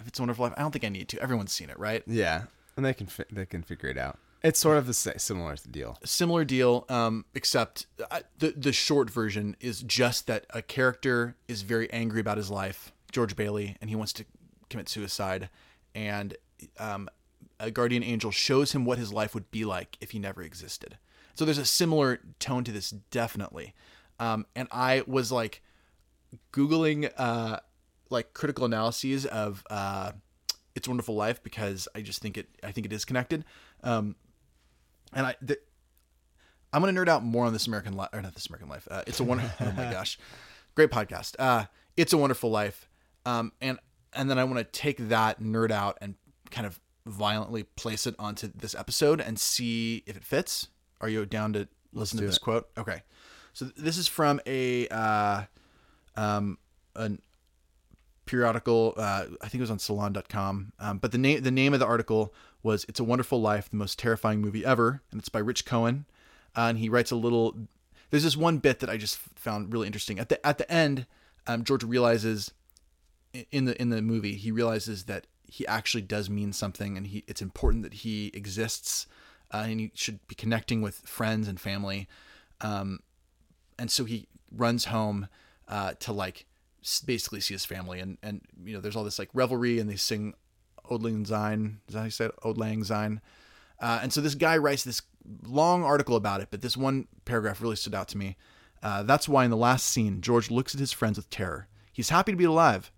if 0.01 0.09
it's 0.09 0.19
a 0.19 0.23
Wonderful 0.23 0.47
Life, 0.47 0.55
I 0.57 0.63
don't 0.63 0.73
think 0.73 0.85
I 0.85 0.89
need 0.89 1.09
to. 1.11 1.23
Everyone's 1.23 1.53
seen 1.53 1.71
it, 1.71 1.79
right? 1.79 2.03
Yeah. 2.09 2.47
And 2.77 2.85
they 2.85 2.93
can 2.95 3.07
fi- 3.07 3.25
they 3.31 3.47
can 3.47 3.63
figure 3.63 3.89
it 3.89 3.97
out. 3.99 4.19
It's 4.43 4.59
sort 4.59 4.79
of 4.79 4.89
the 4.89 4.95
sa- 4.95 5.13
similar 5.19 5.55
deal. 5.71 5.97
similar 6.05 6.45
deal 6.45 6.87
um, 6.89 7.25
except 7.37 7.87
uh, 8.11 8.21
the 8.39 8.51
the 8.57 8.73
short 8.73 9.11
version 9.11 9.55
is 9.61 9.81
just 9.83 10.27
that 10.27 10.47
a 10.51 10.61
character 10.63 11.37
is 11.47 11.63
very 11.63 11.89
angry 11.93 12.19
about 12.21 12.39
his 12.39 12.51
life 12.51 12.91
george 13.13 13.37
bailey 13.37 13.77
and 13.81 13.89
he 13.91 13.95
wants 13.95 14.13
to 14.15 14.25
commit 14.73 14.89
suicide 14.89 15.49
and 15.95 16.37
um, 16.79 17.09
a 17.61 17.71
guardian 17.71 18.03
angel 18.03 18.31
shows 18.31 18.73
him 18.73 18.85
what 18.85 18.99
his 18.99 19.13
life 19.13 19.35
would 19.35 19.51
be 19.51 19.65
like 19.65 19.97
if 20.01 20.11
he 20.11 20.19
never 20.19 20.43
existed 20.43 20.99
so 21.35 21.45
there's 21.45 21.59
a 21.59 21.65
similar 21.65 22.21
tone 22.39 22.65
to 22.65 22.73
this 22.73 22.91
definitely 22.91 23.75
um, 24.19 24.47
and 24.57 24.69
i 24.73 25.03
was 25.07 25.31
like 25.31 25.63
googling 26.53 27.11
uh, 27.19 27.59
like 28.11 28.33
critical 28.35 28.65
analyses 28.65 29.27
of 29.27 29.63
uh, 29.71 30.13
it's 30.75 30.87
a 30.87 30.91
wonderful 30.91 31.15
life 31.15 31.43
because 31.43 31.87
i 31.95 32.01
just 32.01 32.21
think 32.21 32.37
it 32.37 32.49
i 32.65 32.73
think 32.73 32.87
it 32.87 32.93
is 32.93 33.05
connected 33.05 33.45
um, 33.85 34.17
and 35.13 35.27
I, 35.27 35.35
the, 35.43 35.59
I'm 36.73 36.81
gonna 36.81 36.99
nerd 36.99 37.09
out 37.09 37.23
more 37.23 37.45
on 37.45 37.53
this 37.53 37.67
American 37.67 37.95
life, 37.95 38.09
or 38.13 38.23
not 38.23 38.35
this 38.35 38.47
American 38.47 38.69
life. 38.69 38.89
Uh, 38.91 39.03
it's 39.07 39.21
a 39.21 39.25
wonderful. 39.25 39.67
oh 39.69 39.73
my 39.73 39.91
gosh, 39.93 40.19
great 40.75 40.91
podcast. 40.91 41.37
Uh, 41.39 41.67
it's 41.97 42.13
a 42.13 42.19
wonderful 42.19 42.51
life. 42.51 42.89
Um, 43.27 43.53
and 43.61 43.79
and 44.15 44.31
then 44.31 44.39
I 44.39 44.45
want 44.45 44.59
to 44.59 44.65
take 44.65 45.09
that 45.09 45.41
nerd 45.41 45.71
out 45.71 45.99
and 46.01 46.15
kind 46.51 46.67
of 46.67 46.81
violently 47.07 47.65
place 47.65 48.07
it 48.07 48.15
onto 48.19 48.49
this 48.55 48.75
episode 48.75 49.21
and 49.21 49.39
see 49.39 50.03
if 50.07 50.17
it 50.17 50.25
fits. 50.25 50.69
Are 51.01 51.09
you 51.09 51.27
down 51.27 51.53
to 51.55 51.69
listen 51.93 52.19
to 52.19 52.27
this 52.27 52.37
it. 52.37 52.41
quote? 52.41 52.69
Okay, 52.79 53.03
so 53.53 53.67
this 53.77 53.97
is 53.97 54.09
from 54.09 54.41
a 54.47 54.87
uh, 54.89 55.43
um, 56.17 56.59
an 56.95 57.21
periodical. 58.27 58.95
Uh, 58.97 59.27
I 59.41 59.49
think 59.49 59.57
it 59.57 59.61
was 59.61 59.71
on 59.71 59.79
Salon.com. 59.79 60.73
Um, 60.79 60.99
but 60.99 61.13
the 61.13 61.19
name 61.19 61.43
the 61.43 61.51
name 61.51 61.75
of 61.75 61.81
the 61.81 61.87
article 61.87 62.33
was 62.63 62.85
"It's 62.89 63.01
a 63.01 63.05
Wonderful 63.05 63.41
Life: 63.41 63.71
The 63.71 63.77
Most 63.77 63.99
Terrifying 63.99 64.41
Movie 64.41 64.65
Ever," 64.65 65.03
and 65.11 65.19
it's 65.19 65.29
by 65.29 65.41
Rich 65.41 65.65
Cohen. 65.65 66.07
Uh, 66.57 66.67
and 66.69 66.79
he 66.79 66.89
writes 66.89 67.11
a 67.11 67.17
little. 67.17 67.57
There's 68.11 68.25
this 68.25 68.37
one 68.37 68.59
bit 68.59 68.81
that 68.81 68.91
I 68.91 68.99
just 68.99 69.19
found 69.19 69.73
really 69.73 69.87
interesting. 69.87 70.19
At 70.19 70.29
the 70.29 70.45
at 70.47 70.59
the 70.59 70.71
end, 70.71 71.07
um, 71.47 71.65
George 71.65 71.83
realizes 71.83 72.53
in 73.51 73.65
the 73.65 73.81
in 73.81 73.91
the 73.91 74.03
movie 74.03 74.35
he 74.35 74.51
realizes 74.51 75.05
that 75.05 75.27
he 75.47 75.67
actually 75.67 76.03
does 76.03 76.31
mean 76.31 76.53
something, 76.53 76.97
and 76.97 77.07
he 77.07 77.25
it's 77.27 77.43
important 77.43 77.83
that 77.83 77.95
he 77.95 78.31
exists, 78.35 79.07
uh, 79.53 79.65
and 79.69 79.81
he 79.81 79.91
should 79.95 80.27
be 80.29 80.35
connecting 80.35 80.81
with 80.81 80.97
friends 81.01 81.49
and 81.49 81.61
family. 81.61 82.09
Um, 82.61 83.01
and 83.79 83.91
so 83.91 84.05
he 84.05 84.29
runs 84.55 84.87
home 84.87 85.29
uh, 85.69 85.95
to 86.01 86.13
like 86.13 86.47
basically 87.05 87.41
see 87.41 87.55
his 87.55 87.65
family 87.65 88.01
and 88.01 88.19
and 88.23 88.41
you 88.65 88.75
know 88.75 88.81
there's 88.81 88.97
all 88.97 89.05
this 89.05 89.19
like 89.19 89.29
revelry 89.35 89.79
and 89.79 89.89
they 89.89 89.97
sing 89.97 90.35
Auld 90.91 91.03
Lang 91.03 91.25
Syne. 91.25 91.81
Is 91.87 91.95
that 91.95 92.01
how 92.01 92.05
you 92.07 92.11
said 92.11 92.31
Auld 92.45 92.59
Lang 92.59 92.85
Syne? 92.85 93.21
Uh, 93.81 94.01
and 94.03 94.13
so 94.13 94.21
this 94.21 94.35
guy 94.35 94.57
writes 94.57 94.85
this 94.85 95.03
long 95.45 95.83
article 95.83 96.17
about 96.17 96.41
it, 96.41 96.49
but 96.51 96.63
this 96.63 96.77
one 96.77 97.09
paragraph 97.25 97.61
really 97.61 97.77
stood 97.77 97.95
out 97.95 98.09
to 98.09 98.19
me. 98.19 98.37
Uh, 98.83 99.03
that's 99.03 99.29
why 99.29 99.45
in 99.45 99.51
the 99.51 99.57
last 99.57 99.87
scene, 99.87 100.21
George 100.21 100.51
looks 100.51 100.75
at 100.75 100.81
his 100.81 100.93
friends 100.93 101.17
with 101.17 101.31
terror. 101.31 101.69
He's 101.93 102.09
happy 102.09 102.33
to 102.33 102.39
be 102.39 102.45
alive, 102.45 102.91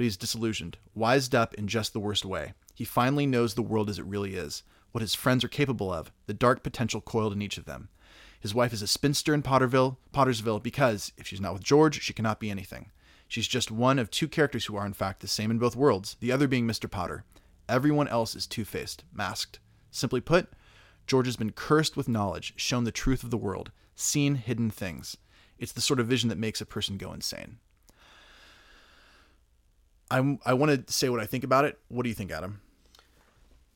but 0.00 0.04
he's 0.04 0.16
disillusioned, 0.16 0.78
wised 0.94 1.34
up 1.34 1.52
in 1.56 1.68
just 1.68 1.92
the 1.92 2.00
worst 2.00 2.24
way. 2.24 2.54
He 2.74 2.86
finally 2.86 3.26
knows 3.26 3.52
the 3.52 3.60
world 3.60 3.90
as 3.90 3.98
it 3.98 4.06
really 4.06 4.34
is, 4.34 4.62
what 4.92 5.02
his 5.02 5.14
friends 5.14 5.44
are 5.44 5.48
capable 5.48 5.92
of, 5.92 6.10
the 6.24 6.32
dark 6.32 6.62
potential 6.62 7.02
coiled 7.02 7.34
in 7.34 7.42
each 7.42 7.58
of 7.58 7.66
them. 7.66 7.90
His 8.40 8.54
wife 8.54 8.72
is 8.72 8.80
a 8.80 8.86
spinster 8.86 9.34
in 9.34 9.42
Potterville, 9.42 9.98
Pottersville 10.14 10.62
because 10.62 11.12
if 11.18 11.26
she's 11.26 11.42
not 11.42 11.52
with 11.52 11.62
George, 11.62 12.00
she 12.00 12.14
cannot 12.14 12.40
be 12.40 12.50
anything. 12.50 12.90
She's 13.28 13.46
just 13.46 13.70
one 13.70 13.98
of 13.98 14.10
two 14.10 14.26
characters 14.26 14.64
who 14.64 14.74
are 14.74 14.86
in 14.86 14.94
fact 14.94 15.20
the 15.20 15.28
same 15.28 15.50
in 15.50 15.58
both 15.58 15.76
worlds, 15.76 16.16
the 16.20 16.32
other 16.32 16.48
being 16.48 16.66
Mr. 16.66 16.90
Potter. 16.90 17.24
Everyone 17.68 18.08
else 18.08 18.34
is 18.34 18.46
two-faced, 18.46 19.04
masked. 19.12 19.60
Simply 19.90 20.22
put, 20.22 20.48
George 21.06 21.26
has 21.26 21.36
been 21.36 21.52
cursed 21.52 21.94
with 21.94 22.08
knowledge, 22.08 22.54
shown 22.56 22.84
the 22.84 22.90
truth 22.90 23.22
of 23.22 23.30
the 23.30 23.36
world, 23.36 23.70
seen 23.94 24.36
hidden 24.36 24.70
things. 24.70 25.18
It's 25.58 25.72
the 25.72 25.82
sort 25.82 26.00
of 26.00 26.06
vision 26.06 26.30
that 26.30 26.38
makes 26.38 26.62
a 26.62 26.64
person 26.64 26.96
go 26.96 27.12
insane. 27.12 27.58
I'm, 30.10 30.38
I 30.44 30.54
want 30.54 30.86
to 30.86 30.92
say 30.92 31.08
what 31.08 31.20
I 31.20 31.26
think 31.26 31.44
about 31.44 31.64
it. 31.64 31.78
What 31.88 32.02
do 32.02 32.08
you 32.08 32.14
think, 32.14 32.30
Adam? 32.30 32.60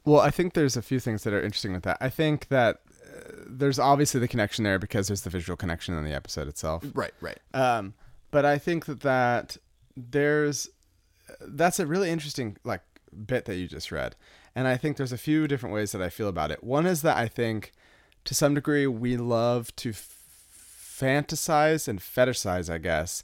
Well, 0.04 0.20
I 0.20 0.30
think 0.30 0.52
there's 0.54 0.76
a 0.76 0.82
few 0.82 1.00
things 1.00 1.24
that 1.24 1.32
are 1.32 1.42
interesting 1.42 1.72
with 1.72 1.84
that. 1.84 1.96
I 2.00 2.10
think 2.10 2.48
that 2.48 2.80
uh, 3.02 3.30
there's 3.46 3.78
obviously 3.78 4.20
the 4.20 4.28
connection 4.28 4.64
there 4.64 4.78
because 4.78 5.08
there's 5.08 5.22
the 5.22 5.30
visual 5.30 5.56
connection 5.56 5.96
in 5.96 6.04
the 6.04 6.12
episode 6.12 6.48
itself. 6.48 6.84
Right, 6.94 7.14
right. 7.20 7.38
Um, 7.54 7.94
but 8.30 8.44
I 8.44 8.58
think 8.58 8.86
that 8.86 9.00
that 9.00 9.56
there's 9.96 10.68
that's 11.40 11.80
a 11.80 11.86
really 11.86 12.10
interesting 12.10 12.56
like 12.64 12.82
bit 13.26 13.46
that 13.46 13.56
you 13.56 13.66
just 13.66 13.90
read, 13.90 14.16
and 14.54 14.68
I 14.68 14.76
think 14.76 14.96
there's 14.96 15.12
a 15.12 15.18
few 15.18 15.46
different 15.48 15.74
ways 15.74 15.92
that 15.92 16.02
I 16.02 16.10
feel 16.10 16.28
about 16.28 16.50
it. 16.50 16.62
One 16.62 16.84
is 16.84 17.02
that 17.02 17.16
I 17.16 17.28
think 17.28 17.72
to 18.24 18.34
some 18.34 18.54
degree 18.54 18.86
we 18.86 19.16
love 19.16 19.74
to 19.76 19.90
f- 19.90 20.18
fantasize 20.50 21.88
and 21.88 22.00
fetishize, 22.00 22.68
I 22.68 22.78
guess, 22.78 23.22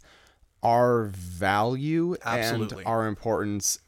our 0.62 1.04
value 1.06 2.16
Absolutely. 2.24 2.78
and 2.78 2.86
our 2.86 3.06
importance 3.06 3.78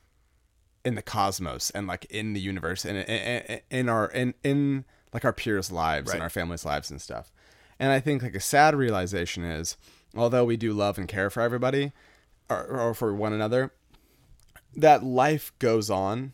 in 0.84 0.94
the 0.94 1.02
cosmos 1.02 1.70
and 1.70 1.86
like 1.86 2.04
in 2.06 2.32
the 2.32 2.40
universe 2.40 2.84
and 2.84 2.98
in, 2.98 3.60
in, 3.70 3.88
our 3.88 4.06
in 4.06 4.34
in 4.42 4.84
like 5.12 5.24
our 5.24 5.32
peers' 5.32 5.70
lives 5.70 6.08
Right. 6.08 6.14
and 6.14 6.22
our 6.22 6.30
families' 6.30 6.64
lives 6.64 6.90
and 6.90 7.00
stuff. 7.00 7.30
And 7.78 7.92
I 7.92 8.00
think 8.00 8.22
like 8.22 8.34
a 8.34 8.40
sad 8.40 8.74
realization 8.74 9.44
is, 9.44 9.76
although 10.16 10.44
we 10.44 10.56
do 10.56 10.72
love 10.72 10.98
and 10.98 11.08
care 11.08 11.30
for 11.30 11.40
everybody 11.40 11.92
or, 12.48 12.64
or 12.64 12.94
for 12.94 13.14
one 13.14 13.32
another, 13.32 13.72
that 14.74 15.02
life 15.04 15.52
goes 15.58 15.90
on 15.90 16.32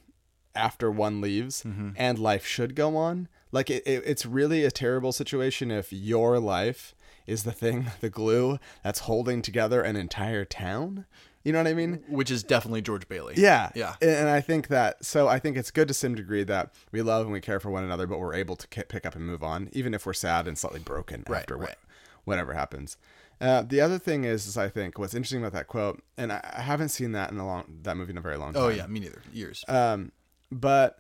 after 0.55 0.91
one 0.91 1.21
leaves, 1.21 1.63
mm-hmm. 1.63 1.91
and 1.97 2.19
life 2.19 2.45
should 2.47 2.75
go 2.75 2.97
on. 2.97 3.29
Like 3.53 3.71
it, 3.71 3.83
it, 3.87 4.03
it's 4.05 4.27
really 4.27 4.65
a 4.65 4.71
terrible 4.71 5.13
situation 5.13 5.71
if 5.71 5.93
your 5.93 6.39
life 6.39 6.95
is 7.29 7.45
the 7.45 7.53
thing, 7.53 7.87
the 8.01 8.11
glue 8.11 8.59
that's 8.83 9.01
holding 9.01 9.43
together 9.43 9.83
an 9.83 9.97
entire 9.97 10.45
town. 10.45 11.07
You 11.45 11.53
know 11.53 11.61
what 11.61 11.69
I 11.69 11.75
mean? 11.75 12.03
Which 12.09 12.31
is 12.31 12.43
definitely 12.43 12.83
George 12.83 13.09
Bailey. 13.09 13.35
Yeah. 13.37 13.71
Yeah. 13.75 13.95
And 14.03 14.29
I 14.29 14.41
think 14.41 14.69
that, 14.69 15.05
so 15.05 15.29
I 15.29 15.39
think 15.39 15.57
it's 15.57 15.71
good 15.71 15.89
to 15.89 15.95
some 15.95 16.15
degree 16.15 16.43
that 16.45 16.75
we 16.93 17.01
love 17.01 17.25
and 17.27 17.33
we 17.33 17.41
care 17.41 17.61
for 17.61 17.71
one 17.71 17.85
another, 17.85 18.07
but 18.07 18.19
we're 18.19 18.35
able 18.35 18.57
to 18.57 18.67
pick 18.69 19.07
up 19.07 19.15
and 19.15 19.25
move 19.25 19.43
on, 19.43 19.71
even 19.73 19.95
if 19.95 20.05
we're 20.05 20.13
sad 20.13 20.47
and 20.49 20.59
slightly 20.59 20.81
broken 20.81 21.25
Right, 21.29 21.41
after 21.41 21.57
right. 21.57 21.77
Wh- 22.25 22.29
whatever 22.29 22.53
happens. 22.55 22.97
Uh, 23.41 23.63
the 23.63 23.81
other 23.81 23.99
thing 23.99 24.25
is, 24.25 24.47
is 24.49 24.59
I 24.59 24.69
think 24.69 24.99
what's 24.99 25.15
interesting 25.15 25.39
about 25.41 25.53
that 25.53 25.69
quote, 25.69 26.03
and 26.17 26.33
I, 26.33 26.41
I 26.57 26.61
haven't 26.63 26.89
seen 26.89 27.13
that 27.13 27.31
in 27.31 27.39
a 27.39 27.47
long, 27.47 27.79
that 27.83 27.97
movie 27.97 28.11
in 28.11 28.19
a 28.19 28.21
very 28.21 28.37
long 28.37 28.53
time. 28.53 28.63
Oh, 28.63 28.69
yeah, 28.69 28.87
me 28.89 28.99
neither. 28.99 29.23
Years. 29.33 29.65
Um, 29.69 30.11
but 30.51 30.99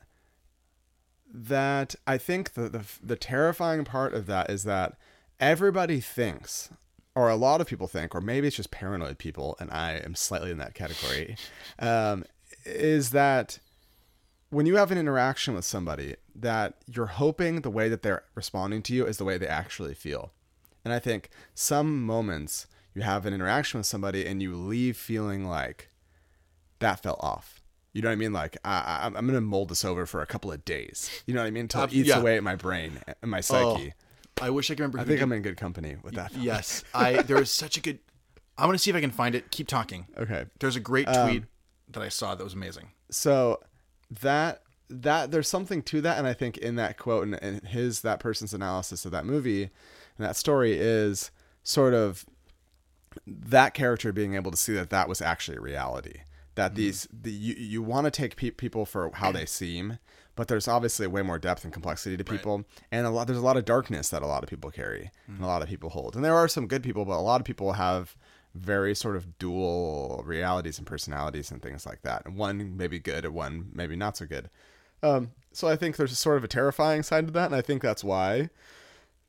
that 1.34 1.94
I 2.06 2.16
think 2.16 2.54
the, 2.54 2.68
the 2.68 2.84
the 3.02 3.16
terrifying 3.16 3.84
part 3.84 4.14
of 4.14 4.26
that 4.26 4.50
is 4.50 4.64
that 4.64 4.96
everybody 5.40 6.00
thinks, 6.00 6.70
or 7.14 7.28
a 7.28 7.36
lot 7.36 7.60
of 7.60 7.66
people 7.66 7.88
think, 7.88 8.14
or 8.14 8.20
maybe 8.20 8.46
it's 8.46 8.56
just 8.56 8.70
paranoid 8.70 9.18
people, 9.18 9.56
and 9.60 9.70
I 9.70 9.94
am 10.04 10.14
slightly 10.14 10.50
in 10.50 10.58
that 10.58 10.74
category, 10.74 11.36
um, 11.78 12.24
is 12.64 13.10
that 13.10 13.58
when 14.50 14.66
you 14.66 14.76
have 14.76 14.90
an 14.90 14.98
interaction 14.98 15.54
with 15.54 15.64
somebody, 15.64 16.16
that 16.34 16.74
you're 16.86 17.06
hoping 17.06 17.60
the 17.60 17.70
way 17.70 17.88
that 17.88 18.02
they're 18.02 18.24
responding 18.34 18.82
to 18.82 18.94
you 18.94 19.06
is 19.06 19.18
the 19.18 19.24
way 19.24 19.36
they 19.36 19.46
actually 19.46 19.94
feel. 19.94 20.32
And 20.84 20.94
I 20.94 20.98
think 20.98 21.28
some 21.54 22.02
moments 22.04 22.66
you 22.94 23.02
have 23.02 23.26
an 23.26 23.34
interaction 23.34 23.78
with 23.78 23.86
somebody 23.86 24.26
and 24.26 24.42
you 24.42 24.56
leave 24.56 24.96
feeling 24.96 25.44
like 25.44 25.90
that 26.78 27.02
fell 27.02 27.18
off. 27.20 27.62
You 27.92 28.02
know 28.02 28.08
what 28.08 28.14
I 28.14 28.16
mean? 28.16 28.32
Like 28.32 28.56
I, 28.64 29.08
going 29.12 29.26
to 29.28 29.40
mold 29.40 29.70
this 29.70 29.84
over 29.84 30.06
for 30.06 30.22
a 30.22 30.26
couple 30.26 30.52
of 30.52 30.64
days. 30.64 31.10
You 31.26 31.34
know 31.34 31.40
what 31.40 31.46
I 31.46 31.50
mean? 31.50 31.62
Until 31.62 31.84
it 31.84 31.92
eats 31.92 32.08
yeah. 32.08 32.18
away 32.18 32.36
at 32.36 32.42
my 32.42 32.54
brain 32.54 32.98
and 33.22 33.30
my 33.30 33.38
Oh, 33.38 33.40
psyche. 33.40 33.94
I 34.40 34.50
wish 34.50 34.70
I 34.70 34.74
could 34.74 34.80
remember. 34.80 34.98
I 35.00 35.04
think 35.04 35.18
did- 35.18 35.22
I'm 35.22 35.32
in 35.32 35.42
good 35.42 35.56
company 35.56 35.96
with 36.02 36.14
that. 36.14 36.34
Yes, 36.36 36.84
I. 36.94 37.22
There 37.22 37.36
was 37.36 37.50
such 37.52 37.76
a 37.76 37.80
good. 37.80 37.98
I'm 38.56 38.66
gonna 38.66 38.78
see 38.78 38.90
if 38.90 38.96
I 38.96 39.00
can 39.00 39.10
find 39.10 39.34
it. 39.34 39.50
Keep 39.50 39.68
talking. 39.68 40.06
Okay. 40.16 40.46
There's 40.60 40.76
a 40.76 40.80
great 40.80 41.06
Um, 41.08 41.28
tweet 41.28 41.44
that 41.90 42.02
I 42.02 42.08
saw 42.08 42.34
that 42.34 42.44
was 42.44 42.54
amazing. 42.54 42.88
so 43.10 43.60
that 44.22 44.62
that 44.90 45.30
there's 45.30 45.46
something 45.48 45.82
to 45.82 46.00
that 46.00 46.16
and 46.16 46.26
i 46.26 46.32
think 46.32 46.56
in 46.56 46.76
that 46.76 46.96
quote 46.96 47.22
and, 47.22 47.34
and 47.42 47.62
his 47.68 48.00
that 48.00 48.18
person's 48.20 48.54
analysis 48.54 49.04
of 49.04 49.10
that 49.12 49.26
movie 49.26 49.64
and 49.64 50.26
that 50.26 50.34
story 50.34 50.78
is 50.78 51.30
sort 51.62 51.92
of 51.92 52.24
that 53.26 53.74
character 53.74 54.14
being 54.14 54.32
able 54.34 54.50
to 54.50 54.56
see 54.56 54.72
that 54.72 54.88
that 54.88 55.10
was 55.10 55.20
actually 55.20 55.58
reality 55.58 56.20
that 56.54 56.74
these 56.74 57.06
the, 57.12 57.30
you, 57.30 57.54
you 57.54 57.82
want 57.82 58.06
to 58.06 58.10
take 58.10 58.34
pe- 58.36 58.50
people 58.50 58.86
for 58.86 59.10
how 59.12 59.30
they 59.30 59.44
seem 59.44 59.98
but 60.38 60.46
there's 60.46 60.68
obviously 60.68 61.04
way 61.08 61.20
more 61.20 61.38
depth 61.38 61.64
and 61.64 61.72
complexity 61.72 62.16
to 62.16 62.22
people 62.22 62.64
and 62.92 63.06
a 63.06 63.10
lot 63.10 63.26
there's 63.26 63.38
a 63.38 63.42
lot 63.42 63.56
of 63.56 63.64
darkness 63.64 64.08
that 64.08 64.22
a 64.22 64.26
lot 64.26 64.44
of 64.44 64.48
people 64.48 64.70
carry 64.70 65.10
and 65.26 65.42
a 65.42 65.46
lot 65.46 65.62
of 65.62 65.68
people 65.68 65.90
hold 65.90 66.14
and 66.14 66.24
there 66.24 66.36
are 66.36 66.46
some 66.46 66.68
good 66.68 66.82
people 66.82 67.04
but 67.04 67.18
a 67.18 67.20
lot 67.20 67.40
of 67.40 67.44
people 67.44 67.72
have 67.72 68.16
very 68.54 68.94
sort 68.94 69.16
of 69.16 69.38
dual 69.38 70.22
realities 70.24 70.78
and 70.78 70.86
personalities 70.86 71.50
and 71.50 71.62
things 71.62 71.84
like 71.86 72.02
that. 72.02 72.24
And 72.24 72.36
one 72.36 72.76
maybe 72.76 72.98
good 72.98 73.24
and 73.24 73.34
one 73.34 73.70
maybe 73.72 73.94
not 73.94 74.16
so 74.16 74.26
good. 74.26 74.50
Um, 75.02 75.30
so 75.52 75.68
i 75.68 75.76
think 75.76 75.96
there's 75.96 76.12
a 76.12 76.16
sort 76.16 76.36
of 76.36 76.44
a 76.44 76.48
terrifying 76.48 77.02
side 77.02 77.26
to 77.26 77.32
that 77.32 77.46
and 77.46 77.54
i 77.54 77.60
think 77.60 77.82
that's 77.82 78.04
why 78.04 78.50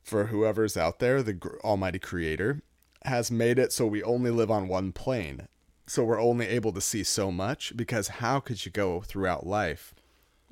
for 0.04 0.26
whoever's 0.26 0.76
out 0.76 1.00
there 1.00 1.22
the 1.22 1.34
gr- 1.34 1.58
almighty 1.64 2.00
creator 2.00 2.62
has 3.04 3.32
made 3.32 3.60
it 3.60 3.72
so 3.72 3.86
we 3.86 4.04
only 4.04 4.32
live 4.32 4.52
on 4.52 4.68
one 4.68 4.92
plane. 4.92 5.48
So 5.88 6.04
we're 6.04 6.22
only 6.22 6.46
able 6.48 6.72
to 6.74 6.82
see 6.82 7.04
so 7.04 7.32
much 7.32 7.76
because 7.76 8.08
how 8.08 8.40
could 8.40 8.66
you 8.66 8.72
go 8.72 9.02
throughout 9.02 9.48
life 9.48 9.96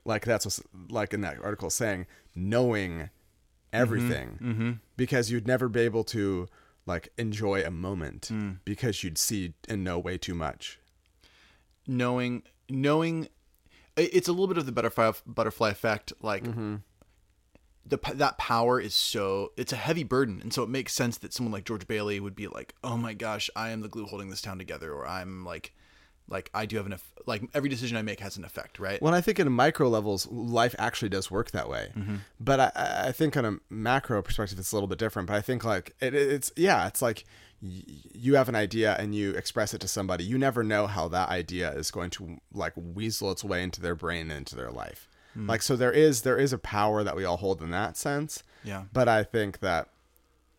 like 0.07 0.25
that's 0.25 0.45
what's 0.45 0.61
like 0.89 1.13
in 1.13 1.21
that 1.21 1.37
article 1.43 1.69
saying 1.69 2.07
knowing 2.33 2.91
mm-hmm. 2.93 3.03
everything. 3.73 4.39
Mm-hmm. 4.41 4.71
Because 4.95 5.29
you'd 5.29 5.47
never 5.47 5.67
be 5.67 5.81
able 5.81 6.03
to 6.05 6.47
like 6.85 7.09
enjoy 7.17 7.63
a 7.63 7.69
moment 7.69 8.29
mm. 8.31 8.57
because 8.63 9.03
you'd 9.03 9.17
see 9.17 9.53
and 9.67 9.83
know 9.83 9.99
way 9.99 10.17
too 10.17 10.33
much. 10.33 10.79
Knowing, 11.85 12.43
knowing, 12.69 13.27
it's 13.97 14.27
a 14.27 14.31
little 14.31 14.47
bit 14.47 14.57
of 14.57 14.65
the 14.65 14.71
butterfly 14.71 15.11
butterfly 15.25 15.69
effect. 15.69 16.13
Like 16.21 16.43
mm-hmm. 16.43 16.77
the 17.85 17.99
that 18.15 18.37
power 18.37 18.79
is 18.79 18.93
so 18.93 19.51
it's 19.57 19.73
a 19.73 19.77
heavy 19.77 20.03
burden, 20.03 20.39
and 20.41 20.53
so 20.53 20.63
it 20.63 20.69
makes 20.69 20.93
sense 20.93 21.17
that 21.19 21.33
someone 21.33 21.51
like 21.51 21.65
George 21.65 21.87
Bailey 21.87 22.19
would 22.19 22.35
be 22.35 22.47
like, 22.47 22.73
"Oh 22.83 22.97
my 22.97 23.13
gosh, 23.13 23.49
I 23.55 23.69
am 23.69 23.81
the 23.81 23.89
glue 23.89 24.05
holding 24.05 24.29
this 24.29 24.41
town 24.41 24.57
together," 24.57 24.93
or 24.93 25.05
"I'm 25.05 25.45
like." 25.45 25.73
Like 26.29 26.49
I 26.53 26.65
do 26.65 26.77
have 26.77 26.85
an 26.85 26.93
eff- 26.93 27.13
like 27.25 27.43
every 27.53 27.69
decision 27.69 27.97
I 27.97 28.01
make 28.01 28.19
has 28.19 28.37
an 28.37 28.43
effect, 28.45 28.79
right? 28.79 29.01
Well, 29.01 29.13
I 29.13 29.21
think 29.21 29.39
in 29.39 29.51
micro 29.51 29.87
levels, 29.87 30.27
life 30.29 30.75
actually 30.77 31.09
does 31.09 31.31
work 31.31 31.51
that 31.51 31.69
way. 31.69 31.91
Mm-hmm. 31.95 32.15
But 32.39 32.59
I, 32.59 32.71
I 33.07 33.11
think 33.11 33.37
on 33.37 33.45
a 33.45 33.57
macro 33.69 34.21
perspective, 34.21 34.59
it's 34.59 34.71
a 34.71 34.75
little 34.75 34.87
bit 34.87 34.99
different. 34.99 35.27
But 35.27 35.35
I 35.35 35.41
think 35.41 35.63
like 35.63 35.95
it, 36.01 36.13
it's 36.13 36.51
yeah, 36.55 36.87
it's 36.87 37.01
like 37.01 37.23
y- 37.61 37.83
you 38.13 38.35
have 38.35 38.49
an 38.49 38.55
idea 38.55 38.95
and 38.99 39.15
you 39.15 39.31
express 39.31 39.73
it 39.73 39.79
to 39.81 39.87
somebody. 39.87 40.23
You 40.23 40.37
never 40.37 40.63
know 40.63 40.87
how 40.87 41.07
that 41.09 41.29
idea 41.29 41.71
is 41.71 41.91
going 41.91 42.09
to 42.11 42.37
like 42.53 42.73
weasel 42.75 43.31
its 43.31 43.43
way 43.43 43.63
into 43.63 43.81
their 43.81 43.95
brain 43.95 44.29
and 44.29 44.39
into 44.39 44.55
their 44.55 44.71
life. 44.71 45.08
Hmm. 45.33 45.47
Like 45.47 45.62
so, 45.62 45.75
there 45.75 45.91
is 45.91 46.23
there 46.23 46.37
is 46.37 46.52
a 46.54 46.58
power 46.58 47.04
that 47.04 47.15
we 47.15 47.23
all 47.25 47.37
hold 47.37 47.62
in 47.62 47.71
that 47.71 47.95
sense. 47.97 48.43
Yeah. 48.63 48.83
But 48.91 49.08
I 49.08 49.23
think 49.23 49.60
that. 49.60 49.89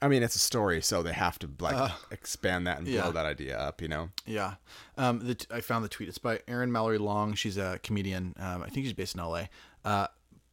I 0.00 0.08
mean, 0.08 0.22
it's 0.22 0.36
a 0.36 0.40
story, 0.40 0.80
so 0.80 1.02
they 1.02 1.12
have 1.12 1.38
to 1.40 1.50
like 1.58 1.90
expand 2.10 2.66
that 2.66 2.78
and 2.78 2.86
yeah. 2.86 3.02
blow 3.02 3.12
that 3.12 3.26
idea 3.26 3.58
up, 3.58 3.82
you 3.82 3.88
know. 3.88 4.10
Yeah. 4.26 4.54
Um, 4.96 5.20
the 5.20 5.34
t- 5.34 5.46
I 5.50 5.60
found 5.60 5.84
the 5.84 5.88
tweet. 5.88 6.08
It's 6.08 6.18
by 6.18 6.40
Erin 6.46 6.70
Mallory 6.70 6.98
Long. 6.98 7.34
She's 7.34 7.56
a 7.56 7.80
comedian. 7.82 8.34
Um, 8.38 8.62
I 8.62 8.68
think 8.68 8.86
she's 8.86 8.92
based 8.92 9.16
in 9.16 9.20
LA. 9.22 9.44
Uh, 9.84 10.06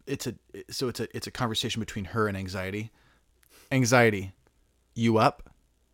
it's 0.08 0.28
a 0.28 0.36
so 0.70 0.88
it's 0.88 1.00
a 1.00 1.08
it's 1.16 1.28
a 1.28 1.32
conversation 1.32 1.80
between 1.80 2.06
her 2.06 2.28
and 2.28 2.38
anxiety. 2.38 2.92
Anxiety, 3.72 4.34
you 4.94 5.18
up? 5.18 5.50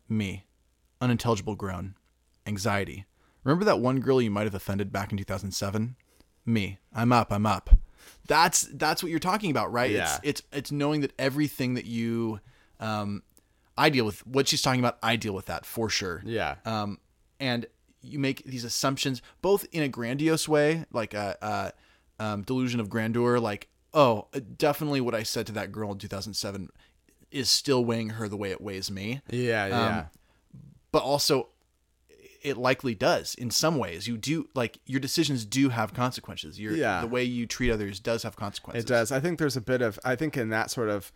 Me, 0.07 0.45
unintelligible 0.99 1.55
groan. 1.55 1.95
Anxiety. 2.45 3.05
Remember 3.43 3.65
that 3.65 3.79
one 3.79 3.99
girl 3.99 4.21
you 4.21 4.31
might 4.31 4.43
have 4.43 4.53
offended 4.53 4.91
back 4.91 5.11
in 5.11 5.17
2007? 5.17 5.95
Me, 6.45 6.79
I'm 6.93 7.11
up. 7.11 7.31
I'm 7.31 7.45
up. 7.45 7.69
That's 8.27 8.61
that's 8.73 9.01
what 9.01 9.09
you're 9.09 9.19
talking 9.19 9.51
about, 9.51 9.71
right? 9.71 9.91
Yeah. 9.91 10.03
It's 10.03 10.19
it's 10.23 10.41
it's 10.51 10.71
knowing 10.71 11.01
that 11.01 11.13
everything 11.17 11.75
that 11.75 11.85
you 11.85 12.39
um 12.79 13.23
I 13.77 13.89
deal 13.89 14.05
with 14.05 14.25
what 14.27 14.47
she's 14.47 14.61
talking 14.61 14.79
about, 14.79 14.97
I 15.01 15.15
deal 15.15 15.33
with 15.33 15.45
that 15.47 15.65
for 15.65 15.89
sure 15.89 16.21
Yeah. 16.25 16.55
um, 16.65 16.99
and 17.39 17.65
you 18.01 18.19
make 18.19 18.43
these 18.45 18.63
assumptions 18.63 19.21
both 19.41 19.65
in 19.71 19.83
a 19.83 19.87
grandiose 19.87 20.47
way 20.47 20.85
like 20.91 21.13
a, 21.13 21.37
uh, 21.43 21.71
um, 22.19 22.41
delusion 22.43 22.79
of 22.79 22.89
grandeur. 22.89 23.39
Like, 23.39 23.67
oh, 23.93 24.27
definitely 24.57 25.01
what 25.01 25.15
I 25.15 25.23
said 25.23 25.45
to 25.47 25.51
that 25.53 25.71
girl 25.71 25.91
in 25.91 25.97
2007 25.97 26.69
is 27.31 27.49
still 27.49 27.83
weighing 27.85 28.09
her 28.11 28.27
the 28.27 28.37
way 28.37 28.51
it 28.51 28.59
weighs 28.61 28.91
me. 28.91 29.21
Yeah, 29.29 29.67
yeah. 29.67 30.05
But 30.91 31.03
also, 31.03 31.47
it 32.43 32.57
likely 32.57 32.95
does 32.95 33.35
in 33.35 33.51
some 33.51 33.77
ways. 33.77 34.07
You 34.07 34.17
do 34.17 34.49
like 34.55 34.79
your 34.85 34.99
decisions 34.99 35.45
do 35.45 35.69
have 35.69 35.93
consequences. 35.93 36.59
Your 36.59 36.73
Yeah. 36.73 37.01
the 37.01 37.07
way 37.07 37.23
you 37.23 37.45
treat 37.45 37.71
others 37.71 37.99
does 37.99 38.23
have 38.23 38.35
consequences. 38.35 38.83
It 38.83 38.87
does. 38.87 39.11
I 39.11 39.19
think 39.19 39.37
there's 39.39 39.55
a 39.57 39.61
bit 39.61 39.81
of 39.81 39.99
I 40.03 40.15
think 40.15 40.35
in 40.37 40.49
that 40.49 40.71
sort 40.71 40.89
of 40.89 41.11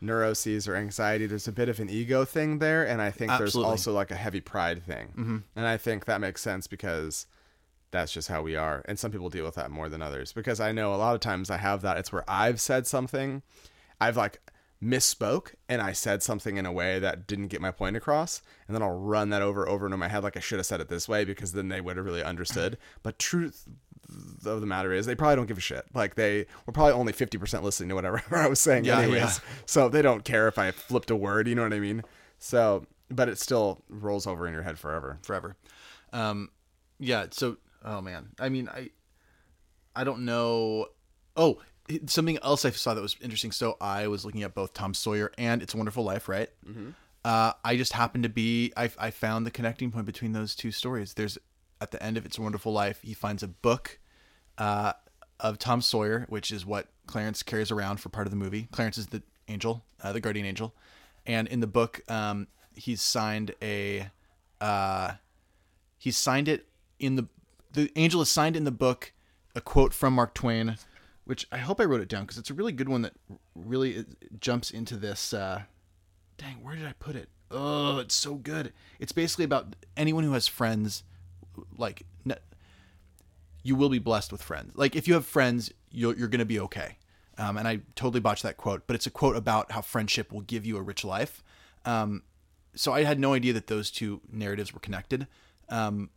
neuroses 0.00 0.68
or 0.68 0.76
anxiety, 0.76 1.26
there's 1.26 1.48
a 1.48 1.52
bit 1.52 1.68
of 1.68 1.80
an 1.80 1.88
ego 1.90 2.24
thing 2.24 2.58
there, 2.58 2.86
and 2.86 3.00
I 3.00 3.10
think 3.10 3.32
there's 3.38 3.56
also 3.56 3.92
like 3.92 4.10
a 4.10 4.16
heavy 4.16 4.40
pride 4.40 4.84
thing, 4.84 5.08
mm-hmm. 5.08 5.36
and 5.54 5.66
I 5.66 5.76
think 5.76 6.04
that 6.04 6.20
makes 6.20 6.42
sense 6.42 6.66
because 6.66 7.26
that's 7.90 8.12
just 8.12 8.28
how 8.28 8.42
we 8.42 8.56
are, 8.56 8.82
and 8.86 8.98
some 8.98 9.10
people 9.10 9.30
deal 9.30 9.44
with 9.44 9.54
that 9.54 9.70
more 9.70 9.88
than 9.88 10.02
others. 10.02 10.32
Because 10.32 10.60
I 10.60 10.72
know 10.72 10.94
a 10.94 10.96
lot 10.96 11.14
of 11.14 11.20
times 11.20 11.50
I 11.50 11.56
have 11.56 11.82
that. 11.82 11.96
It's 11.96 12.12
where 12.12 12.24
I've 12.28 12.60
said 12.60 12.86
something, 12.86 13.42
I've 14.00 14.16
like 14.16 14.40
misspoke 14.82 15.54
and 15.70 15.80
I 15.80 15.92
said 15.92 16.22
something 16.22 16.58
in 16.58 16.66
a 16.66 16.72
way 16.72 16.98
that 16.98 17.26
didn't 17.26 17.48
get 17.48 17.60
my 17.60 17.70
point 17.70 17.96
across, 17.96 18.42
and 18.66 18.74
then 18.74 18.82
I'll 18.82 18.98
run 18.98 19.30
that 19.30 19.42
over 19.42 19.68
over 19.68 19.86
in 19.86 19.98
my 19.98 20.08
head 20.08 20.22
like 20.22 20.36
I 20.36 20.40
should 20.40 20.58
have 20.58 20.66
said 20.66 20.80
it 20.80 20.88
this 20.88 21.08
way 21.08 21.24
because 21.24 21.52
then 21.52 21.68
they 21.68 21.80
would 21.80 21.96
have 21.96 22.06
really 22.06 22.22
understood. 22.22 22.78
But 23.02 23.18
truth 23.18 23.68
of 24.44 24.60
the 24.60 24.66
matter 24.66 24.92
is 24.92 25.06
they 25.06 25.14
probably 25.14 25.36
don't 25.36 25.46
give 25.46 25.58
a 25.58 25.60
shit. 25.60 25.84
Like 25.94 26.14
they 26.14 26.46
were 26.66 26.72
probably 26.72 26.92
only 26.92 27.12
50% 27.12 27.62
listening 27.62 27.88
to 27.90 27.94
whatever 27.94 28.22
I 28.32 28.46
was 28.48 28.60
saying 28.60 28.84
Yeah, 28.84 29.00
anyways. 29.00 29.20
yeah. 29.20 29.32
So 29.66 29.88
they 29.88 30.02
don't 30.02 30.24
care 30.24 30.48
if 30.48 30.58
I 30.58 30.70
flipped 30.70 31.10
a 31.10 31.16
word, 31.16 31.48
you 31.48 31.54
know 31.54 31.62
what 31.62 31.72
I 31.72 31.80
mean? 31.80 32.02
So, 32.38 32.86
but 33.10 33.28
it 33.28 33.38
still 33.38 33.82
rolls 33.88 34.26
over 34.26 34.46
in 34.46 34.52
your 34.52 34.62
head 34.62 34.78
forever. 34.78 35.18
forever. 35.22 35.56
Um, 36.12 36.50
yeah. 36.98 37.26
So, 37.30 37.56
oh 37.84 38.00
man, 38.00 38.28
I 38.38 38.48
mean, 38.48 38.68
I, 38.68 38.90
I 39.94 40.04
don't 40.04 40.24
know. 40.24 40.86
Oh, 41.36 41.58
something 42.06 42.38
else 42.42 42.64
I 42.64 42.70
saw 42.70 42.94
that 42.94 43.00
was 43.00 43.16
interesting. 43.20 43.52
So 43.52 43.76
I 43.80 44.06
was 44.08 44.24
looking 44.24 44.42
at 44.42 44.54
both 44.54 44.72
Tom 44.74 44.92
Sawyer 44.94 45.32
and 45.38 45.62
It's 45.62 45.74
a 45.74 45.76
Wonderful 45.76 46.04
Life, 46.04 46.28
right? 46.28 46.48
Mm-hmm. 46.68 46.90
Uh, 47.24 47.52
I 47.64 47.76
just 47.76 47.92
happened 47.92 48.22
to 48.24 48.28
be. 48.28 48.72
I, 48.76 48.90
I 48.98 49.10
found 49.10 49.46
the 49.46 49.50
connecting 49.50 49.90
point 49.90 50.06
between 50.06 50.32
those 50.32 50.54
two 50.54 50.70
stories. 50.70 51.14
There's 51.14 51.38
at 51.80 51.90
the 51.90 52.02
end 52.02 52.16
of 52.16 52.24
It's 52.24 52.38
Wonderful 52.38 52.72
Life, 52.72 53.00
he 53.02 53.14
finds 53.14 53.42
a 53.42 53.48
book 53.48 53.98
uh, 54.58 54.92
of 55.40 55.58
Tom 55.58 55.80
Sawyer, 55.80 56.26
which 56.28 56.50
is 56.50 56.64
what 56.64 56.88
Clarence 57.06 57.42
carries 57.42 57.70
around 57.70 58.00
for 58.00 58.08
part 58.08 58.26
of 58.26 58.30
the 58.30 58.36
movie. 58.36 58.68
Clarence 58.72 58.98
is 58.98 59.08
the 59.08 59.22
angel, 59.48 59.84
uh, 60.02 60.12
the 60.12 60.20
guardian 60.20 60.46
angel, 60.46 60.74
and 61.26 61.48
in 61.48 61.60
the 61.60 61.66
book, 61.66 62.00
um, 62.10 62.48
he's 62.74 63.02
signed 63.02 63.54
a. 63.62 64.10
Uh, 64.60 65.12
he 65.98 66.10
signed 66.10 66.48
it 66.48 66.66
in 66.98 67.16
the 67.16 67.26
the 67.72 67.92
angel 67.96 68.22
is 68.22 68.28
signed 68.28 68.56
in 68.56 68.64
the 68.64 68.70
book 68.70 69.12
a 69.54 69.60
quote 69.60 69.92
from 69.92 70.14
Mark 70.14 70.34
Twain, 70.34 70.76
which 71.24 71.46
I 71.52 71.58
hope 71.58 71.80
I 71.80 71.84
wrote 71.84 72.00
it 72.00 72.08
down 72.08 72.22
because 72.22 72.38
it's 72.38 72.50
a 72.50 72.54
really 72.54 72.72
good 72.72 72.88
one 72.88 73.02
that 73.02 73.12
really 73.54 74.04
jumps 74.40 74.70
into 74.70 74.96
this. 74.96 75.32
Uh, 75.32 75.62
dang, 76.38 76.62
where 76.62 76.74
did 76.74 76.86
I 76.86 76.94
put 76.98 77.16
it? 77.16 77.28
Oh, 77.50 77.98
it's 77.98 78.14
so 78.14 78.34
good. 78.34 78.72
It's 78.98 79.12
basically 79.12 79.44
about 79.44 79.76
anyone 79.96 80.24
who 80.24 80.32
has 80.32 80.48
friends, 80.48 81.04
like 81.76 82.04
you 83.62 83.74
will 83.74 83.88
be 83.88 83.98
blessed 83.98 84.32
with 84.32 84.42
friends. 84.42 84.72
Like 84.76 84.94
if 84.94 85.08
you 85.08 85.14
have 85.14 85.26
friends, 85.26 85.72
you're 85.90 86.16
you're 86.16 86.28
gonna 86.28 86.44
be 86.44 86.60
okay. 86.60 86.98
Um, 87.38 87.56
and 87.56 87.68
I 87.68 87.80
totally 87.94 88.20
botched 88.20 88.44
that 88.44 88.56
quote, 88.56 88.86
but 88.86 88.96
it's 88.96 89.06
a 89.06 89.10
quote 89.10 89.36
about 89.36 89.72
how 89.72 89.82
friendship 89.82 90.32
will 90.32 90.40
give 90.40 90.64
you 90.64 90.76
a 90.78 90.82
rich 90.82 91.04
life. 91.04 91.44
Um, 91.84 92.22
so 92.74 92.92
I 92.92 93.04
had 93.04 93.18
no 93.18 93.34
idea 93.34 93.52
that 93.52 93.66
those 93.66 93.90
two 93.90 94.22
narratives 94.32 94.72
were 94.72 94.80
connected. 94.80 95.26
Um, 95.68 96.10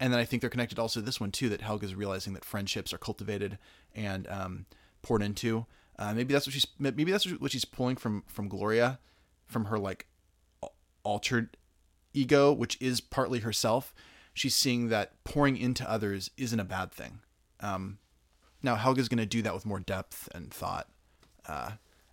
and 0.00 0.12
then 0.12 0.18
I 0.18 0.24
think 0.24 0.40
they're 0.40 0.50
connected 0.50 0.78
also 0.78 1.00
to 1.00 1.06
this 1.06 1.20
one 1.20 1.30
too. 1.30 1.48
That 1.48 1.60
Helga's 1.60 1.94
realizing 1.94 2.32
that 2.34 2.44
friendships 2.44 2.92
are 2.92 2.98
cultivated 2.98 3.58
and 3.94 4.26
um, 4.28 4.66
poured 5.02 5.22
into. 5.22 5.66
Uh, 5.98 6.14
maybe 6.14 6.32
that's 6.32 6.46
what 6.46 6.54
she's 6.54 6.66
maybe 6.78 7.04
that's 7.04 7.30
what 7.32 7.52
she's 7.52 7.64
pulling 7.64 7.96
from 7.96 8.24
from 8.26 8.48
Gloria, 8.48 8.98
from 9.46 9.66
her 9.66 9.78
like 9.78 10.06
altered 11.04 11.56
ego, 12.12 12.52
which 12.52 12.76
is 12.80 13.00
partly 13.00 13.40
herself. 13.40 13.94
She's 14.34 14.54
seeing 14.54 14.88
that 14.88 15.22
pouring 15.24 15.56
into 15.56 15.88
others 15.90 16.30
isn't 16.36 16.58
a 16.60 16.64
bad 16.64 16.92
thing. 16.92 17.20
Um, 17.60 17.98
now 18.62 18.76
Helga's 18.76 19.08
going 19.08 19.18
to 19.18 19.26
do 19.26 19.42
that 19.42 19.54
with 19.54 19.66
more 19.66 19.80
depth 19.80 20.28
and 20.34 20.52
thought. 20.52 20.88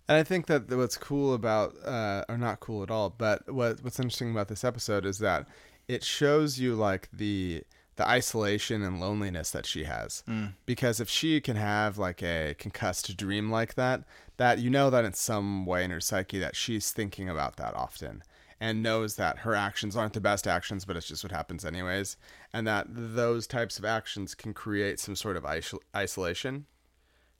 And 0.08 0.18
I 0.18 0.24
think 0.24 0.46
that 0.46 0.68
what's 0.70 0.96
cool 0.96 1.34
about, 1.34 1.74
uh, 1.84 2.24
or 2.28 2.36
not 2.36 2.60
cool 2.60 2.82
at 2.82 2.90
all, 2.90 3.10
but 3.10 3.50
what 3.52 3.82
what's 3.84 4.00
interesting 4.00 4.32
about 4.32 4.48
this 4.48 4.64
episode 4.64 5.06
is 5.06 5.18
that 5.18 5.46
it 5.86 6.02
shows 6.04 6.58
you 6.58 6.74
like 6.74 7.08
the 7.12 7.62
the 7.96 8.08
isolation 8.08 8.82
and 8.82 8.98
loneliness 9.00 9.50
that 9.50 9.66
she 9.66 9.84
has. 9.84 10.24
Because 10.66 11.00
if 11.00 11.08
she 11.08 11.40
can 11.40 11.56
have 11.56 11.96
like 11.98 12.22
a 12.22 12.54
concussed 12.58 13.16
dream 13.16 13.50
like 13.50 13.74
that, 13.74 14.04
that 14.36 14.58
you 14.58 14.70
know 14.70 14.90
that 14.90 15.04
in 15.04 15.12
some 15.12 15.64
way 15.66 15.84
in 15.84 15.90
her 15.90 16.00
psyche 16.00 16.38
that 16.38 16.56
she's 16.56 16.90
thinking 16.90 17.28
about 17.28 17.56
that 17.56 17.74
often 17.74 18.22
and 18.60 18.82
knows 18.82 19.16
that 19.16 19.38
her 19.38 19.54
actions 19.54 19.96
aren't 19.96 20.12
the 20.12 20.20
best 20.20 20.46
actions, 20.46 20.84
but 20.84 20.96
it's 20.96 21.08
just 21.08 21.24
what 21.24 21.32
happens 21.32 21.64
anyways, 21.64 22.16
and 22.52 22.66
that 22.66 22.86
those 22.90 23.46
types 23.46 23.78
of 23.78 23.84
actions 23.84 24.34
can 24.34 24.52
create 24.52 25.00
some 25.00 25.16
sort 25.16 25.36
of 25.36 25.44
isol- 25.44 25.80
isolation. 25.96 26.66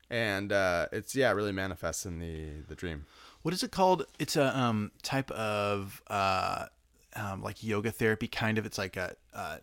And 0.08 0.50
uh, 0.52 0.86
it's 0.92 1.14
yeah, 1.14 1.30
it 1.30 1.34
really 1.34 1.52
manifests 1.52 2.04
in 2.04 2.18
the 2.18 2.62
the 2.68 2.74
dream. 2.74 3.06
what 3.42 3.54
is 3.54 3.62
it 3.62 3.70
called? 3.70 4.06
It's 4.18 4.34
a 4.36 4.58
um, 4.58 4.90
type 5.02 5.30
of 5.30 6.02
uh, 6.08 6.66
um, 7.14 7.42
like 7.42 7.62
yoga 7.62 7.90
therapy, 7.92 8.26
kind 8.26 8.58
of. 8.58 8.66
It's 8.66 8.78
like 8.78 8.96
a 8.96 9.14
uh, 9.32 9.58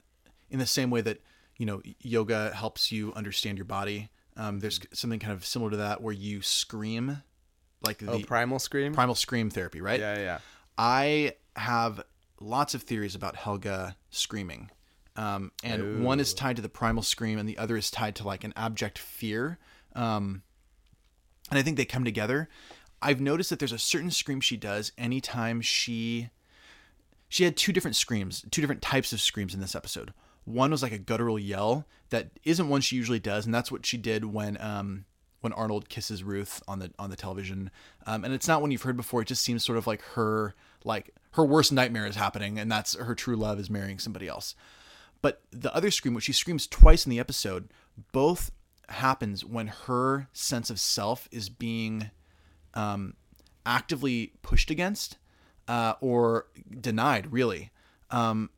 in 0.50 0.60
the 0.60 0.66
same 0.66 0.90
way 0.90 1.02
that 1.02 1.22
you 1.58 1.66
know 1.66 1.82
yoga 2.02 2.52
helps 2.56 2.92
you 2.94 3.12
understand 3.14 3.58
your 3.58 3.66
body. 3.66 4.10
Um, 4.38 4.60
there's 4.60 4.80
something 4.94 5.20
kind 5.20 5.34
of 5.34 5.44
similar 5.46 5.72
to 5.72 5.78
that 5.78 6.02
where 6.02 6.14
you 6.14 6.42
scream, 6.44 7.24
like 7.82 7.98
the 7.98 8.12
Oh, 8.12 8.20
primal 8.20 8.60
scream. 8.60 8.94
primal 8.94 9.16
scream 9.16 9.50
therapy, 9.50 9.82
right? 9.82 10.00
yeah, 10.00 10.18
yeah. 10.18 10.40
I 10.78 11.34
have 11.58 12.04
lots 12.40 12.74
of 12.74 12.84
theories 12.84 13.16
about 13.16 13.36
Helga 13.36 13.96
screaming. 14.10 14.70
Um, 15.16 15.52
and 15.64 16.04
one 16.04 16.20
is 16.20 16.34
tied 16.34 16.58
to 16.58 16.62
the 16.62 16.70
primal 16.70 17.02
scream, 17.02 17.40
and 17.40 17.50
the 17.50 17.58
other 17.58 17.76
is 17.76 17.90
tied 17.90 18.16
to 18.18 18.28
like 18.28 18.44
an 18.44 18.54
abject 18.56 19.00
fear. 19.00 19.58
Um, 19.96 20.44
and 21.50 21.58
I 21.58 21.64
think 21.64 21.78
they 21.78 21.86
come 21.86 22.04
together. 22.04 22.50
I've 23.02 23.20
noticed 23.20 23.50
that 23.50 23.60
there's 23.60 23.72
a 23.72 23.80
certain 23.80 24.12
scream 24.12 24.42
she 24.42 24.58
does 24.58 24.92
anytime 24.98 25.62
she 25.62 26.30
she 27.30 27.44
had 27.44 27.58
two 27.58 27.74
different 27.74 27.96
screams, 27.96 28.46
two 28.52 28.62
different 28.62 28.82
types 28.82 29.12
of 29.12 29.20
screams 29.20 29.54
in 29.54 29.60
this 29.60 29.76
episode. 29.76 30.14
One 30.46 30.72
was 30.72 30.82
like 30.82 30.94
a 30.94 30.98
guttural 30.98 31.38
yell 31.38 31.86
that 32.10 32.30
isn't 32.44 32.70
one 32.70 32.82
she 32.82 32.96
usually 32.96 33.20
does, 33.20 33.46
and 33.46 33.54
that's 33.54 33.72
what 33.72 33.86
she 33.86 33.98
did 33.98 34.26
when 34.26 34.60
um, 34.62 35.06
when 35.42 35.52
Arnold 35.54 35.90
kisses 35.90 36.24
Ruth 36.24 36.62
on 36.68 36.80
the 36.80 36.92
on 36.98 37.10
the 37.10 37.16
television. 37.16 37.70
Um, 38.06 38.24
and 38.24 38.34
it's 38.34 38.48
not 38.48 38.62
one 38.62 38.72
you've 38.72 38.84
heard 38.84 38.98
before. 38.98 39.22
It 39.22 39.28
just 39.28 39.44
seems 39.44 39.66
sort 39.66 39.78
of 39.78 39.88
like 39.88 40.02
her 40.14 40.56
like 40.86 41.14
her 41.38 41.46
worst 41.46 41.72
nightmare 41.72 42.08
is 42.08 42.16
happening, 42.16 42.58
and 42.58 42.70
that's 42.70 42.96
her 42.96 43.14
true 43.14 43.36
love 43.36 43.60
is 43.60 43.70
marrying 43.70 44.00
somebody 44.00 44.28
else. 44.28 44.56
But 45.22 45.44
the 45.52 45.74
other 45.74 45.92
scream, 45.92 46.16
which 46.16 46.24
she 46.24 46.34
screams 46.34 46.66
twice 46.66 47.06
in 47.06 47.12
the 47.12 47.20
episode, 47.20 47.70
both 48.12 48.52
happens 48.90 49.46
when 49.46 49.68
her 49.68 50.30
sense 50.34 50.72
of 50.72 50.80
self 50.80 51.30
is 51.32 51.48
being 51.50 52.10
um, 52.74 53.14
actively 53.68 54.34
pushed 54.42 54.72
against 54.72 55.18
uh, 55.68 55.94
or 56.02 56.48
denied, 56.82 57.32
really. 57.32 57.70
Um, 58.10 58.50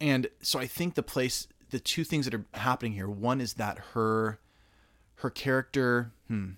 and 0.00 0.28
so 0.40 0.58
I 0.58 0.66
think 0.66 0.94
the 0.94 1.02
place, 1.02 1.48
the 1.68 1.78
two 1.78 2.02
things 2.02 2.24
that 2.24 2.32
are 2.34 2.46
happening 2.54 2.92
here, 2.92 3.10
one 3.10 3.42
is 3.42 3.54
that 3.54 3.78
her 3.92 4.40
her 5.16 5.28
character. 5.28 6.12
Hmm. 6.28 6.52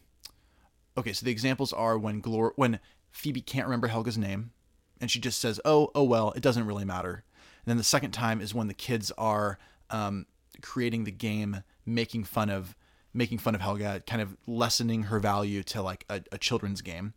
Okay, 0.96 1.12
so 1.12 1.24
the 1.24 1.32
examples 1.32 1.72
are 1.72 1.98
when 1.98 2.22
Glor 2.22 2.52
when 2.54 2.78
Phoebe 3.10 3.40
can't 3.40 3.66
remember 3.66 3.88
Helga's 3.88 4.18
name, 4.18 4.52
and 5.00 5.10
she 5.10 5.20
just 5.20 5.38
says, 5.38 5.60
"Oh, 5.64 5.90
oh 5.94 6.04
well, 6.04 6.32
it 6.32 6.42
doesn't 6.42 6.66
really 6.66 6.84
matter." 6.84 7.24
And 7.64 7.70
then 7.70 7.76
the 7.76 7.84
second 7.84 8.12
time 8.12 8.40
is 8.40 8.54
when 8.54 8.68
the 8.68 8.74
kids 8.74 9.10
are 9.18 9.58
um, 9.90 10.26
creating 10.62 11.04
the 11.04 11.12
game, 11.12 11.62
making 11.84 12.24
fun 12.24 12.50
of 12.50 12.74
making 13.14 13.38
fun 13.38 13.54
of 13.54 13.60
Helga, 13.60 14.02
kind 14.06 14.22
of 14.22 14.36
lessening 14.46 15.04
her 15.04 15.18
value 15.18 15.62
to 15.64 15.82
like 15.82 16.04
a, 16.08 16.22
a 16.30 16.38
children's 16.38 16.82
game. 16.82 17.14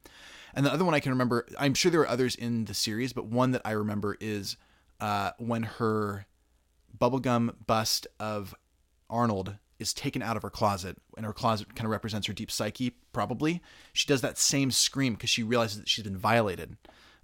And 0.53 0.65
the 0.65 0.71
other 0.71 0.85
one 0.85 0.93
I 0.93 0.99
can 0.99 1.11
remember, 1.11 1.45
I'm 1.59 1.73
sure 1.73 1.91
there 1.91 2.01
are 2.01 2.07
others 2.07 2.35
in 2.35 2.65
the 2.65 2.73
series, 2.73 3.13
but 3.13 3.25
one 3.25 3.51
that 3.51 3.61
I 3.65 3.71
remember 3.71 4.17
is 4.19 4.57
uh, 4.99 5.31
when 5.37 5.63
her 5.63 6.25
bubblegum 6.97 7.55
bust 7.67 8.07
of 8.19 8.55
Arnold 9.09 9.55
is 9.79 9.93
taken 9.93 10.21
out 10.21 10.37
of 10.37 10.43
her 10.43 10.49
closet, 10.49 10.97
and 11.17 11.25
her 11.25 11.33
closet 11.33 11.75
kind 11.75 11.85
of 11.85 11.91
represents 11.91 12.27
her 12.27 12.33
deep 12.33 12.51
psyche, 12.51 12.91
probably. 13.13 13.61
She 13.93 14.07
does 14.07 14.21
that 14.21 14.37
same 14.37 14.69
scream 14.69 15.13
because 15.13 15.29
she 15.29 15.41
realizes 15.41 15.79
that 15.79 15.89
she's 15.89 16.03
been 16.03 16.17
violated. 16.17 16.77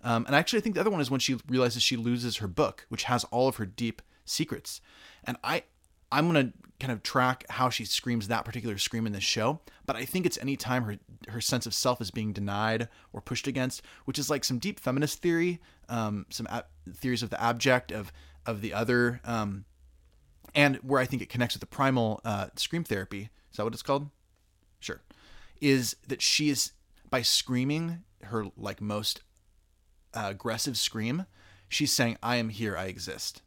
Um, 0.04 0.26
and 0.26 0.36
actually, 0.36 0.60
I 0.60 0.62
think 0.62 0.76
the 0.76 0.82
other 0.82 0.90
one 0.90 1.02
is 1.02 1.12
when 1.12 1.20
she 1.20 1.38
realizes 1.48 1.84
she 1.84 1.98
loses 1.98 2.38
her 2.38 2.48
book, 2.48 2.86
which 2.90 3.04
has 3.04 3.24
all 3.26 3.48
of 3.48 3.58
her 3.58 3.66
deep 3.66 4.02
secrets. 4.26 4.82
And 5.24 5.38
I, 5.44 5.64
I'm 6.12 6.28
gonna 6.28 6.54
kind 6.80 6.94
of 6.94 7.02
track 7.02 7.46
how 7.50 7.70
she 7.70 7.86
screams 7.86 8.28
that 8.28 8.46
particular 8.46 8.78
scream 8.78 9.08
in 9.08 9.14
this 9.14 9.24
show. 9.24 9.60
But 9.86 9.96
I 9.96 10.06
think 10.06 10.26
it's 10.26 10.38
any 10.38 10.56
time 10.56 10.84
her 10.84 10.98
her 11.30 11.42
sense 11.42 11.66
of 11.66 11.74
self 11.74 12.00
is 12.00 12.12
being 12.12 12.34
denied 12.34 12.88
or 13.12 13.22
pushed 13.22 13.48
against, 13.48 13.82
which 14.06 14.20
is 14.20 14.30
like 14.30 14.44
some 14.44 14.60
deep 14.60 14.80
feminist 14.80 15.22
theory, 15.22 15.60
um, 15.90 16.26
some 16.30 16.48
ab- 16.50 16.68
theories 16.94 17.24
of 17.24 17.30
the 17.30 17.42
abject 17.42 17.92
of 17.92 18.12
of 18.46 18.62
the 18.62 18.74
other, 18.74 19.20
um, 19.26 19.66
and 20.56 20.78
where 20.78 21.02
I 21.02 21.06
think 21.06 21.22
it 21.22 21.30
connects 21.30 21.56
with 21.56 21.62
the 21.62 21.68
primal 21.68 22.22
uh, 22.24 22.48
scream 22.56 22.84
therapy. 22.84 23.30
Is 23.52 23.58
that 23.58 23.64
what 23.64 23.74
it's 23.74 23.84
called? 23.84 24.10
Sure. 24.80 25.02
Is 25.60 25.96
that 26.08 26.22
she 26.22 26.50
is 26.50 26.72
by 27.10 27.24
screaming 27.24 28.04
her 28.24 28.46
like 28.56 28.82
most 28.82 29.22
uh, 30.18 30.30
aggressive 30.30 30.78
scream, 30.78 31.26
she's 31.70 31.92
saying, 31.92 32.18
"I 32.24 32.38
am 32.38 32.50
here. 32.50 32.78
I 32.78 32.86
exist." 32.86 33.42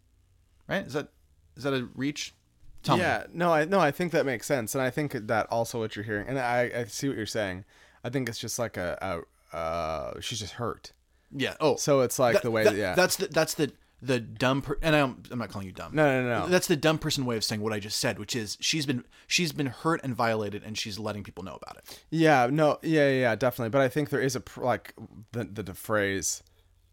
Right? 0.68 0.86
Is 0.86 0.92
that 0.92 1.08
is 1.56 1.64
that 1.64 1.74
a 1.74 1.88
reach? 1.94 2.34
Tell 2.82 2.96
me. 2.96 3.02
yeah, 3.02 3.24
no, 3.32 3.52
I 3.52 3.64
no, 3.66 3.78
I 3.80 3.90
think 3.90 4.12
that 4.12 4.24
makes 4.24 4.46
sense, 4.46 4.74
and 4.74 4.80
I 4.82 4.90
think 4.90 5.12
that 5.12 5.46
also 5.50 5.78
what 5.80 5.96
you're 5.96 6.04
hearing, 6.04 6.26
and 6.28 6.38
I, 6.38 6.70
I 6.74 6.84
see 6.84 7.08
what 7.08 7.16
you're 7.16 7.26
saying. 7.26 7.64
I 8.02 8.08
think 8.08 8.28
it's 8.28 8.38
just 8.38 8.58
like 8.58 8.76
a, 8.78 9.22
a 9.52 9.56
uh, 9.56 10.20
she's 10.20 10.38
just 10.38 10.54
hurt. 10.54 10.92
Yeah. 11.32 11.54
Oh, 11.60 11.76
So 11.76 12.00
it's 12.00 12.18
like 12.18 12.34
that- 12.34 12.42
the 12.42 12.50
way, 12.50 12.64
that- 12.64 12.70
that, 12.72 12.78
yeah, 12.78 12.94
That's 12.94 13.16
the 13.16 13.26
that's 13.28 13.54
the 13.54 13.72
the 14.02 14.18
dumb 14.18 14.62
per- 14.62 14.78
and 14.80 14.96
I'm, 14.96 15.22
I'm 15.30 15.38
not 15.38 15.50
calling 15.50 15.66
you 15.66 15.74
dumb. 15.74 15.94
no, 15.94 16.22
no, 16.22 16.26
no, 16.26 16.40
no. 16.44 16.48
That's 16.48 16.66
the 16.66 16.74
dumb 16.76 16.96
person 16.96 17.26
way 17.26 17.36
of 17.36 17.44
saying 17.44 17.60
what 17.60 17.74
I 17.74 17.80
just 17.80 17.98
said, 17.98 18.18
which 18.18 18.34
is 18.34 18.56
she's 18.60 18.86
been 18.86 19.04
she's 19.26 19.52
been 19.52 19.66
hurt 19.66 20.00
and 20.02 20.14
violated, 20.14 20.62
and 20.64 20.78
she's 20.78 20.98
letting 20.98 21.22
people 21.22 21.44
know 21.44 21.58
about 21.60 21.76
it. 21.76 22.02
Yeah, 22.08 22.48
no, 22.50 22.78
yeah, 22.82 23.10
yeah, 23.10 23.20
yeah, 23.20 23.34
definitely. 23.36 23.68
But 23.68 23.82
I 23.82 23.88
think 23.90 24.08
there 24.08 24.22
is 24.22 24.34
a 24.34 24.40
pr- 24.40 24.64
like 24.64 24.94
the, 25.32 25.44
the 25.44 25.62
the 25.64 25.74
phrase 25.74 26.42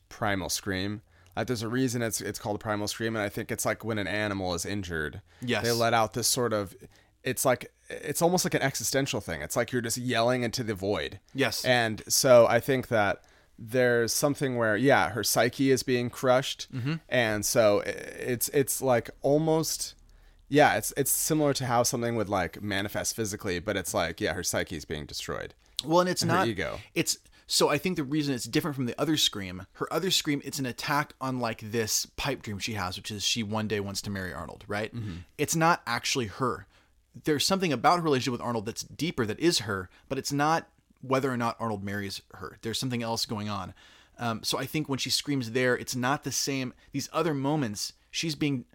primal 0.09 0.49
scream. 0.49 1.01
Like 1.35 1.47
there's 1.47 1.61
a 1.63 1.67
reason 1.67 2.01
it's 2.01 2.19
it's 2.21 2.39
called 2.39 2.55
a 2.55 2.59
primal 2.59 2.87
scream, 2.87 3.15
and 3.15 3.23
I 3.23 3.29
think 3.29 3.51
it's 3.51 3.65
like 3.65 3.83
when 3.85 3.97
an 3.99 4.07
animal 4.07 4.53
is 4.55 4.65
injured. 4.65 5.21
Yes. 5.41 5.63
they 5.63 5.71
let 5.71 5.93
out 5.93 6.13
this 6.13 6.27
sort 6.27 6.51
of. 6.53 6.75
It's 7.23 7.45
like 7.45 7.71
it's 7.89 8.21
almost 8.21 8.45
like 8.45 8.53
an 8.53 8.61
existential 8.61 9.21
thing. 9.21 9.41
It's 9.41 9.55
like 9.55 9.71
you're 9.71 9.81
just 9.81 9.97
yelling 9.97 10.43
into 10.43 10.63
the 10.63 10.73
void. 10.73 11.19
Yes. 11.33 11.63
And 11.65 12.01
so 12.07 12.47
I 12.47 12.59
think 12.59 12.87
that 12.87 13.21
there's 13.59 14.13
something 14.13 14.55
where 14.55 14.75
yeah, 14.77 15.09
her 15.09 15.23
psyche 15.23 15.71
is 15.71 15.83
being 15.83 16.09
crushed, 16.09 16.67
Mm-hmm. 16.73 16.95
and 17.09 17.45
so 17.45 17.79
it's 17.85 18.49
it's 18.49 18.81
like 18.81 19.09
almost 19.21 19.93
yeah, 20.49 20.75
it's 20.77 20.93
it's 20.97 21.11
similar 21.11 21.53
to 21.53 21.65
how 21.65 21.83
something 21.83 22.15
would 22.15 22.29
like 22.29 22.61
manifest 22.61 23.15
physically, 23.15 23.59
but 23.59 23.75
it's 23.75 23.93
like 23.93 24.19
yeah, 24.21 24.33
her 24.33 24.43
psyche 24.43 24.77
is 24.77 24.85
being 24.85 25.05
destroyed. 25.05 25.53
Well, 25.85 25.99
and 25.99 26.09
it's 26.09 26.21
her 26.21 26.27
not 26.27 26.47
ego. 26.47 26.79
It's 26.95 27.17
so 27.47 27.69
I 27.69 27.77
think 27.77 27.95
the 27.95 28.03
reason 28.03 28.35
it's 28.35 28.43
different 28.43 28.75
from 28.75 28.85
the 28.85 28.99
other 28.99 29.15
scream, 29.15 29.65
her 29.73 29.91
other 29.91 30.11
scream, 30.11 30.41
it's 30.43 30.59
an 30.59 30.65
attack 30.65 31.13
on 31.21 31.39
like 31.39 31.71
this 31.71 32.05
pipe 32.05 32.41
dream 32.41 32.59
she 32.59 32.73
has, 32.73 32.97
which 32.97 33.09
is 33.09 33.23
she 33.23 33.41
one 33.41 33.69
day 33.69 33.79
wants 33.79 34.01
to 34.03 34.09
marry 34.09 34.33
Arnold, 34.33 34.65
right? 34.67 34.93
Mm-hmm. 34.93 35.17
It's 35.37 35.55
not 35.55 35.81
actually 35.87 36.27
her. 36.27 36.67
There's 37.23 37.45
something 37.45 37.71
about 37.71 37.99
her 37.99 38.03
relationship 38.03 38.33
with 38.33 38.41
Arnold 38.41 38.65
that's 38.65 38.83
deeper 38.83 39.25
that 39.25 39.39
is 39.39 39.59
her, 39.59 39.89
but 40.09 40.17
it's 40.17 40.33
not 40.33 40.67
whether 41.01 41.31
or 41.31 41.37
not 41.37 41.55
Arnold 41.57 41.83
marries 41.83 42.21
her. 42.35 42.57
There's 42.61 42.79
something 42.79 43.01
else 43.01 43.25
going 43.25 43.47
on. 43.47 43.73
Um, 44.19 44.43
so 44.43 44.57
I 44.57 44.65
think 44.65 44.89
when 44.89 44.99
she 44.99 45.09
screams 45.09 45.51
there, 45.51 45.77
it's 45.77 45.95
not 45.95 46.25
the 46.25 46.31
same. 46.31 46.73
These 46.91 47.09
other 47.13 47.33
moments, 47.33 47.93
she's 48.11 48.35
being 48.35 48.65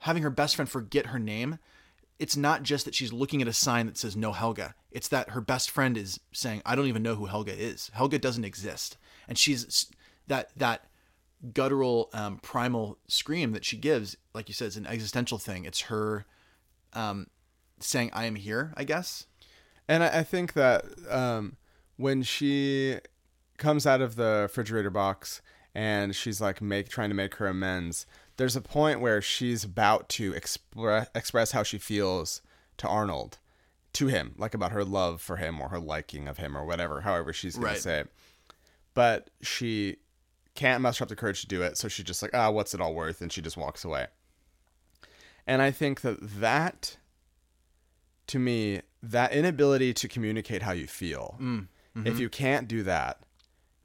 having 0.00 0.22
her 0.22 0.30
best 0.30 0.56
friend 0.56 0.68
forget 0.68 1.06
her 1.06 1.18
name, 1.18 1.58
it's 2.18 2.36
not 2.36 2.62
just 2.62 2.84
that 2.84 2.94
she's 2.94 3.12
looking 3.12 3.42
at 3.42 3.48
a 3.48 3.52
sign 3.52 3.86
that 3.86 3.98
says 3.98 4.16
no 4.16 4.32
Helga. 4.32 4.74
It's 4.90 5.08
that 5.08 5.30
her 5.30 5.40
best 5.40 5.70
friend 5.70 5.96
is 5.96 6.20
saying, 6.32 6.62
I 6.64 6.76
don't 6.76 6.86
even 6.86 7.02
know 7.02 7.16
who 7.16 7.26
Helga 7.26 7.52
is. 7.52 7.90
Helga 7.92 8.18
doesn't 8.18 8.44
exist. 8.44 8.96
And 9.28 9.36
she's 9.36 9.86
that 10.28 10.50
that 10.56 10.86
guttural 11.52 12.08
um, 12.12 12.38
primal 12.38 12.98
scream 13.08 13.52
that 13.52 13.64
she 13.64 13.76
gives, 13.76 14.16
like 14.32 14.48
you 14.48 14.54
said, 14.54 14.68
is 14.68 14.76
an 14.76 14.86
existential 14.86 15.38
thing. 15.38 15.64
It's 15.64 15.82
her 15.82 16.24
um, 16.92 17.26
saying, 17.80 18.10
I 18.12 18.24
am 18.26 18.36
here, 18.36 18.72
I 18.76 18.84
guess. 18.84 19.26
And 19.88 20.02
I, 20.02 20.20
I 20.20 20.22
think 20.22 20.54
that 20.54 20.84
um, 21.10 21.56
when 21.96 22.22
she 22.22 22.98
comes 23.58 23.86
out 23.86 24.00
of 24.00 24.16
the 24.16 24.40
refrigerator 24.42 24.90
box 24.90 25.42
and 25.74 26.14
she's 26.14 26.40
like 26.40 26.62
make 26.62 26.88
trying 26.88 27.10
to 27.10 27.14
make 27.14 27.34
her 27.36 27.46
amends, 27.46 28.06
there's 28.36 28.56
a 28.56 28.60
point 28.60 29.00
where 29.00 29.22
she's 29.22 29.64
about 29.64 30.08
to 30.10 30.32
express 30.32 31.08
express 31.14 31.52
how 31.52 31.62
she 31.62 31.78
feels 31.78 32.42
to 32.78 32.88
Arnold, 32.88 33.38
to 33.94 34.08
him, 34.08 34.34
like 34.36 34.54
about 34.54 34.72
her 34.72 34.84
love 34.84 35.20
for 35.20 35.36
him 35.36 35.60
or 35.60 35.68
her 35.68 35.78
liking 35.78 36.26
of 36.28 36.38
him 36.38 36.56
or 36.56 36.64
whatever, 36.64 37.02
however 37.02 37.32
she's 37.32 37.54
gonna 37.56 37.68
say 37.82 38.00
it. 38.00 38.10
But 38.94 39.30
she 39.40 39.96
can't 40.54 40.82
muster 40.82 41.02
up 41.04 41.08
the 41.08 41.16
courage 41.16 41.40
to 41.40 41.48
do 41.48 41.62
it, 41.62 41.76
so 41.76 41.88
she's 41.88 42.04
just 42.06 42.22
like, 42.22 42.32
ah, 42.34 42.50
what's 42.50 42.74
it 42.74 42.80
all 42.80 42.94
worth? 42.94 43.20
And 43.20 43.32
she 43.32 43.42
just 43.42 43.56
walks 43.56 43.84
away. 43.84 44.06
And 45.46 45.60
I 45.60 45.70
think 45.70 46.00
that 46.02 46.18
that 46.40 46.96
to 48.28 48.38
me, 48.38 48.80
that 49.02 49.32
inability 49.32 49.92
to 49.92 50.08
communicate 50.08 50.62
how 50.62 50.72
you 50.72 50.86
feel, 50.86 51.36
if 52.06 52.18
you 52.18 52.28
can't 52.28 52.66
do 52.66 52.82
that, 52.84 53.20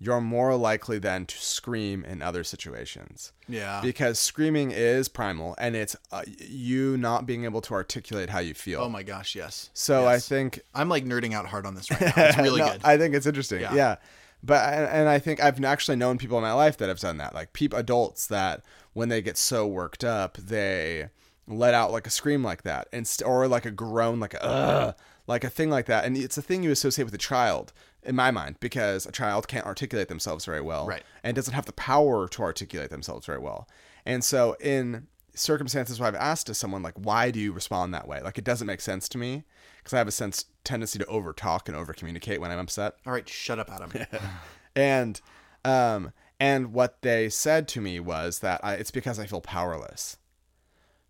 you're 0.02 0.22
more 0.22 0.56
likely 0.56 0.97
then 0.97 1.26
to 1.26 1.38
scream 1.38 2.06
in 2.06 2.22
other 2.22 2.43
situations. 2.43 3.34
Yeah. 3.50 3.82
Because 3.84 4.18
screaming 4.18 4.72
is 4.72 5.10
primal 5.10 5.56
and 5.58 5.76
it's 5.76 5.95
uh, 6.12 6.24
you 6.39 6.95
not 6.97 7.26
being 7.26 7.43
able 7.43 7.60
to 7.62 7.74
articulate 7.74 8.30
how 8.30 8.39
you 8.39 8.54
feel. 8.54 8.82
oh 8.82 8.89
my 8.89 9.04
gosh, 9.04 9.36
yes. 9.36 9.70
so 9.74 10.08
I 10.08 10.20
think 10.20 10.62
I'm 10.74 10.88
like 10.88 11.04
nerding 11.06 11.34
out 11.34 11.47
hard 11.47 11.66
on 11.66 11.76
this 11.76 11.91
right 11.91 12.00
now. 12.02 12.14
It's 12.16 12.38
really 12.38 12.60
No, 12.62 12.72
good. 12.72 12.82
I 12.84 12.97
think 12.97 13.14
it's 13.14 13.26
interesting. 13.26 13.60
Yeah. 13.62 13.74
Yeah. 13.74 13.95
But 14.41 14.74
and, 14.74 15.10
I 15.10 15.20
think 15.20 15.43
I've 15.43 15.62
actually 15.66 15.97
known 15.97 16.18
people 16.18 16.38
in 16.38 16.43
my 16.43 16.54
life 16.54 16.78
that 16.78 16.88
have 16.88 17.00
done 17.00 17.18
that. 17.18 17.34
Like 17.36 17.52
people 17.52 17.78
adults 17.78 18.28
that 18.28 18.64
when 18.93 19.10
they 19.10 19.22
get 19.22 19.36
so 19.38 19.68
worked 19.68 20.06
up, 20.06 20.38
they 20.38 21.10
let 21.45 21.74
out 21.74 21.91
like 21.91 22.08
a 22.08 22.10
scream 22.10 22.41
like 22.41 22.62
that 22.64 22.88
and 22.93 23.06
st- 23.06 23.28
or 23.28 23.47
like 23.50 23.66
a 23.66 23.72
groan 23.72 24.20
like 24.22 24.36
a 24.36 24.95
like 25.28 25.43
a 25.43 25.50
thing 25.50 25.70
like 25.70 25.88
that. 25.88 26.06
And 26.06 26.16
it's 26.16 26.38
a 26.38 26.41
thing 26.41 26.64
you 26.64 26.72
associate 26.72 27.04
with 27.04 27.14
a 27.14 27.18
child 27.18 27.74
in 28.04 28.16
my 28.16 28.32
mind 28.32 28.56
because 28.60 29.06
a 29.06 29.12
child 29.12 29.47
can't 29.47 29.66
articulate 29.66 30.08
themselves 30.08 30.45
very 30.45 30.62
well 30.62 30.88
Right. 30.88 31.04
and 31.24 31.36
doesn't 31.36 31.54
have 31.54 31.66
the 31.66 31.74
power 31.74 32.28
to 32.30 32.41
articulate 32.41 32.89
themselves 32.89 33.26
very 33.26 33.39
well. 33.39 33.68
And 34.06 34.24
so 34.24 34.56
in 34.60 35.08
circumstances 35.36 36.00
where 36.00 36.08
I've 36.08 36.16
asked 36.16 36.47
to 36.47 36.54
someone 36.54 36.82
like 36.84 36.95
why 36.95 37.32
do 37.32 37.39
you 37.39 37.52
respond 37.52 37.93
that 37.93 38.08
way? 38.08 38.22
Like 38.22 38.38
it 38.38 38.43
doesn't 38.43 38.68
make 38.68 38.82
sense 38.82 39.08
to 39.10 39.18
me 39.18 39.43
because 39.78 39.93
I 39.93 39.97
have 39.97 40.08
a 40.08 40.12
sense 40.12 40.45
tendency 40.64 41.00
to 41.00 41.06
over 41.06 41.34
talk 41.34 41.68
and 41.70 41.78
over 41.78 41.93
communicate 41.93 42.41
when 42.41 42.52
I'm 42.52 42.60
upset. 42.60 42.95
All 43.06 43.14
right, 43.14 43.28
shut 43.28 43.60
up, 43.60 43.70
Adam. 43.72 43.91
And 44.76 45.20
um 45.66 46.12
and 46.39 46.72
what 46.74 47.02
they 47.02 47.28
said 47.30 47.68
to 47.70 47.82
me 47.82 48.00
was 48.00 48.39
that 48.39 48.62
I, 48.64 48.76
it's 48.76 48.91
because 48.91 49.20
I 49.20 49.26
feel 49.26 49.41
powerless. 49.41 50.18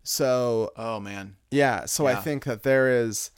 So 0.02 0.72
oh 0.76 0.98
man. 1.00 1.36
yeah, 1.50 1.84
so 1.84 2.06
I 2.06 2.14
think 2.16 2.44
that 2.44 2.62
there 2.62 2.88
is 2.88 3.30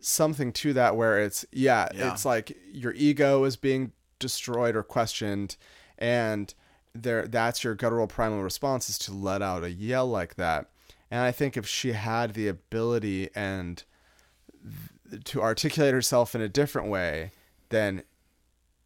something 0.00 0.52
to 0.52 0.72
that 0.74 0.96
where 0.96 1.18
it's 1.20 1.44
yeah, 1.52 1.88
Yeah. 1.94 2.12
it's 2.12 2.24
like 2.24 2.56
your 2.72 2.92
ego 2.94 3.44
is 3.44 3.56
being 3.56 3.92
destroyed 4.18 4.74
or 4.76 4.82
questioned 4.82 5.56
and 5.98 6.54
there 6.94 7.26
that's 7.26 7.62
your 7.64 7.74
guttural 7.74 8.06
primal 8.06 8.42
response 8.42 8.88
is 8.88 8.98
to 8.98 9.12
let 9.12 9.42
out 9.42 9.62
a 9.64 9.70
yell 9.70 10.08
like 10.08 10.34
that. 10.36 10.70
And 11.10 11.20
I 11.20 11.32
think 11.32 11.56
if 11.56 11.66
she 11.66 11.92
had 11.92 12.34
the 12.34 12.48
ability 12.48 13.30
and 13.34 13.82
th- 15.10 15.24
to 15.24 15.42
articulate 15.42 15.94
herself 15.94 16.34
in 16.34 16.40
a 16.40 16.48
different 16.48 16.88
way, 16.88 17.30
then 17.70 18.02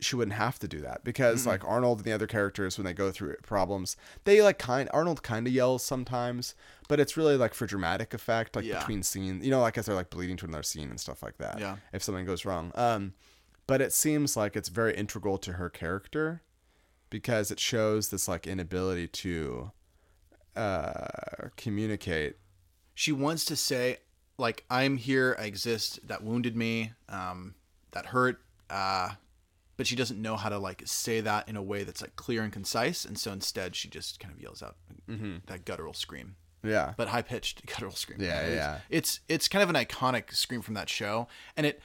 she 0.05 0.17
wouldn't 0.17 0.37
have 0.37 0.59
to 0.59 0.67
do 0.69 0.81
that 0.81 1.05
because 1.05 1.47
like 1.47 1.65
Arnold 1.65 1.99
and 1.99 2.05
the 2.07 2.13
other 2.13 2.27
characters 2.27 2.77
when 2.77 2.85
they 2.85 2.93
go 2.93 3.11
through 3.13 3.37
problems 3.43 3.97
they 4.25 4.43
like 4.43 4.59
kind 4.59 4.89
Arnold 4.93 5.23
kind 5.23 5.47
of 5.47 5.53
yells 5.53 5.85
sometimes 5.85 6.55
but 6.89 6.99
it's 7.01 7.17
really 7.17 7.37
like 7.37 7.55
for 7.55 7.67
dramatic 7.67 8.13
effect 8.13 8.57
like 8.57 8.65
Yeah. 8.65 8.79
between 8.79 9.03
scenes 9.03 9.45
you 9.45 9.51
know 9.51 9.61
like 9.61 9.79
as 9.79 9.87
they're 9.87 9.95
like 9.95 10.11
bleeding 10.11 10.37
to 10.39 10.47
another 10.47 10.63
scene 10.63 10.91
and 10.91 10.99
stuff 11.01 11.23
like 11.23 11.39
that 11.39 11.59
Yeah. 11.61 11.77
if 11.93 12.03
something 12.03 12.27
goes 12.27 12.45
wrong 12.45 12.73
um 12.75 13.15
but 13.67 13.81
it 13.81 13.93
seems 13.93 14.37
like 14.37 14.57
it's 14.57 14.69
very 14.69 14.95
integral 14.97 15.39
to 15.39 15.53
her 15.55 15.71
character 15.71 16.43
because 17.11 17.51
it 17.51 17.61
shows 17.61 18.09
this 18.09 18.27
like 18.27 18.47
inability 18.47 19.07
to 19.09 19.71
uh 20.57 21.49
communicate 21.57 22.37
she 22.95 23.11
wants 23.13 23.45
to 23.45 23.57
say 23.57 23.97
like 24.39 24.65
i'm 24.71 24.97
here 24.97 25.35
i 25.39 25.45
exist 25.45 25.99
that 26.07 26.23
wounded 26.23 26.55
me 26.57 26.93
um 27.09 27.55
that 27.93 28.07
hurt 28.07 28.41
uh 28.69 29.11
but 29.83 29.87
she 29.89 29.97
doesn't 29.97 30.23
know 30.23 30.37
how 30.37 30.49
to 30.49 30.59
like 30.59 30.81
say 30.87 31.21
that 31.21 31.49
in 31.49 31.57
a 31.57 31.63
way 31.63 31.83
that's 31.83 32.01
like 32.01 32.15
clear 32.15 32.43
and 32.45 32.53
concise 32.53 33.05
and 33.05 33.19
so 33.19 33.33
instead 33.33 33.75
she 33.75 33.89
just 33.89 34.21
kind 34.21 34.33
of 34.33 34.41
yells 34.41 34.63
out 34.63 34.77
that 35.47 35.65
guttural 35.65 35.93
scream 35.93 36.37
yeah 36.63 36.95
but 36.97 37.09
high 37.09 37.21
pitched 37.23 37.67
guttural 37.71 37.91
scream 37.91 38.19
Yeah, 38.21 38.43
It's- 38.43 38.55
yeah. 38.55 38.79
it's 38.91 39.21
it's 39.29 39.49
kind 39.49 39.65
of 39.65 39.69
an 39.71 39.75
iconic 39.75 40.33
scream 40.33 40.63
from 40.63 40.75
that 40.75 40.89
show 40.89 41.27
and 41.57 41.67
it 41.67 41.81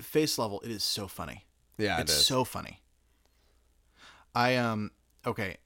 face 0.00 0.38
level 0.38 0.60
it 0.64 0.72
is 0.72 0.82
so 0.82 1.06
funny 1.06 1.46
yeah 1.76 1.98
it 1.98 2.02
it's 2.02 2.14
so 2.14 2.42
funny. 2.42 2.82
I 4.34 4.56
um 4.56 4.90
okay. 5.26 5.58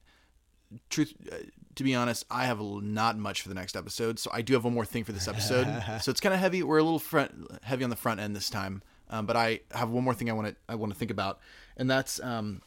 Truth 0.91 1.15
uh, 1.31 1.37
to 1.75 1.85
be 1.85 1.95
honest, 1.95 2.25
I 2.31 2.45
have 2.45 2.61
not 2.61 3.17
much 3.19 3.41
for 3.43 3.49
the 3.49 3.55
next 3.55 3.77
episode, 3.77 4.19
so 4.19 4.31
I 4.33 4.43
do 4.43 4.53
have 4.55 4.65
one 4.65 4.75
more 4.75 4.85
thing 4.85 5.05
for 5.05 5.13
this 5.13 5.27
episode. 5.29 5.67
so 6.03 6.11
it's 6.11 6.21
kind 6.21 6.35
of 6.35 6.41
heavy. 6.41 6.63
We're 6.63 6.79
a 6.79 6.83
little 6.83 6.99
front 6.99 7.33
heavy 7.63 7.83
on 7.85 7.91
the 7.91 7.97
front 7.97 8.21
end 8.21 8.37
this 8.37 8.49
time, 8.51 8.83
um, 9.13 9.27
but 9.27 9.37
I 9.37 9.61
have 9.71 9.91
one 9.91 10.03
more 10.03 10.15
thing 10.15 10.29
I 10.29 10.33
want 10.33 10.49
to 10.49 10.57
I 10.69 10.75
want 10.75 10.93
to 10.93 10.99
think 10.99 11.13
about, 11.13 11.39
and 11.77 11.89
that's 11.89 12.21
um 12.21 12.63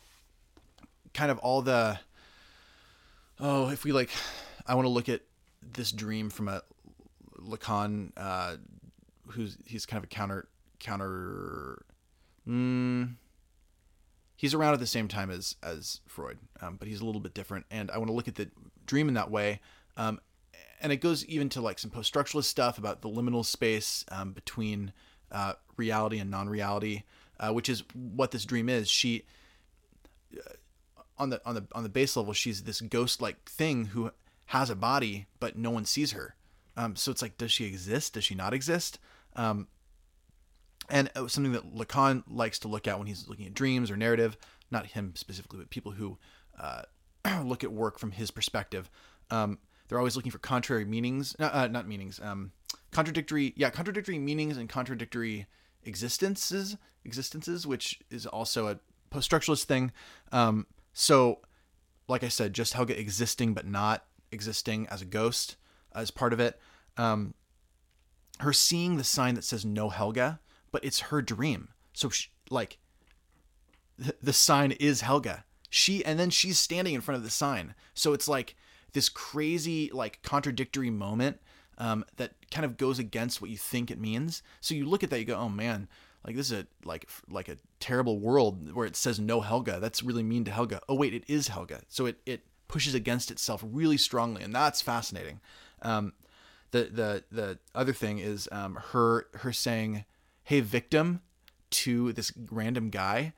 kind 1.14 1.32
of 1.32 1.40
all 1.40 1.62
the 1.62 2.00
oh 3.40 3.70
if 3.70 3.84
we 3.84 3.92
like 3.92 4.12
I 4.66 4.76
want 4.76 4.86
to 4.86 4.90
look 4.90 5.10
at 5.10 5.22
this 5.74 5.92
dream 5.92 6.30
from 6.30 6.48
a 6.48 6.62
Lacan 7.40 8.12
uh, 8.16 8.58
who's 9.30 9.58
he's 9.66 9.86
kind 9.86 9.98
of 9.98 10.06
a 10.06 10.08
counter 10.08 10.48
counter. 10.80 11.84
Mm, 12.48 13.16
he's 14.36 14.54
around 14.54 14.74
at 14.74 14.80
the 14.80 14.88
same 14.88 15.08
time 15.08 15.32
as 15.32 15.56
as 15.64 16.02
Freud, 16.08 16.38
um, 16.62 16.78
but 16.78 16.88
he's 16.88 17.02
a 17.02 17.06
little 17.06 17.22
bit 17.22 17.34
different. 17.34 17.66
And 17.72 17.90
I 17.92 17.98
want 17.98 18.10
to 18.10 18.14
look 18.14 18.28
at 18.28 18.36
the 18.36 18.50
dream 18.86 19.08
in 19.08 19.16
that 19.16 19.32
way. 19.32 19.62
Um, 19.98 20.20
and 20.82 20.92
it 20.92 20.98
goes 20.98 21.26
even 21.26 21.50
to 21.50 21.62
like 21.62 21.80
some 21.80 21.90
post 21.90 22.14
structuralist 22.14 22.46
stuff 22.46 22.78
about 22.78 23.02
the 23.02 23.10
liminal 23.10 23.44
space 23.46 24.06
um, 24.12 24.34
between 24.34 24.94
uh, 25.32 25.54
reality 25.78 26.20
and 26.20 26.32
non-reality, 26.32 27.04
uh, 27.40 27.52
which 27.52 27.70
is 27.70 27.84
what 27.94 28.32
this 28.32 28.46
dream 28.46 28.70
is. 28.70 28.90
She 28.90 29.24
uh, 30.38 30.54
on 31.18 31.30
the 31.30 31.42
on 31.46 31.56
the 31.56 31.66
on 31.74 31.84
the 31.84 31.90
base 31.90 32.16
level, 32.16 32.34
she's 32.34 32.64
this 32.64 32.82
ghost-like 32.82 33.50
thing 33.50 33.86
who 33.86 34.12
has 34.48 34.70
a 34.70 34.76
body, 34.76 35.28
but 35.40 35.58
no 35.58 35.72
one 35.72 35.86
sees 35.86 36.12
her. 36.12 36.36
Um, 36.78 36.96
so 36.96 37.12
it's 37.12 37.22
like, 37.22 37.38
does 37.38 37.52
she 37.52 37.66
exist? 37.66 38.14
Does 38.14 38.24
she 38.24 38.36
not 38.36 38.54
exist? 38.54 39.00
Um, 39.36 39.68
and 40.90 41.10
was 41.16 41.34
something 41.34 41.54
that 41.54 41.76
Lacan 41.76 42.24
likes 42.28 42.60
to 42.60 42.68
look 42.68 42.88
at 42.88 42.98
when 42.98 43.08
he's 43.08 43.28
looking 43.28 43.46
at 43.46 43.54
dreams 43.54 43.90
or 43.90 43.98
narrative. 43.98 44.38
Not 44.72 44.88
him 44.88 45.14
specifically, 45.16 45.60
but 45.60 45.70
people 45.70 45.94
who 45.94 46.18
uh, 46.60 46.84
look 47.44 47.64
at 47.64 47.72
work 47.72 47.98
from 47.98 48.12
his 48.12 48.30
perspective. 48.32 48.90
Um, 49.32 49.58
they're 49.88 49.98
always 49.98 50.16
looking 50.16 50.32
for 50.32 50.40
contrary 50.40 50.86
meanings, 50.86 51.36
uh, 51.40 51.50
uh, 51.52 51.68
not 51.68 51.88
meanings, 51.88 52.20
um, 52.22 52.52
contradictory, 52.92 53.54
yeah, 53.56 53.70
contradictory 53.70 54.20
meanings 54.20 54.58
and 54.58 54.70
contradictory 54.70 55.46
existences, 55.84 56.78
existences, 57.04 57.68
which 57.68 58.00
is 58.10 58.26
also 58.26 58.68
a 58.68 58.80
post-structuralist 59.10 59.66
thing. 59.66 59.92
Um, 60.32 60.66
so, 60.94 61.40
like 62.08 62.24
I 62.24 62.30
said, 62.30 62.54
just 62.54 62.74
Helga 62.74 63.00
existing 63.00 63.54
but 63.54 63.66
not 63.66 64.06
existing 64.32 64.88
as 64.88 65.02
a 65.02 65.06
ghost 65.06 65.56
as 65.94 66.12
part 66.12 66.34
of 66.34 66.40
it. 66.40 66.60
Um, 66.98 67.34
her 68.40 68.54
seeing 68.54 68.98
the 68.98 69.04
sign 69.04 69.36
that 69.36 69.44
says 69.44 69.66
no 69.66 69.90
Helga, 69.90 70.40
but 70.72 70.84
it's 70.84 71.00
her 71.00 71.22
dream. 71.22 71.70
So, 71.94 72.10
she, 72.10 72.30
like, 72.50 72.78
the, 73.98 74.16
the 74.22 74.34
sign 74.34 74.72
is 74.74 75.02
Helga. 75.02 75.46
She 75.70 76.06
and 76.06 76.18
then 76.18 76.30
she's 76.30 76.58
standing 76.58 76.94
in 76.94 77.02
front 77.02 77.18
of 77.18 77.24
the 77.24 77.30
sign. 77.30 77.76
So 77.94 78.14
it's 78.14 78.28
like 78.28 78.56
this 78.96 79.10
crazy, 79.10 79.92
like 79.94 80.22
contradictory 80.24 80.90
moment 80.90 81.40
um, 81.78 82.06
that 82.16 82.32
kind 82.50 82.66
of 82.66 82.78
goes 82.78 82.98
against 82.98 83.42
what 83.42 83.52
you 83.52 83.58
think 83.58 83.92
it 83.92 84.00
means. 84.00 84.42
So 84.62 84.74
you 84.74 84.86
look 84.86 85.04
at 85.04 85.10
that, 85.12 85.20
you 85.20 85.26
go, 85.26 85.36
"Oh 85.36 85.50
man, 85.50 85.88
like 86.26 86.36
this 86.36 86.48
is 86.48 86.60
a 86.60 86.68
like 86.84 87.08
like 87.30 87.50
a 87.50 87.58
terrible 87.80 88.18
world 88.18 88.74
where 88.74 88.88
it 88.88 88.96
says 88.96 89.20
no 89.20 89.42
Helga. 89.42 89.80
That's 89.80 90.02
really 90.02 90.24
mean 90.24 90.46
to 90.46 90.52
Helga. 90.52 90.82
Oh 90.90 90.96
wait, 90.96 91.14
it 91.14 91.26
is 91.28 91.50
Helga. 91.50 91.82
So 91.90 92.08
it 92.08 92.20
it 92.26 92.42
pushes 92.68 92.96
against 92.96 93.30
itself 93.30 93.64
really 93.64 93.98
strongly, 93.98 94.42
and 94.42 94.56
that's 94.56 94.82
fascinating. 94.82 95.42
Um, 95.82 96.14
the 96.72 96.86
the 96.86 97.24
the 97.32 97.60
other 97.76 97.94
thing 97.94 98.20
is 98.20 98.48
um, 98.52 98.80
her 98.94 99.28
her 99.36 99.52
saying, 99.52 100.06
"Hey 100.44 100.62
victim," 100.62 101.22
to 101.72 102.14
this 102.14 102.32
random 102.50 102.90
guy, 102.90 103.34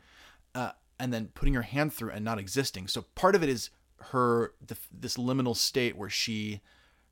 uh, 0.53 0.71
and 0.99 1.11
then 1.11 1.31
putting 1.33 1.55
her 1.55 1.63
hand 1.63 1.91
through 1.91 2.11
and 2.11 2.23
not 2.23 2.37
existing. 2.37 2.87
So 2.87 3.01
part 3.15 3.35
of 3.35 3.41
it 3.41 3.49
is 3.49 3.71
her 4.11 4.53
this 4.91 5.17
liminal 5.17 5.55
state 5.55 5.97
where 5.97 6.09
she 6.09 6.61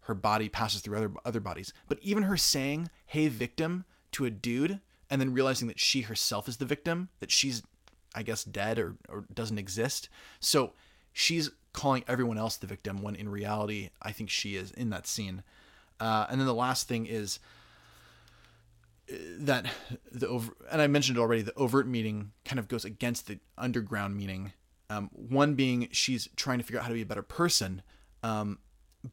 her 0.01 0.13
body 0.13 0.49
passes 0.49 0.81
through 0.81 0.97
other 0.97 1.11
other 1.25 1.39
bodies. 1.39 1.73
But 1.87 1.99
even 2.01 2.23
her 2.23 2.37
saying 2.37 2.89
"Hey 3.05 3.27
victim" 3.27 3.85
to 4.13 4.25
a 4.25 4.29
dude 4.29 4.79
and 5.09 5.21
then 5.21 5.33
realizing 5.33 5.67
that 5.67 5.79
she 5.79 6.01
herself 6.01 6.47
is 6.47 6.57
the 6.57 6.65
victim, 6.65 7.09
that 7.19 7.31
she's 7.31 7.63
I 8.13 8.23
guess 8.23 8.43
dead 8.43 8.79
or 8.79 8.95
or 9.09 9.25
doesn't 9.33 9.57
exist. 9.57 10.09
So 10.39 10.73
she's 11.11 11.49
calling 11.73 12.03
everyone 12.07 12.37
else 12.37 12.55
the 12.55 12.67
victim 12.67 13.01
when 13.01 13.15
in 13.15 13.27
reality 13.27 13.89
I 14.01 14.11
think 14.11 14.29
she 14.29 14.55
is 14.55 14.71
in 14.71 14.89
that 14.91 15.07
scene. 15.07 15.43
Uh, 15.99 16.25
and 16.29 16.39
then 16.39 16.47
the 16.47 16.53
last 16.53 16.87
thing 16.87 17.05
is 17.05 17.39
that 19.07 19.67
the 20.11 20.27
over 20.27 20.53
and 20.71 20.81
I 20.81 20.87
mentioned 20.87 21.17
it 21.17 21.21
already 21.21 21.41
the 21.41 21.53
overt 21.55 21.87
meaning 21.87 22.31
kind 22.43 22.59
of 22.59 22.67
goes 22.67 22.85
against 22.85 23.27
the 23.27 23.39
underground 23.57 24.15
meaning. 24.15 24.53
Um, 24.89 25.09
one 25.13 25.55
being 25.55 25.87
she's 25.91 26.29
trying 26.35 26.59
to 26.59 26.63
figure 26.63 26.79
out 26.79 26.83
how 26.83 26.89
to 26.89 26.95
be 26.95 27.01
a 27.01 27.07
better 27.07 27.23
person, 27.23 27.81
um, 28.23 28.59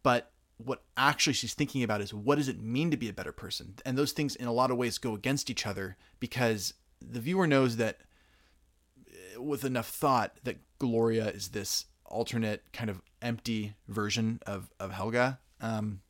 but 0.02 0.32
what 0.58 0.82
actually 0.96 1.32
she's 1.32 1.54
thinking 1.54 1.82
about 1.82 2.00
is 2.00 2.14
what 2.14 2.36
does 2.36 2.48
it 2.48 2.60
mean 2.60 2.90
to 2.90 2.96
be 2.96 3.08
a 3.08 3.12
better 3.12 3.32
person? 3.32 3.74
And 3.84 3.96
those 3.96 4.12
things 4.12 4.36
in 4.36 4.46
a 4.46 4.52
lot 4.52 4.70
of 4.70 4.76
ways 4.76 4.98
go 4.98 5.14
against 5.14 5.50
each 5.50 5.66
other 5.66 5.96
because 6.20 6.74
the 7.00 7.20
viewer 7.20 7.46
knows 7.46 7.76
that 7.76 7.98
uh, 9.08 9.42
with 9.42 9.64
enough 9.64 9.88
thought 9.88 10.36
that 10.44 10.58
Gloria 10.78 11.28
is 11.28 11.48
this 11.48 11.86
alternate 12.04 12.62
kind 12.72 12.90
of 12.90 13.00
empty 13.20 13.74
version 13.88 14.40
of 14.46 14.70
of 14.78 14.92
Helga. 14.92 15.38
Um, 15.60 16.00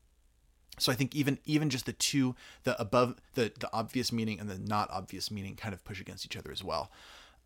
so 0.78 0.90
I 0.90 0.94
think 0.94 1.14
even 1.14 1.38
even 1.44 1.70
just 1.70 1.86
the 1.86 1.92
two, 1.92 2.34
the 2.64 2.80
above 2.80 3.16
the 3.34 3.52
the 3.58 3.70
obvious 3.72 4.12
meaning 4.12 4.40
and 4.40 4.48
the 4.48 4.58
not 4.58 4.90
obvious 4.90 5.30
meaning, 5.30 5.54
kind 5.54 5.74
of 5.74 5.84
push 5.84 6.00
against 6.00 6.24
each 6.24 6.36
other 6.36 6.50
as 6.50 6.64
well. 6.64 6.90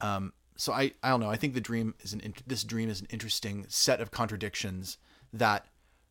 Um, 0.00 0.32
so 0.56 0.72
I 0.72 0.92
I 1.02 1.10
don't 1.10 1.20
know. 1.20 1.30
I 1.30 1.36
think 1.36 1.54
the 1.54 1.60
dream 1.60 1.94
is 2.00 2.12
an 2.12 2.34
this 2.46 2.64
dream 2.64 2.88
is 2.88 3.00
an 3.00 3.06
interesting 3.10 3.66
set 3.68 4.00
of 4.00 4.10
contradictions 4.10 4.98
that 5.32 5.66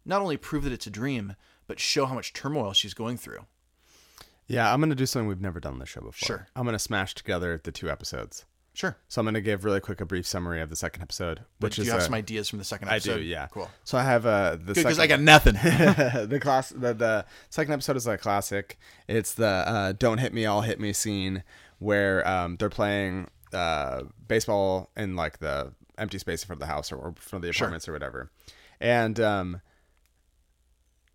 not 0.06 0.22
only 0.22 0.38
prove 0.38 0.64
that 0.64 0.74
it's 0.74 0.88
a 0.88 0.91
dream, 0.91 1.36
but 1.68 1.80
show 1.80 2.06
how 2.06 2.14
much 2.14 2.34
turmoil 2.34 2.74
she's 2.74 2.93
going 2.93 3.18
through. 3.18 3.46
Yeah, 4.48 4.72
I'm 4.72 4.80
gonna 4.80 4.96
do 4.96 5.06
something 5.06 5.28
we've 5.28 5.41
never 5.41 5.60
done 5.60 5.74
on 5.74 5.80
the 5.80 5.86
show 5.86 6.02
before. 6.02 6.28
Sure. 6.28 6.48
I'm 6.56 6.66
gonna 6.66 6.80
smash 6.80 7.16
together 7.16 7.60
the 7.64 7.72
two 7.72 7.89
episodes. 7.89 8.46
Sure. 8.74 8.98
So 9.08 9.22
I'm 9.22 9.26
gonna 9.26 9.41
give 9.41 9.64
really 9.64 9.80
quick 9.80 10.02
a 10.02 10.06
brief 10.06 10.28
summary 10.28 10.62
of 10.62 10.70
the 10.70 10.76
second 10.76 11.02
episode, 11.02 11.41
which 11.60 11.78
do 11.78 11.82
is 11.82 11.88
you 11.88 11.93
have 11.93 12.02
uh, 12.02 12.06
some 12.06 12.14
ideas 12.14 12.50
from 12.50 12.60
the 12.60 12.66
second 12.66 12.89
episode? 12.89 13.14
I 13.14 13.16
do, 13.16 13.22
yeah. 13.22 13.48
Cool. 13.48 13.70
So 13.84 13.98
I 13.98 14.04
have 14.04 14.26
uh, 14.26 14.58
the 14.64 14.74
because 14.74 15.00
I 15.00 15.08
got 15.08 15.22
nothing. 15.22 15.54
the 16.28 16.39
class 16.41 16.70
the, 16.70 16.93
the 16.93 17.26
second 17.50 17.74
episode 17.74 17.96
is 17.96 18.06
a 18.06 18.18
classic. 18.18 18.78
It's 19.08 19.34
the 19.34 19.48
uh, 19.48 19.93
"Don't 19.93 20.20
hit 20.20 20.34
me, 20.34 20.46
I'll 20.46 20.62
hit 20.62 20.80
me" 20.80 20.93
scene 20.93 21.43
where 21.80 22.28
um, 22.28 22.58
they're 22.58 22.70
playing 22.70 23.30
uh, 23.56 24.03
baseball 24.28 24.89
in 24.95 25.16
like 25.16 25.39
the 25.39 25.72
empty 25.97 26.20
space 26.20 26.43
in 26.43 26.47
front 26.47 26.62
of 26.62 26.68
the 26.68 26.74
house 26.74 26.91
or, 26.91 26.97
or 26.97 27.14
front 27.18 27.43
of 27.43 27.47
the 27.47 27.53
Sure. 27.53 27.66
apartments 27.68 27.88
or 27.88 27.93
whatever, 27.93 28.30
and 28.80 29.20
um, 29.20 29.62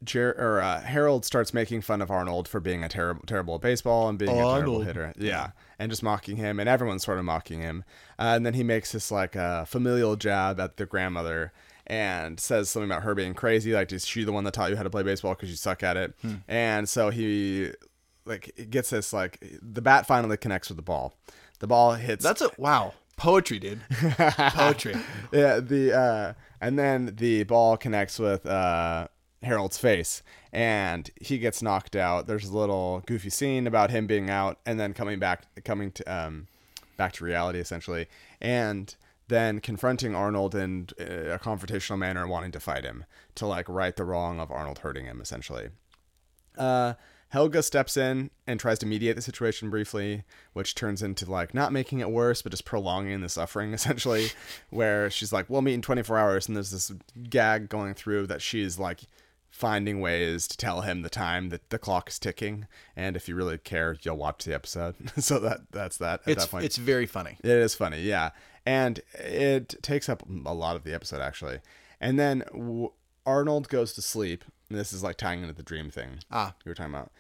Jer- 0.02 0.34
or 0.38 0.62
uh, 0.62 0.80
Harold 0.80 1.26
starts 1.26 1.52
making 1.52 1.82
fun 1.82 2.00
of 2.00 2.10
Arnold 2.10 2.48
for 2.48 2.58
being 2.58 2.82
a 2.82 2.88
terrible, 2.88 3.22
terrible 3.26 3.56
at 3.56 3.60
baseball 3.60 4.08
and 4.08 4.18
being 4.18 4.30
a 4.30 4.34
terrible 4.34 4.80
hitter. 4.80 5.12
Yeah, 5.18 5.50
and 5.78 5.90
just 5.90 6.02
mocking 6.02 6.36
him, 6.36 6.58
and 6.58 6.68
everyone's 6.70 7.04
sort 7.04 7.18
of 7.18 7.24
mocking 7.26 7.60
him. 7.60 7.84
Uh, 8.18 8.32
and 8.34 8.46
then 8.46 8.54
he 8.54 8.62
makes 8.64 8.92
this 8.92 9.10
like 9.10 9.36
uh, 9.36 9.66
familial 9.66 10.16
jab 10.16 10.58
at 10.58 10.78
the 10.78 10.86
grandmother 10.86 11.52
and 11.86 12.40
says 12.40 12.70
something 12.70 12.90
about 12.90 13.02
her 13.02 13.14
being 13.14 13.34
crazy. 13.34 13.74
Like, 13.74 13.92
is 13.92 14.06
she 14.06 14.24
the 14.24 14.32
one 14.32 14.44
that 14.44 14.54
taught 14.54 14.70
you 14.70 14.76
how 14.76 14.84
to 14.84 14.90
play 14.90 15.02
baseball 15.02 15.34
because 15.34 15.50
you 15.50 15.56
suck 15.56 15.82
at 15.82 15.98
it? 15.98 16.14
Hmm. 16.22 16.34
And 16.48 16.88
so 16.88 17.10
he 17.10 17.72
like 18.24 18.68
gets 18.70 18.88
this 18.90 19.12
like 19.12 19.38
the 19.60 19.82
bat 19.82 20.06
finally 20.06 20.38
connects 20.38 20.68
with 20.70 20.76
the 20.76 20.82
ball. 20.82 21.14
The 21.60 21.66
ball 21.66 21.94
hits. 21.94 22.24
That's 22.24 22.42
a 22.42 22.50
wow 22.58 22.92
poetry, 23.20 23.58
dude. 23.58 23.80
Poetry. 23.90 24.94
yeah 25.30 25.60
the 25.60 25.92
uh 25.94 26.32
and 26.60 26.78
then 26.78 27.14
the 27.16 27.44
ball 27.44 27.76
connects 27.76 28.18
with 28.18 28.46
uh 28.46 29.08
harold's 29.42 29.76
face 29.78 30.22
and 30.52 31.10
he 31.20 31.38
gets 31.38 31.62
knocked 31.62 31.96
out 31.96 32.26
there's 32.26 32.46
a 32.48 32.56
little 32.56 33.02
goofy 33.06 33.30
scene 33.30 33.66
about 33.66 33.90
him 33.90 34.06
being 34.06 34.28
out 34.30 34.58
and 34.66 34.80
then 34.80 34.92
coming 34.94 35.18
back 35.18 35.44
coming 35.64 35.90
to 35.92 36.02
um 36.04 36.46
back 36.96 37.12
to 37.12 37.24
reality 37.24 37.58
essentially 37.58 38.06
and 38.40 38.96
then 39.28 39.60
confronting 39.60 40.14
arnold 40.14 40.54
in 40.54 40.88
uh, 41.00 41.04
a 41.34 41.38
confrontational 41.38 41.98
manner 41.98 42.22
and 42.22 42.30
wanting 42.30 42.52
to 42.52 42.60
fight 42.60 42.84
him 42.84 43.04
to 43.34 43.46
like 43.46 43.68
right 43.68 43.96
the 43.96 44.04
wrong 44.04 44.40
of 44.40 44.50
arnold 44.50 44.78
hurting 44.78 45.04
him 45.04 45.20
essentially 45.20 45.68
uh, 46.58 46.94
Helga 47.30 47.62
steps 47.62 47.96
in 47.96 48.30
and 48.46 48.60
tries 48.60 48.78
to 48.80 48.86
mediate 48.86 49.16
the 49.16 49.22
situation 49.22 49.70
briefly, 49.70 50.24
which 50.52 50.74
turns 50.74 51.02
into 51.02 51.30
like 51.30 51.54
not 51.54 51.72
making 51.72 52.00
it 52.00 52.10
worse, 52.10 52.42
but 52.42 52.50
just 52.50 52.64
prolonging 52.64 53.20
the 53.20 53.28
suffering 53.28 53.72
essentially. 53.74 54.28
where 54.70 55.08
she's 55.10 55.32
like, 55.32 55.48
"We'll 55.48 55.62
meet 55.62 55.74
in 55.74 55.82
24 55.82 56.18
hours," 56.18 56.46
and 56.48 56.56
there's 56.56 56.70
this 56.70 56.92
gag 57.28 57.68
going 57.68 57.94
through 57.94 58.26
that 58.28 58.42
she's 58.42 58.78
like 58.78 59.00
finding 59.48 60.00
ways 60.00 60.46
to 60.46 60.56
tell 60.56 60.82
him 60.82 61.02
the 61.02 61.10
time 61.10 61.48
that 61.48 61.70
the 61.70 61.78
clock 61.78 62.08
is 62.08 62.18
ticking. 62.20 62.66
And 62.94 63.16
if 63.16 63.28
you 63.28 63.34
really 63.34 63.58
care, 63.58 63.96
you'll 64.02 64.16
watch 64.16 64.44
the 64.44 64.54
episode. 64.54 64.94
so 65.18 65.38
that 65.40 65.70
that's 65.72 65.96
that. 65.98 66.20
At 66.22 66.28
It's 66.28 66.44
that 66.44 66.50
point, 66.50 66.64
it's 66.64 66.76
very 66.76 67.06
funny. 67.06 67.36
it 67.42 67.50
is 67.50 67.74
funny, 67.74 68.00
yeah, 68.02 68.30
and 68.66 69.00
it 69.14 69.76
takes 69.82 70.08
up 70.08 70.22
a 70.46 70.54
lot 70.54 70.76
of 70.76 70.84
the 70.84 70.94
episode 70.94 71.20
actually. 71.20 71.60
And 72.00 72.18
then 72.18 72.42
w- 72.52 72.90
Arnold 73.26 73.68
goes 73.68 73.92
to 73.92 74.02
sleep. 74.02 74.44
And 74.70 74.78
this 74.78 74.92
is 74.92 75.02
like 75.02 75.16
tying 75.16 75.42
into 75.42 75.52
the 75.52 75.62
dream 75.62 75.90
thing 75.90 76.20
Ah. 76.30 76.54
you 76.64 76.70
were 76.70 76.74
talking 76.74 76.94
about. 76.94 77.12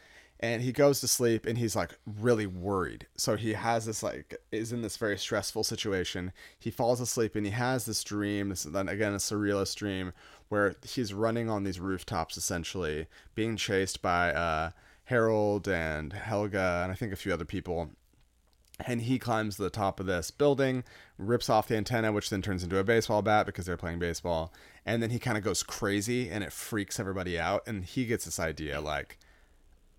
And 0.42 0.62
he 0.62 0.72
goes 0.72 1.00
to 1.00 1.08
sleep 1.08 1.44
and 1.44 1.58
he's 1.58 1.76
like 1.76 1.98
really 2.06 2.46
worried. 2.46 3.06
So 3.16 3.36
he 3.36 3.52
has 3.52 3.84
this 3.84 4.02
like 4.02 4.36
is 4.50 4.72
in 4.72 4.80
this 4.80 4.96
very 4.96 5.18
stressful 5.18 5.64
situation. 5.64 6.32
He 6.58 6.70
falls 6.70 6.98
asleep 7.00 7.36
and 7.36 7.44
he 7.44 7.52
has 7.52 7.84
this 7.84 8.02
dream. 8.02 8.48
This 8.48 8.64
is 8.64 8.72
then 8.72 8.88
again 8.88 9.12
a 9.12 9.16
surrealist 9.16 9.74
dream 9.76 10.12
where 10.48 10.76
he's 10.82 11.12
running 11.12 11.50
on 11.50 11.64
these 11.64 11.78
rooftops 11.78 12.38
essentially, 12.38 13.06
being 13.34 13.56
chased 13.56 14.00
by 14.00 14.32
uh, 14.32 14.70
Harold 15.04 15.68
and 15.68 16.12
Helga 16.14 16.80
and 16.84 16.90
I 16.90 16.94
think 16.94 17.12
a 17.12 17.16
few 17.16 17.34
other 17.34 17.44
people 17.44 17.90
and 18.86 19.02
he 19.02 19.18
climbs 19.18 19.56
to 19.56 19.62
the 19.62 19.68
top 19.68 20.00
of 20.00 20.06
this 20.06 20.30
building, 20.30 20.84
rips 21.18 21.50
off 21.50 21.68
the 21.68 21.76
antenna, 21.76 22.12
which 22.12 22.30
then 22.30 22.40
turns 22.40 22.62
into 22.62 22.78
a 22.78 22.84
baseball 22.84 23.20
bat 23.20 23.44
because 23.44 23.66
they're 23.66 23.76
playing 23.76 23.98
baseball. 23.98 24.54
And 24.86 25.02
then 25.02 25.10
he 25.10 25.18
kind 25.18 25.36
of 25.36 25.44
goes 25.44 25.62
crazy 25.62 26.30
and 26.30 26.42
it 26.42 26.52
freaks 26.52 26.98
everybody 26.98 27.38
out. 27.38 27.66
And 27.66 27.84
he 27.84 28.06
gets 28.06 28.24
this 28.24 28.40
idea 28.40 28.80
like, 28.80 29.18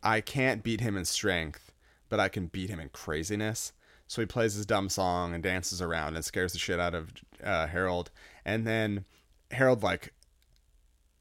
I 0.03 0.21
can't 0.21 0.63
beat 0.63 0.81
him 0.81 0.97
in 0.97 1.05
strength, 1.05 1.71
but 2.09 2.19
I 2.19 2.27
can 2.27 2.47
beat 2.47 2.69
him 2.69 2.79
in 2.79 2.89
craziness. 2.89 3.73
So 4.07 4.21
he 4.21 4.25
plays 4.25 4.55
his 4.55 4.65
dumb 4.65 4.89
song 4.89 5.33
and 5.33 5.41
dances 5.41 5.81
around 5.81 6.15
and 6.15 6.25
scares 6.25 6.53
the 6.53 6.59
shit 6.59 6.79
out 6.79 6.93
of 6.93 7.11
uh, 7.43 7.67
Harold. 7.67 8.11
And 8.43 8.67
then 8.67 9.05
Harold, 9.51 9.83
like, 9.83 10.13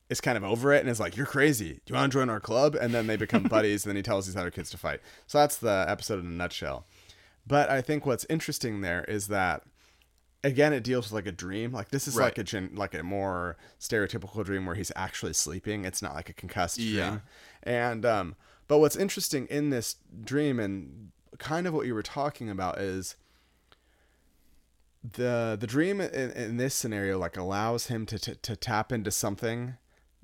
is 0.08 0.20
kind 0.20 0.36
of 0.36 0.42
over 0.42 0.72
it 0.72 0.80
and 0.80 0.88
is 0.88 0.98
like, 0.98 1.16
"You're 1.16 1.24
crazy. 1.24 1.74
Do 1.74 1.80
you 1.86 1.94
want 1.94 2.12
to 2.12 2.18
join 2.18 2.28
our 2.28 2.40
club?" 2.40 2.74
And 2.74 2.92
then 2.92 3.06
they 3.06 3.16
become 3.16 3.42
buddies, 3.48 3.84
and 3.84 3.90
then 3.90 3.96
he 3.96 4.02
tells 4.02 4.26
these 4.26 4.36
other 4.36 4.50
kids 4.50 4.70
to 4.70 4.76
fight. 4.76 5.00
So 5.28 5.38
that's 5.38 5.56
the 5.56 5.84
episode 5.86 6.18
in 6.18 6.26
a 6.26 6.34
nutshell. 6.34 6.84
But 7.46 7.70
I 7.70 7.80
think 7.80 8.04
what's 8.04 8.26
interesting 8.28 8.80
there 8.80 9.04
is 9.04 9.28
that 9.28 9.62
again 10.42 10.72
it 10.72 10.82
deals 10.82 11.06
with 11.06 11.12
like 11.12 11.26
a 11.26 11.32
dream 11.36 11.70
like 11.72 11.90
this 11.90 12.08
is 12.08 12.16
Right. 12.16 12.24
like 12.26 12.38
a 12.38 12.44
gen- 12.44 12.70
like 12.74 12.94
a 12.94 13.02
more 13.02 13.56
stereotypical 13.78 14.44
dream 14.44 14.64
where 14.66 14.74
he's 14.74 14.90
actually 14.96 15.34
sleeping 15.34 15.84
it's 15.84 16.00
not 16.00 16.14
like 16.14 16.28
a 16.28 16.32
concussed 16.32 16.78
Yeah. 16.78 17.08
dream 17.08 17.22
and 17.62 18.06
um 18.06 18.36
but 18.68 18.78
what's 18.78 18.96
interesting 18.96 19.46
in 19.48 19.70
this 19.70 19.96
dream 20.24 20.58
and 20.58 21.10
kind 21.38 21.66
of 21.66 21.74
what 21.74 21.86
you 21.86 21.94
were 21.94 22.02
talking 22.02 22.48
about 22.48 22.78
is 22.78 23.16
the 25.02 25.56
the 25.58 25.66
dream 25.66 26.00
in, 26.00 26.30
in 26.32 26.56
this 26.58 26.74
scenario 26.74 27.18
like 27.18 27.36
allows 27.36 27.86
him 27.86 28.04
to, 28.06 28.18
to 28.18 28.34
to 28.34 28.54
tap 28.56 28.92
into 28.92 29.10
something 29.10 29.74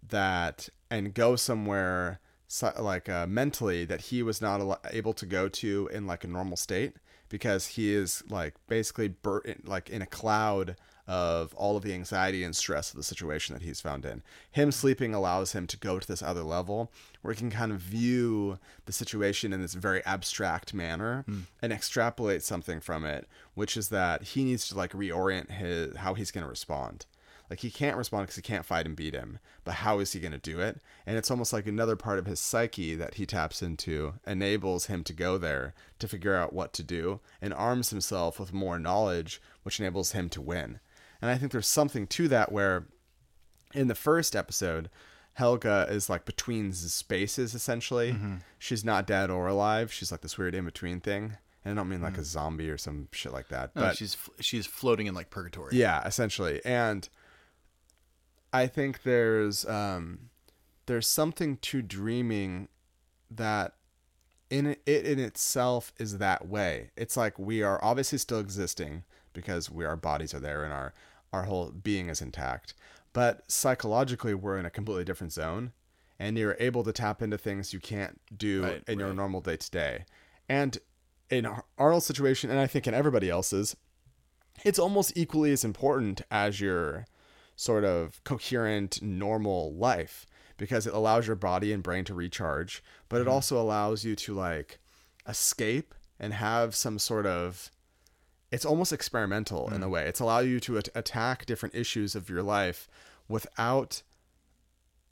that 0.09 0.69
and 0.91 1.15
go 1.15 1.35
somewhere 1.37 2.21
so- 2.47 2.73
like 2.79 3.09
uh, 3.09 3.27
mentally 3.27 3.85
that 3.85 4.03
he 4.03 4.23
was 4.23 4.41
not 4.41 4.81
able 4.93 5.13
to 5.15 5.27
go 5.27 5.49
to 5.49 5.89
in 5.93 6.07
like 6.07 6.25
a 6.25 6.29
normal 6.29 6.57
state 6.57 6.95
because 7.29 7.67
he 7.67 7.93
is 7.93 8.23
like 8.29 8.55
basically 8.69 9.09
bur- 9.09 9.41
in, 9.41 9.63
like 9.65 9.91
in 9.91 10.03
a 10.03 10.07
cloud 10.07 10.77
of 11.07 11.55
all 11.55 11.77
of 11.77 11.85
the 11.85 11.95
anxiety 11.95 12.43
and 12.43 12.57
stress 12.57 12.91
of 12.91 12.97
the 12.97 13.03
situation 13.03 13.55
that 13.55 13.63
he's 13.63 13.81
found 13.81 14.05
in. 14.05 14.23
Him 14.51 14.73
sleeping 14.73 15.15
allows 15.15 15.53
him 15.53 15.67
to 15.69 15.77
go 15.77 15.99
to 15.99 16.07
this 16.07 16.23
other 16.23 16.43
level 16.43 16.91
where 17.23 17.33
he 17.33 17.39
can 17.39 17.51
kind 17.51 17.71
of 17.71 17.79
view 17.79 18.59
the 18.87 18.93
situation 18.93 19.53
in 19.53 19.63
this 19.63 19.75
very 19.75 20.05
abstract 20.05 20.75
manner 20.75 21.23
hmm. 21.27 21.41
and 21.63 21.73
extrapolate 21.73 22.43
something 22.43 22.81
from 22.81 23.05
it, 23.05 23.29
which 23.55 23.77
is 23.77 23.89
that 23.91 24.23
he 24.23 24.43
needs 24.43 24.69
to 24.69 24.77
like 24.77 24.93
reorient 24.93 25.51
his 25.51 25.97
how 25.97 26.15
he's 26.15 26.31
going 26.31 26.45
to 26.45 26.51
respond. 26.51 27.07
Like 27.49 27.61
he 27.61 27.71
can't 27.71 27.97
respond 27.97 28.25
because 28.25 28.37
he 28.37 28.43
can't 28.43 28.65
fight 28.65 28.87
and 28.87 28.97
beat 28.97 29.15
him, 29.15 29.39
but 29.65 29.75
how 29.75 30.01
is 30.01 30.13
he 30.13 30.21
going 30.21 30.33
to 30.33 30.39
do 30.39 30.61
it? 30.61 30.81
And 31.07 31.17
it's 31.17 31.31
almost 31.31 31.53
like 31.53 31.67
another 31.67 31.97
part 31.97 32.19
of 32.19 32.27
his 32.27 32.41
psyche 32.41 32.95
that 32.97 33.15
he 33.15 33.27
taps 33.27 33.63
into 33.63 34.15
enables 34.27 34.87
him 34.87 35.05
to 35.05 35.13
go 35.13 35.39
there 35.39 35.75
to 36.01 36.09
figure 36.09 36.35
out 36.35 36.53
what 36.53 36.73
to 36.75 36.83
do 36.83 37.21
and 37.41 37.55
arms 37.55 37.91
himself 37.91 38.41
with 38.41 38.53
more 38.53 38.79
knowledge, 38.79 39.41
which 39.63 39.79
enables 39.79 40.13
him 40.13 40.29
to 40.31 40.41
win. 40.41 40.81
And 41.23 41.31
I 41.31 41.39
think 41.39 41.53
there's 41.53 41.69
something 41.69 42.07
to 42.09 42.29
that 42.29 42.51
where 42.51 42.87
in 43.75 43.89
the 43.89 43.95
first 43.95 44.35
episode, 44.35 44.91
Helga 45.35 45.87
is 45.91 46.09
like 46.09 46.25
between 46.25 46.73
spaces 46.73 47.55
essentially. 47.55 48.13
Mm-hmm. 48.13 48.37
She's 48.59 48.85
not 48.85 49.07
dead 49.07 49.31
or 49.31 49.47
alive. 49.47 49.93
She's 49.93 50.11
like 50.11 50.23
this 50.23 50.39
weird 50.39 50.55
in 50.55 50.65
between 50.65 51.01
thing. 51.01 51.37
And 51.65 51.79
I 51.79 51.83
don't 51.83 51.89
mean 51.89 52.01
like 52.01 52.17
a 52.17 52.21
mm. 52.21 52.25
zombie 52.25 52.71
or 52.71 52.79
some 52.79 53.09
shit 53.11 53.33
like 53.33 53.49
that. 53.49 53.75
No, 53.75 53.83
but 53.83 53.97
she's 53.97 54.17
she's 54.41 54.67
floating 54.67 55.09
in 55.09 55.15
like 55.15 55.31
purgatory. 55.31 55.77
yeah, 55.77 56.07
essentially. 56.07 56.61
And 56.65 57.09
I 58.57 58.67
think 58.67 59.03
there's 59.03 59.67
um 59.67 60.31
there's 60.87 61.07
something 61.07 61.57
to 61.59 61.83
dreaming 61.83 62.69
that 63.31 63.75
in 64.49 64.67
it, 64.67 64.83
it 64.87 65.05
in 65.05 65.19
itself 65.19 65.93
is 65.99 66.19
that 66.19 66.47
way. 66.49 66.91
It's 66.97 67.17
like 67.17 67.39
we 67.39 67.63
are 67.63 67.83
obviously 67.83 68.19
still 68.19 68.39
existing 68.39 69.05
because 69.33 69.71
we 69.71 69.85
our 69.85 69.97
bodies 69.97 70.33
are 70.33 70.41
there 70.41 70.65
and 70.65 70.73
our 70.73 70.95
our 71.33 71.43
whole 71.43 71.71
being 71.71 72.09
is 72.09 72.23
intact. 72.23 72.75
But 73.13 73.51
psychologically 73.51 74.35
we're 74.35 74.59
in 74.59 74.67
a 74.67 74.71
completely 74.71 75.05
different 75.05 75.33
zone 75.33 75.73
and 76.19 76.39
you're 76.39 76.57
able 76.59 76.83
to 76.85 76.93
tap 76.93 77.21
into 77.21 77.37
things 77.37 77.75
you 77.75 77.81
can't 77.81 78.19
do 78.37 78.65
Right, 78.65 78.83
in 78.89 78.99
your 78.99 79.13
normal 79.13 79.41
day 79.43 79.57
to 79.57 79.71
day. 79.71 80.05
And 80.49 80.79
in 81.29 81.45
Ar- 81.45 81.65
Arnold's 81.77 82.07
situation 82.07 82.51
and 82.51 82.59
I 82.59 82.67
think 82.67 82.87
in 82.87 82.95
everybody 82.95 83.29
else's 83.29 83.77
it's 84.65 84.79
almost 84.79 85.13
equally 85.15 85.53
as 85.53 85.65
important 85.65 86.23
as 86.31 86.61
your 86.61 87.05
sort 87.57 87.85
of 87.85 88.23
coherent 88.25 89.03
normal 89.03 89.75
life 89.75 90.27
because 90.59 90.87
it 90.87 90.95
allows 90.95 91.27
your 91.27 91.37
body 91.37 91.73
and 91.73 91.83
brain 91.83 92.05
to 92.05 92.15
recharge 92.15 92.83
but 93.09 93.17
it 93.17 93.25
mm-hmm. 93.25 93.33
also 93.33 93.61
allows 93.61 94.05
you 94.05 94.15
to 94.15 94.33
like 94.33 94.79
escape 95.27 95.95
and 96.21 96.35
have 96.35 96.75
some 96.75 96.99
sort 96.99 97.27
of 97.27 97.71
it's 98.51 98.65
almost 98.65 98.93
experimental 98.93 99.69
in 99.73 99.83
a 99.83 99.87
mm. 99.87 99.91
way. 99.91 100.07
It's 100.07 100.21
allow 100.21 100.39
you 100.39 100.61
to 100.61 100.79
at- 100.79 100.89
attack 100.95 101.47
different 101.47 101.75
issues 101.75 102.15
of 102.15 102.31
your 102.31 102.43
life 102.43 102.89
without 103.29 104.03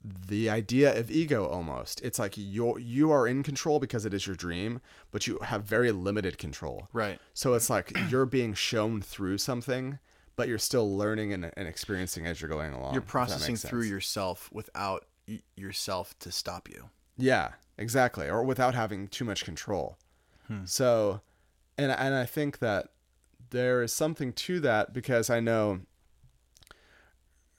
the 0.03 0.49
idea 0.49 0.97
of 0.97 1.11
ego 1.11 1.45
almost. 1.45 2.01
It's 2.01 2.19
like 2.19 2.37
you 2.37 2.77
you 2.77 3.11
are 3.11 3.27
in 3.27 3.43
control 3.43 3.79
because 3.79 4.05
it 4.05 4.13
is 4.13 4.27
your 4.27 4.35
dream 4.35 4.79
but 5.11 5.27
you 5.27 5.39
have 5.39 5.63
very 5.63 5.91
limited 5.91 6.37
control. 6.37 6.87
Right. 6.93 7.19
so 7.33 7.53
it's 7.53 7.69
like 7.69 7.91
you're 8.09 8.25
being 8.25 8.53
shown 8.53 9.01
through 9.01 9.39
something, 9.39 9.99
but 10.35 10.47
you're 10.47 10.57
still 10.59 10.97
learning 10.97 11.33
and, 11.33 11.51
and 11.55 11.67
experiencing 11.67 12.25
as 12.27 12.41
you're 12.41 12.49
going 12.49 12.73
along. 12.73 12.93
You're 12.93 13.01
processing 13.01 13.55
through 13.55 13.83
yourself 13.83 14.49
without 14.51 15.05
y- 15.27 15.41
yourself 15.55 16.17
to 16.19 16.31
stop 16.31 16.69
you. 16.69 16.89
Yeah, 17.17 17.51
exactly. 17.77 18.29
Or 18.29 18.43
without 18.43 18.75
having 18.75 19.07
too 19.07 19.23
much 19.25 19.45
control. 19.45 19.97
Hmm. 20.47 20.65
So, 20.65 21.21
and 21.77 21.91
and 21.91 22.13
I 22.13 22.25
think 22.25 22.59
that 22.59 22.89
there 23.51 23.81
is 23.81 23.93
something 23.93 24.33
to 24.33 24.59
that 24.61 24.93
because 24.93 25.29
I 25.29 25.39
know 25.39 25.81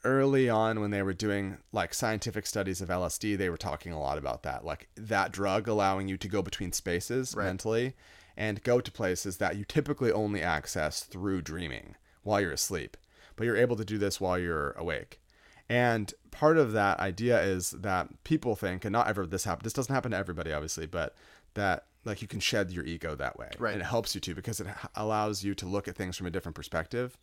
early 0.05 0.49
on 0.49 0.81
when 0.81 0.91
they 0.91 1.03
were 1.03 1.13
doing 1.15 1.59
like 1.73 1.93
scientific 1.93 2.47
studies 2.47 2.81
of 2.81 2.89
LSD, 2.89 3.37
they 3.37 3.51
were 3.51 3.57
talking 3.57 3.93
a 3.93 3.99
lot 4.01 4.19
about 4.19 4.43
that, 4.45 4.65
like 4.65 4.89
that 4.97 5.33
drug 5.33 5.67
allowing 5.67 6.07
you 6.09 6.17
to 6.17 6.29
go 6.29 6.43
between 6.43 6.73
spaces 6.73 7.35
Right. 7.35 7.47
mentally 7.47 7.95
and 8.37 8.63
go 8.63 8.81
to 8.81 8.93
places 8.93 9.39
that 9.39 9.57
you 9.57 9.65
typically 9.65 10.13
only 10.13 10.43
access 10.43 11.03
through 11.03 11.43
dreaming 11.43 11.97
while 12.27 12.41
you're 12.41 12.53
asleep, 12.53 12.97
but 13.37 13.45
you're 13.45 13.57
able 13.57 13.77
to 13.77 13.85
do 13.85 13.99
this 13.99 14.21
while 14.21 14.39
you're 14.39 14.73
awake. 14.73 15.21
And 15.69 16.13
part 16.31 16.59
of 16.59 16.73
that 16.73 17.01
idea 17.01 17.43
is 17.43 17.71
that 17.71 18.09
people 18.25 18.57
think, 18.57 18.85
and 18.85 18.93
not 18.93 19.09
ever 19.09 19.27
this 19.27 19.45
happen. 19.45 19.65
This 19.65 19.73
doesn't 19.73 19.95
happen 19.95 20.11
to 20.13 20.17
everybody, 20.17 20.53
obviously, 20.53 20.87
but 20.87 21.15
that 21.55 21.87
like 22.05 22.23
you 22.23 22.29
can 22.29 22.41
shed 22.41 22.71
your 22.71 22.85
ego 22.85 23.15
that 23.17 23.39
way, 23.39 23.51
Right. 23.59 23.73
And 23.73 23.83
it 23.83 23.87
helps 23.87 24.15
you 24.15 24.21
to 24.21 24.35
because 24.35 24.61
it 24.61 24.69
allows 24.95 25.43
you 25.43 25.55
to 25.57 25.67
look 25.67 25.89
at 25.89 25.97
things 25.97 26.17
from 26.17 26.27
a 26.27 26.31
different 26.31 26.55
perspective. 26.55 27.17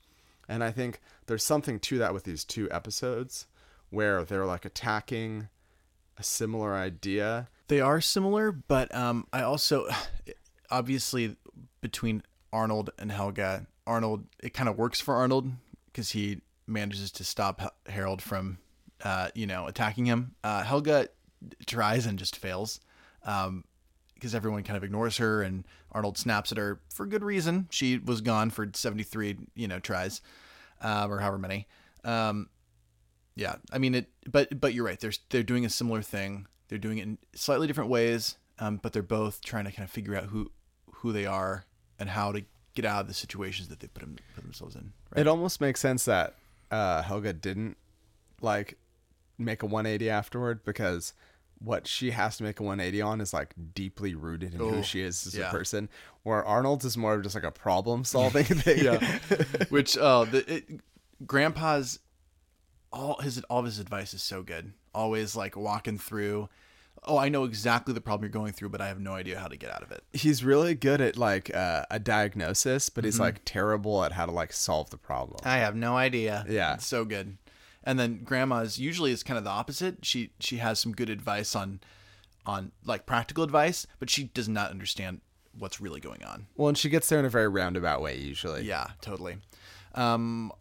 And 0.49 0.63
I 0.63 0.71
think 0.71 0.99
there's 1.27 1.43
something 1.43 1.79
to 1.79 1.97
that 1.99 2.13
with 2.13 2.25
these 2.25 2.43
two 2.43 2.69
episodes 2.69 3.47
where 3.89 4.25
they're 4.25 4.45
like 4.45 4.65
attacking 4.65 5.47
a 6.17 6.23
similar 6.23 6.73
idea. 6.73 7.47
They 7.69 7.79
are 7.79 8.01
similar, 8.01 8.51
but 8.51 8.93
um, 8.93 9.25
I 9.31 9.43
also 9.43 9.87
obviously 10.69 11.37
between 11.79 12.23
Arnold 12.51 12.89
and 12.99 13.11
Helga, 13.11 13.67
Arnold 13.85 14.25
it 14.41 14.53
kind 14.53 14.69
of 14.69 14.77
works 14.77 15.01
for 15.01 15.15
Arnold 15.15 15.51
because 15.87 16.11
he 16.11 16.41
manages 16.67 17.11
to 17.11 17.23
stop 17.23 17.75
Harold 17.87 18.21
from, 18.21 18.57
uh, 19.03 19.29
you 19.35 19.45
know, 19.45 19.67
attacking 19.67 20.05
him. 20.05 20.35
Uh, 20.43 20.63
Helga 20.63 21.09
tries 21.65 22.05
and 22.05 22.17
just 22.17 22.37
fails, 22.37 22.79
um, 23.25 23.65
because 24.13 24.33
everyone 24.33 24.63
kind 24.63 24.77
of 24.77 24.83
ignores 24.83 25.17
her, 25.17 25.41
and 25.41 25.65
Arnold 25.91 26.17
snaps 26.17 26.51
at 26.51 26.57
her 26.57 26.79
for 26.89 27.05
good 27.05 27.23
reason. 27.23 27.67
She 27.69 27.97
was 27.97 28.21
gone 28.21 28.49
for 28.49 28.69
seventy 28.73 29.03
three, 29.03 29.37
you 29.55 29.67
know, 29.67 29.79
tries, 29.79 30.21
um, 30.81 31.11
or 31.11 31.19
however 31.19 31.37
many. 31.37 31.67
Um, 32.05 32.49
yeah, 33.35 33.55
I 33.71 33.79
mean 33.79 33.95
it, 33.95 34.09
but 34.31 34.59
but 34.59 34.73
you're 34.73 34.85
right. 34.85 34.99
They're 34.99 35.13
they're 35.29 35.43
doing 35.43 35.65
a 35.65 35.69
similar 35.69 36.01
thing. 36.01 36.47
They're 36.69 36.77
doing 36.77 36.97
it 36.97 37.03
in 37.03 37.17
slightly 37.35 37.67
different 37.67 37.89
ways, 37.89 38.37
um, 38.59 38.79
but 38.81 38.93
they're 38.93 39.03
both 39.03 39.41
trying 39.41 39.65
to 39.65 39.71
kind 39.71 39.83
of 39.83 39.91
figure 39.91 40.15
out 40.15 40.25
who 40.25 40.51
who 40.91 41.11
they 41.11 41.25
are 41.25 41.65
and 41.99 42.09
how 42.09 42.31
to 42.31 42.43
get 42.75 42.85
out 42.85 43.01
of 43.01 43.07
the 43.07 43.13
situations 43.13 43.67
that 43.69 43.79
they 43.79 43.87
put, 43.87 44.01
them, 44.01 44.15
put 44.35 44.43
themselves 44.43 44.75
in. 44.75 44.93
Right? 45.15 45.21
It 45.21 45.27
almost 45.27 45.61
makes 45.61 45.79
sense 45.79 46.05
that 46.05 46.35
uh, 46.71 47.01
Helga 47.03 47.33
didn't 47.33 47.77
like 48.41 48.77
make 49.37 49.63
a 49.63 49.65
180 49.65 50.09
afterward 50.09 50.63
because 50.65 51.13
what 51.59 51.87
she 51.87 52.11
has 52.11 52.35
to 52.37 52.43
make 52.43 52.59
a 52.59 52.63
180 52.63 53.01
on 53.01 53.21
is 53.21 53.33
like 53.33 53.53
deeply 53.73 54.15
rooted 54.15 54.53
in 54.53 54.61
Oh, 54.61 54.69
who 54.69 54.83
she 54.83 55.01
is 55.01 55.25
as 55.27 55.35
yeah. 55.37 55.47
a 55.47 55.51
person. 55.51 55.87
Where 56.23 56.43
Arnold's 56.43 56.83
is 56.85 56.97
more 56.97 57.13
of 57.13 57.23
just 57.23 57.35
like 57.35 57.43
a 57.43 57.51
problem 57.51 58.03
solving 58.03 58.43
thing. 58.45 58.83
yeah, 58.83 58.99
which 59.69 59.97
oh 59.99 60.25
the 60.25 60.55
it, 60.55 60.65
grandpa's 61.25 61.99
all 62.91 63.19
his 63.21 63.39
all 63.49 63.59
of 63.59 63.65
his 63.65 63.79
advice 63.79 64.13
is 64.13 64.21
so 64.21 64.41
good. 64.43 64.73
Always 64.93 65.35
like 65.35 65.55
walking 65.55 65.97
through. 65.97 66.49
Oh, 67.05 67.17
I 67.17 67.29
know 67.29 67.43
exactly 67.43 67.93
the 67.93 68.01
problem 68.01 68.23
you're 68.23 68.29
going 68.41 68.53
through, 68.53 68.69
but 68.69 68.81
I 68.81 68.87
have 68.87 68.99
no 68.99 69.13
idea 69.13 69.39
how 69.39 69.47
to 69.47 69.57
get 69.57 69.71
out 69.71 69.83
of 69.83 69.91
it. 69.91 70.03
He's 70.13 70.43
really 70.43 70.75
good 70.75 71.01
at 71.01 71.17
like 71.17 71.53
uh, 71.55 71.85
a 71.91 71.99
diagnosis, 71.99 72.89
but 72.89 73.01
Mm-hmm. 73.03 73.07
he's 73.07 73.19
like 73.19 73.41
terrible 73.45 74.03
at 74.03 74.11
how 74.13 74.25
to 74.25 74.31
like 74.31 74.53
solve 74.53 74.89
the 74.89 74.97
problem. 74.97 75.39
I 75.43 75.57
have 75.57 75.75
no 75.75 75.95
idea. 75.97 76.45
Yeah. 76.49 76.75
It's 76.75 76.87
so 76.87 77.05
good. 77.05 77.37
And 77.83 77.99
then 77.99 78.23
grandma's 78.23 78.79
usually 78.79 79.11
is 79.11 79.23
kind 79.23 79.37
of 79.37 79.43
the 79.43 79.49
opposite. 79.49 80.05
She 80.05 80.31
she 80.39 80.57
has 80.57 80.79
some 80.79 80.93
good 80.93 81.09
advice 81.09 81.55
on 81.55 81.81
on 82.45 82.71
like 82.85 83.05
practical 83.05 83.43
advice, 83.43 83.85
but 83.99 84.09
she 84.09 84.25
does 84.25 84.47
not 84.47 84.71
understand 84.71 85.19
what's 85.57 85.79
really 85.81 85.99
going 85.99 86.23
on. 86.23 86.47
Well, 86.55 86.69
and 86.69 86.77
she 86.77 86.89
gets 86.89 87.09
there 87.09 87.19
in 87.19 87.25
a 87.25 87.29
very 87.29 87.47
roundabout 87.49 88.01
way 88.01 88.17
usually. 88.17 88.63
Yeah, 88.63 88.87
totally. 89.01 89.37
Um 89.95 90.51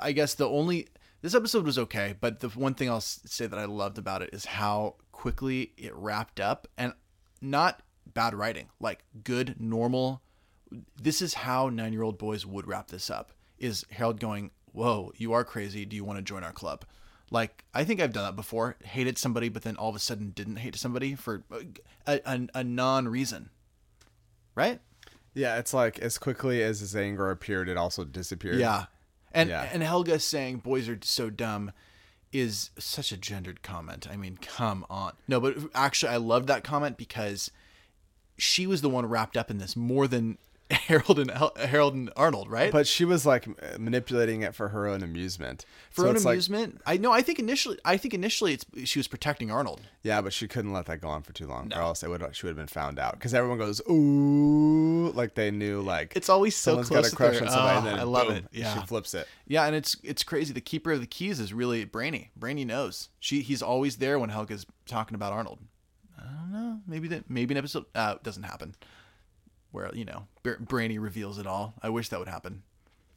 I 0.00 0.12
guess 0.12 0.34
the 0.34 0.48
only 0.48 0.88
this 1.22 1.34
episode 1.36 1.64
was 1.64 1.78
okay, 1.78 2.16
but 2.20 2.40
the 2.40 2.48
one 2.48 2.74
thing 2.74 2.90
I'll 2.90 3.00
say 3.00 3.46
that 3.46 3.58
I 3.58 3.64
loved 3.66 3.96
about 3.98 4.22
it 4.22 4.30
is 4.32 4.44
how 4.44 4.96
quickly 5.22 5.72
it 5.76 5.94
wrapped 5.94 6.40
up 6.40 6.66
and 6.76 6.92
not 7.40 7.80
bad 8.12 8.34
writing, 8.34 8.68
like 8.80 9.04
good 9.22 9.54
normal 9.60 10.20
this 11.00 11.20
is 11.20 11.34
how 11.34 11.68
9-year-old 11.68 12.16
boys 12.16 12.46
would 12.46 12.66
wrap 12.66 12.88
this 12.88 13.10
up. 13.10 13.32
Is 13.58 13.84
Harold 13.90 14.18
going, 14.18 14.50
"Whoa, 14.72 15.12
you 15.16 15.32
are 15.34 15.44
crazy. 15.44 15.84
Do 15.84 15.94
you 15.94 16.04
want 16.04 16.18
to 16.18 16.22
join 16.22 16.42
our 16.42 16.52
club?" 16.52 16.84
Like 17.30 17.64
I 17.72 17.84
think 17.84 18.00
I've 18.00 18.12
done 18.12 18.24
that 18.24 18.36
before. 18.36 18.76
Hated 18.82 19.16
somebody, 19.18 19.48
but 19.48 19.62
then 19.62 19.76
all 19.76 19.90
of 19.90 19.94
a 19.94 20.00
sudden 20.00 20.30
didn't 20.30 20.56
hate 20.56 20.74
somebody 20.76 21.14
for 21.14 21.44
a, 22.06 22.20
a, 22.26 22.48
a 22.54 22.64
non 22.64 23.06
reason. 23.06 23.50
Right? 24.54 24.80
Yeah, 25.34 25.58
it's 25.58 25.72
like 25.72 25.98
as 26.00 26.18
quickly 26.18 26.62
as 26.62 26.80
his 26.80 26.96
anger 26.96 27.30
appeared, 27.30 27.68
it 27.68 27.76
also 27.76 28.04
disappeared. 28.04 28.58
Yeah. 28.58 28.86
And 29.30 29.48
Yeah. 29.50 29.68
and 29.72 29.82
Helga 29.82 30.18
saying 30.18 30.58
boys 30.58 30.88
are 30.88 30.98
so 31.02 31.30
dumb 31.30 31.70
is 32.32 32.70
such 32.78 33.12
a 33.12 33.16
gendered 33.16 33.62
comment. 33.62 34.06
I 34.10 34.16
mean, 34.16 34.38
come 34.40 34.86
on. 34.88 35.12
No, 35.28 35.40
but 35.40 35.56
actually 35.74 36.12
I 36.12 36.16
loved 36.16 36.48
that 36.48 36.64
comment 36.64 36.96
because 36.96 37.50
she 38.38 38.66
was 38.66 38.80
the 38.80 38.88
one 38.88 39.06
wrapped 39.06 39.36
up 39.36 39.50
in 39.50 39.58
this 39.58 39.76
more 39.76 40.08
than 40.08 40.38
Harold 40.88 41.18
and 41.18 41.30
Harold 41.58 41.94
and 41.94 42.10
Arnold, 42.16 42.50
right? 42.50 42.72
But 42.72 42.86
she 42.86 43.04
was 43.04 43.24
like 43.26 43.46
manipulating 43.78 44.42
it 44.42 44.54
for 44.54 44.68
her 44.70 44.86
own 44.86 45.02
amusement. 45.02 45.64
for 45.90 46.02
So 46.02 46.08
own 46.08 46.16
it's 46.16 46.24
like- 46.24 46.32
amusement, 46.34 46.80
I 46.86 46.96
know. 46.96 47.12
I 47.12 47.22
think 47.22 47.38
initially, 47.38 47.78
I 47.84 47.96
think 47.96 48.14
initially, 48.14 48.54
it's 48.54 48.64
she 48.84 48.98
was 48.98 49.06
protecting 49.08 49.50
Arnold. 49.50 49.82
yeah, 50.02 50.20
but 50.20 50.32
she 50.32 50.48
couldn't 50.48 50.72
let 50.72 50.86
that 50.86 51.00
go 51.00 51.08
on 51.08 51.22
for 51.22 51.32
too 51.32 51.46
long, 51.46 51.72
or 51.74 51.80
else 51.82 52.02
it 52.02 52.08
would 52.08 52.22
she 52.34 52.46
would 52.46 52.50
have 52.50 52.56
been 52.56 52.66
found 52.66 52.98
out. 52.98 53.12
Because 53.14 53.34
everyone 53.34 53.58
goes 53.58 53.80
ooh, 53.88 55.12
like 55.14 55.34
they 55.34 55.50
knew 55.50 55.80
like 55.82 56.12
It's 56.16 56.28
always 56.28 56.56
so 56.56 56.82
someone's 56.82 56.88
close 56.88 57.04
got 57.10 57.12
a 57.12 57.16
crush 57.16 57.38
her. 57.38 57.44
on 57.46 57.50
somebody, 57.50 57.74
Oh, 57.74 57.78
and 57.78 57.86
then 57.86 57.98
I 57.98 58.02
love 58.04 58.28
boom, 58.28 58.36
it. 58.38 58.44
Yeah. 58.52 58.74
she 58.80 58.86
flips 58.86 59.14
it. 59.14 59.26
Yeah, 59.46 59.64
and 59.66 59.74
it's 59.76 59.96
it's 60.02 60.22
crazy. 60.22 60.52
The 60.52 60.60
keeper 60.60 60.92
of 60.92 61.00
the 61.00 61.06
keys 61.06 61.40
is 61.40 61.52
really 61.52 61.84
Brainy. 61.84 62.30
Brainy 62.36 62.64
knows. 62.64 63.08
She 63.20 63.42
he's 63.42 63.62
always 63.62 63.96
there 63.96 64.18
when 64.18 64.30
Helga's 64.30 64.66
talking 64.86 65.14
about 65.14 65.32
Arnold. 65.32 65.58
I 66.18 66.22
don't 66.24 66.52
know. 66.52 66.80
Maybe 66.86 67.08
that 67.08 67.28
maybe 67.28 67.54
an 67.54 67.58
episode 67.58 67.84
uh, 67.94 68.16
doesn't 68.22 68.44
happen 68.44 68.74
where 69.72 69.90
you 69.94 70.04
know 70.04 70.26
Bra- 70.42 70.54
Brainy 70.60 70.98
reveals 70.98 71.38
it 71.38 71.46
all. 71.46 71.74
I 71.82 71.88
wish 71.88 72.08
that 72.10 72.18
would 72.18 72.28
happen. 72.28 72.62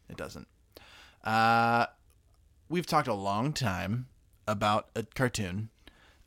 It 0.09 0.17
doesn't. 0.17 0.47
Uh, 1.23 1.85
we've 2.69 2.85
talked 2.85 3.07
a 3.07 3.13
long 3.13 3.53
time 3.53 4.07
about 4.47 4.89
a 4.95 5.03
cartoon. 5.03 5.69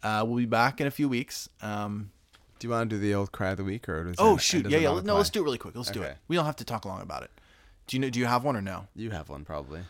Uh, 0.02 0.24
we'll 0.26 0.36
be 0.38 0.46
back 0.46 0.80
in 0.80 0.86
a 0.86 0.90
few 0.90 1.08
weeks. 1.08 1.48
Um, 1.60 2.10
Do 2.58 2.66
you 2.66 2.72
want 2.72 2.88
to 2.90 2.96
do 2.96 3.00
the 3.00 3.14
old 3.14 3.32
cry 3.32 3.50
of 3.50 3.56
the 3.56 3.64
week, 3.64 3.88
or 3.88 4.12
oh 4.18 4.36
shoot, 4.36 4.68
yeah, 4.68 4.78
yeah. 4.78 5.00
No, 5.02 5.16
let's 5.16 5.30
do 5.30 5.40
it 5.40 5.44
really 5.44 5.58
quick. 5.58 5.74
Let's 5.76 5.90
do 5.90 6.02
it. 6.02 6.16
We 6.28 6.36
don't 6.36 6.46
have 6.46 6.56
to 6.56 6.64
talk 6.64 6.84
long 6.84 7.00
about 7.02 7.22
it. 7.22 7.30
Do 7.86 7.96
you 7.96 8.00
know? 8.00 8.10
Do 8.10 8.18
you 8.18 8.26
have 8.26 8.44
one 8.44 8.56
or 8.56 8.62
no? 8.62 8.86
You 8.94 9.10
have 9.10 9.28
one 9.28 9.44
probably. 9.44 9.80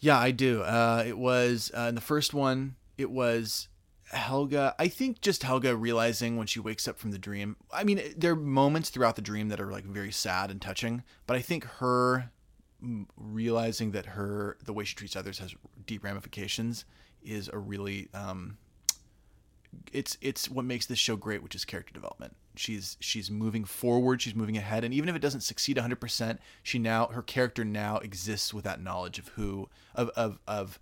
Yeah, 0.00 0.18
I 0.18 0.30
do. 0.30 0.62
Uh, 0.62 1.02
it 1.06 1.18
was 1.18 1.70
uh, 1.76 1.82
in 1.82 1.94
the 1.96 2.00
first 2.00 2.32
one. 2.32 2.76
It 2.96 3.10
was 3.10 3.68
Helga. 4.10 4.74
I 4.78 4.88
think 4.88 5.20
just 5.20 5.42
Helga 5.42 5.76
realizing 5.76 6.36
when 6.36 6.46
she 6.46 6.60
wakes 6.60 6.88
up 6.88 6.98
from 6.98 7.10
the 7.10 7.18
dream. 7.18 7.56
I 7.72 7.84
mean, 7.84 8.00
there 8.16 8.32
are 8.32 8.36
moments 8.36 8.90
throughout 8.90 9.16
the 9.16 9.22
dream 9.22 9.48
that 9.48 9.60
are 9.60 9.70
like 9.70 9.84
very 9.84 10.12
sad 10.12 10.50
and 10.50 10.60
touching, 10.60 11.02
but 11.26 11.36
I 11.36 11.40
think 11.40 11.64
her 11.64 12.30
realizing 13.16 13.90
that 13.90 14.06
her 14.06 14.56
the 14.64 14.72
way 14.72 14.84
she 14.84 14.94
treats 14.94 15.16
others 15.16 15.38
has 15.40 15.54
deep 15.86 16.04
ramifications 16.04 16.84
is 17.22 17.50
a 17.52 17.58
really 17.58 18.08
um, 18.14 18.56
it's 19.92 20.16
it's 20.20 20.48
what 20.48 20.64
makes 20.64 20.86
this 20.86 20.98
show 20.98 21.16
great, 21.16 21.42
which 21.42 21.54
is 21.54 21.64
character 21.64 21.92
development. 21.92 22.36
She's 22.56 22.96
she's 23.00 23.30
moving 23.30 23.64
forward, 23.64 24.22
she's 24.22 24.34
moving 24.34 24.56
ahead, 24.56 24.84
and 24.84 24.94
even 24.94 25.08
if 25.08 25.16
it 25.16 25.22
doesn't 25.22 25.42
succeed 25.42 25.76
100%, 25.76 26.38
she 26.62 26.78
now 26.78 27.06
her 27.06 27.22
character 27.22 27.64
now 27.64 27.98
exists 27.98 28.54
with 28.54 28.64
that 28.64 28.80
knowledge 28.80 29.18
of 29.18 29.28
who 29.28 29.68
of 29.94 30.08
of 30.10 30.38
of 30.46 30.80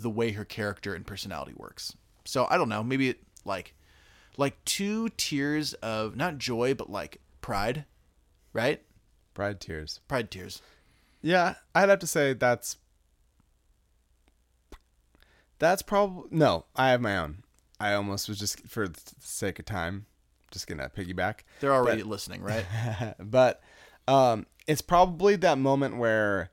the 0.00 0.10
way 0.10 0.32
her 0.32 0.44
character 0.44 0.94
and 0.94 1.06
personality 1.06 1.54
works. 1.56 1.94
So 2.24 2.46
I 2.50 2.56
don't 2.56 2.68
know, 2.68 2.82
maybe 2.82 3.08
it 3.08 3.20
like 3.44 3.74
like 4.36 4.64
two 4.64 5.08
tears 5.10 5.74
of 5.74 6.16
not 6.16 6.38
joy 6.38 6.74
but 6.74 6.90
like 6.90 7.20
pride, 7.40 7.84
right? 8.52 8.82
Pride 9.34 9.60
tears. 9.60 10.00
Pride 10.08 10.30
tears. 10.30 10.62
Yeah, 11.20 11.54
I'd 11.74 11.88
have 11.88 11.98
to 12.00 12.06
say 12.06 12.32
that's 12.32 12.76
that's 15.58 15.82
probably 15.82 16.28
no. 16.30 16.66
I 16.76 16.90
have 16.90 17.00
my 17.00 17.16
own. 17.18 17.42
I 17.80 17.94
almost 17.94 18.28
was 18.28 18.38
just 18.38 18.60
for 18.68 18.88
the 18.88 19.00
sake 19.20 19.58
of 19.58 19.64
time, 19.64 20.06
just 20.50 20.66
gonna 20.66 20.90
piggyback. 20.94 21.40
They're 21.60 21.74
already 21.74 22.02
listening, 22.02 22.42
right? 22.42 22.64
but 23.18 23.60
um, 24.06 24.46
it's 24.66 24.82
probably 24.82 25.36
that 25.36 25.58
moment 25.58 25.96
where 25.96 26.50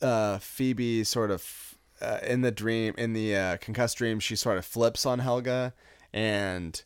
uh, 0.00 0.38
Phoebe 0.38 1.04
sort 1.04 1.30
of 1.30 1.65
uh, 2.00 2.18
in 2.22 2.42
the 2.42 2.50
dream, 2.50 2.94
in 2.98 3.12
the 3.12 3.36
uh, 3.36 3.56
concussed 3.58 3.98
dream, 3.98 4.20
she 4.20 4.36
sort 4.36 4.58
of 4.58 4.64
flips 4.64 5.06
on 5.06 5.20
Helga, 5.20 5.74
and 6.12 6.82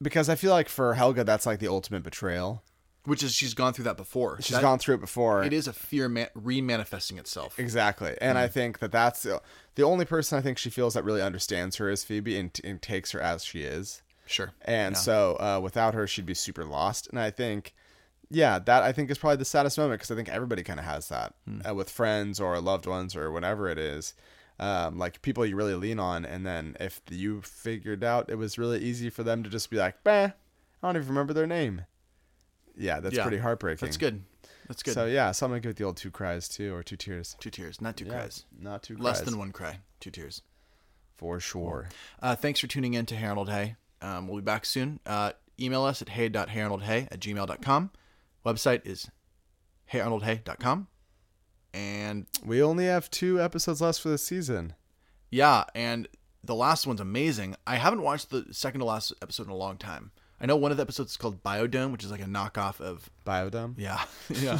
because 0.00 0.28
I 0.28 0.34
feel 0.34 0.50
like 0.50 0.68
for 0.68 0.94
Helga, 0.94 1.24
that's 1.24 1.46
like 1.46 1.58
the 1.60 1.68
ultimate 1.68 2.02
betrayal. 2.02 2.62
Which 3.04 3.24
is 3.24 3.32
she's 3.34 3.54
gone 3.54 3.72
through 3.72 3.86
that 3.86 3.96
before. 3.96 4.40
She's 4.40 4.54
That- 4.54 4.62
gone 4.62 4.78
through 4.78 4.94
it 4.96 5.00
before. 5.00 5.42
It 5.42 5.52
is 5.52 5.66
a 5.66 5.72
fear 5.72 6.08
ma- 6.08 6.26
re-manifesting 6.34 7.18
itself. 7.18 7.58
Exactly. 7.58 8.16
And 8.20 8.38
I 8.38 8.46
think 8.46 8.78
that 8.78 8.92
that's 8.92 9.24
the, 9.24 9.42
the 9.74 9.82
only 9.82 10.04
person 10.04 10.38
I 10.38 10.40
think 10.40 10.56
she 10.56 10.70
feels 10.70 10.94
that 10.94 11.02
really 11.02 11.20
understands 11.20 11.76
her 11.76 11.90
is 11.90 12.04
Phoebe 12.04 12.38
and, 12.38 12.56
and 12.62 12.80
takes 12.80 13.10
her 13.10 13.20
as 13.20 13.44
she 13.44 13.62
is. 13.62 14.02
Sure. 14.24 14.52
And 14.64 14.96
so 14.96 15.34
uh, 15.40 15.58
without 15.60 15.94
her, 15.94 16.06
she'd 16.06 16.26
be 16.26 16.34
super 16.34 16.64
lost. 16.64 17.08
And 17.08 17.18
I 17.18 17.30
think, 17.32 17.74
yeah, 18.32 18.58
that 18.58 18.82
I 18.82 18.92
think 18.92 19.10
is 19.10 19.18
probably 19.18 19.36
the 19.36 19.44
saddest 19.44 19.76
moment 19.78 20.00
because 20.00 20.10
I 20.10 20.16
think 20.16 20.28
everybody 20.28 20.62
kind 20.62 20.80
of 20.80 20.86
has 20.86 21.08
that 21.08 21.34
uh, 21.68 21.74
with 21.74 21.90
friends 21.90 22.40
or 22.40 22.58
loved 22.60 22.86
ones 22.86 23.14
or 23.14 23.30
whatever 23.30 23.68
it 23.68 23.78
is. 23.78 24.14
Um, 24.58 24.96
like 24.98 25.22
people 25.22 25.44
you 25.46 25.56
really 25.56 25.74
lean 25.74 25.98
on. 25.98 26.24
And 26.24 26.46
then 26.46 26.76
if 26.78 27.00
you 27.10 27.40
figured 27.42 28.04
out 28.04 28.30
it 28.30 28.36
was 28.36 28.58
really 28.58 28.80
easy 28.80 29.10
for 29.10 29.22
them 29.22 29.42
to 29.42 29.50
just 29.50 29.70
be 29.70 29.76
like, 29.76 30.02
bah, 30.04 30.28
I 30.30 30.32
don't 30.82 30.96
even 30.96 31.08
remember 31.08 31.32
their 31.32 31.46
name. 31.46 31.82
Yeah, 32.76 33.00
that's 33.00 33.14
Yeah. 33.16 33.22
pretty 33.22 33.38
heartbreaking. 33.38 33.86
That's 33.86 33.96
good. 33.96 34.22
That's 34.68 34.82
good. 34.82 34.94
So 34.94 35.06
yeah, 35.06 35.32
so 35.32 35.46
I'm 35.46 35.50
gonna 35.52 35.60
give 35.60 35.72
it 35.72 35.76
the 35.76 35.84
old 35.84 35.96
two 35.96 36.10
cries 36.10 36.48
too, 36.48 36.74
or 36.74 36.82
two 36.82 36.96
tears. 36.96 37.36
two 37.40 37.50
tears, 37.50 37.80
not 37.80 37.96
two 37.96 38.04
Yeah, 38.06 38.12
cries. 38.12 38.44
Not 38.58 38.82
two 38.82 38.96
Less 38.96 39.18
cries. 39.18 39.28
than 39.30 39.38
one 39.38 39.52
cry. 39.52 39.80
Two 40.00 40.10
tears. 40.10 40.42
for 41.16 41.38
sure. 41.38 41.88
Uh, 42.20 42.34
thanks 42.34 42.58
for 42.58 42.66
tuning 42.66 42.94
in 42.94 43.06
to 43.06 43.14
Harold 43.14 43.48
Hay. 43.48 43.76
Um, 44.00 44.26
we'll 44.26 44.38
be 44.38 44.42
back 44.44 44.64
soon. 44.64 44.98
Uh, 45.06 45.32
email 45.60 45.84
us 45.84 46.02
at 46.02 46.08
hey.heyarnoldhey 46.08 47.06
at 47.12 47.20
gmail.com. 47.20 47.90
Website 48.44 48.82
is 48.86 49.10
heyarnoldhey.com. 49.92 50.88
And 51.74 52.26
We 52.44 52.62
only 52.62 52.84
have 52.86 53.10
two 53.10 53.40
episodes 53.40 53.80
left 53.80 54.00
for 54.00 54.10
this 54.10 54.24
season. 54.24 54.74
yeah, 55.30 55.64
and 55.74 56.06
the 56.44 56.54
last 56.54 56.86
one's 56.86 57.00
amazing. 57.00 57.54
I 57.66 57.76
haven't 57.76 58.02
watched 58.02 58.30
the 58.30 58.46
second 58.52 58.80
to 58.80 58.86
last 58.86 59.12
episode 59.22 59.46
in 59.46 59.52
a 59.52 59.56
long 59.56 59.76
time. 59.78 60.10
I 60.40 60.46
know 60.46 60.56
one 60.56 60.72
of 60.72 60.76
the 60.76 60.82
episodes 60.82 61.12
is 61.12 61.16
called 61.16 61.40
Biodome, 61.44 61.92
which 61.92 62.02
is 62.02 62.10
like 62.10 62.20
a 62.20 62.24
knockoff 62.24 62.80
of 62.80 63.08
Biodome. 63.24 63.74
yeah, 63.78 64.02
yeah, 64.28 64.58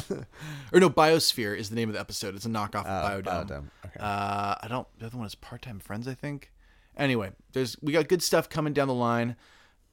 or 0.71 0.79
no, 0.79 0.89
Biosphere 0.89 1.55
is 1.57 1.69
the 1.69 1.75
name 1.75 1.89
of 1.89 1.93
the 1.93 1.99
episode. 1.99 2.35
It's 2.35 2.45
a 2.45 2.49
knockoff 2.49 2.85
Uh, 2.85 2.87
of 2.87 3.23
Biodome. 3.23 3.47
Biodome, 3.47 3.63
okay. 3.87 3.99
Uh, 3.99 4.55
I 4.61 4.67
don't. 4.69 4.87
The 4.97 5.07
other 5.07 5.17
one 5.17 5.27
is 5.27 5.35
Part 5.35 5.61
Time 5.61 5.79
Friends, 5.79 6.07
I 6.07 6.13
think. 6.13 6.51
Anyway, 6.95 7.33
there's 7.51 7.75
we 7.81 7.91
got 7.91 8.07
good 8.07 8.23
stuff 8.23 8.47
coming 8.49 8.71
down 8.71 8.87
the 8.87 8.93
line, 8.93 9.35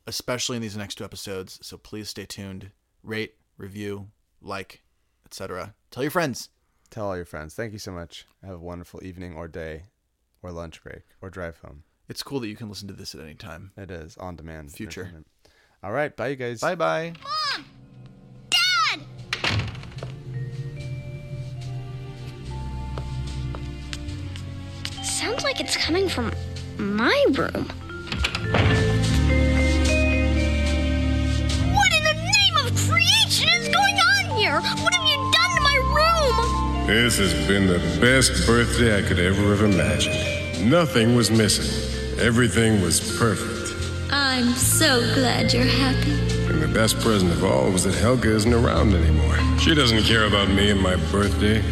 especially 0.06 0.54
in 0.56 0.62
these 0.62 0.76
next 0.76 0.94
two 0.94 1.04
episodes. 1.04 1.58
So 1.62 1.76
please 1.76 2.08
stay 2.08 2.24
tuned. 2.24 2.70
Rate, 3.02 3.34
review, 3.60 4.08
like, 4.40 4.82
etc. 5.26 5.74
Tell 5.90 6.02
your 6.02 6.10
friends. 6.10 6.48
Tell 6.90 7.06
all 7.06 7.16
your 7.16 7.24
friends. 7.24 7.54
Thank 7.54 7.72
you 7.72 7.78
so 7.78 7.92
much. 7.92 8.26
Have 8.44 8.56
a 8.56 8.58
wonderful 8.58 9.04
evening 9.04 9.36
or 9.36 9.46
day, 9.46 9.84
or 10.42 10.50
lunch 10.50 10.82
break, 10.82 11.02
or 11.20 11.30
drive 11.30 11.58
home. 11.58 11.84
It's 12.08 12.22
cool 12.24 12.40
that 12.40 12.48
you 12.48 12.56
can 12.56 12.68
listen 12.68 12.88
to 12.88 12.94
this 12.94 13.14
at 13.14 13.20
any 13.20 13.34
time. 13.34 13.70
It 13.76 13.90
is 13.90 14.16
on 14.16 14.34
demand. 14.34 14.72
Future. 14.72 15.02
entertainment. 15.02 15.28
All 15.82 15.92
right. 15.92 16.16
Bye, 16.16 16.28
you 16.28 16.36
guys. 16.36 16.60
Bye 16.60 16.74
bye. 16.74 17.12
Mom! 17.22 17.64
Dad! 18.50 19.00
Sounds 25.04 25.44
like 25.44 25.60
it's 25.60 25.76
coming 25.76 26.08
from 26.08 26.32
my 26.78 27.24
room. 27.30 27.70
Here? 34.40 34.60
What 34.60 34.94
have 34.94 35.06
you 35.06 35.18
done 35.32 35.50
to 35.54 35.60
my 35.60 35.76
room? 35.92 36.86
This 36.86 37.18
has 37.18 37.34
been 37.46 37.66
the 37.66 37.78
best 38.00 38.46
birthday 38.46 38.96
I 38.96 39.02
could 39.02 39.18
ever 39.18 39.54
have 39.54 39.60
imagined. 39.60 40.16
Nothing 40.68 41.14
was 41.14 41.30
missing. 41.30 41.68
Everything 42.18 42.80
was 42.80 43.18
perfect. 43.18 43.58
I'm 44.10 44.52
so 44.54 45.00
glad 45.14 45.52
you're 45.52 45.64
happy. 45.64 46.12
And 46.48 46.62
the 46.62 46.68
best 46.68 46.98
present 47.00 47.30
of 47.32 47.44
all 47.44 47.70
was 47.70 47.84
that 47.84 47.94
Helga 47.94 48.34
isn't 48.34 48.52
around 48.52 48.94
anymore. 48.94 49.36
She 49.58 49.74
doesn't 49.74 50.04
care 50.04 50.24
about 50.24 50.48
me 50.48 50.70
and 50.70 50.80
my 50.80 50.96
birthday. 51.12 51.62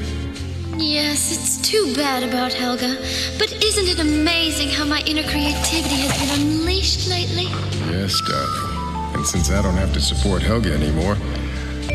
Yes, 0.76 1.32
it's 1.32 1.56
too 1.66 1.94
bad 1.96 2.22
about 2.22 2.52
Helga, 2.52 2.96
but 3.38 3.50
isn't 3.64 3.88
it 3.88 3.98
amazing 3.98 4.68
how 4.68 4.84
my 4.84 5.00
inner 5.06 5.24
creativity 5.24 5.96
has 5.96 6.12
been 6.20 6.40
unleashed 6.40 7.08
lately? 7.08 7.46
Yes, 7.90 8.20
darling. 8.28 9.14
And 9.16 9.26
since 9.26 9.50
I 9.50 9.62
don't 9.62 9.74
have 9.74 9.92
to 9.94 10.00
support 10.00 10.42
Helga 10.42 10.72
anymore, 10.72 11.16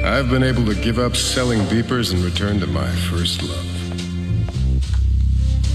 I've 0.03 0.29
been 0.29 0.43
able 0.43 0.65
to 0.65 0.75
give 0.75 0.99
up 0.99 1.15
selling 1.15 1.59
beepers 1.61 2.13
and 2.13 2.21
return 2.23 2.59
to 2.59 2.67
my 2.67 2.89
first 3.09 3.41
love 3.41 3.73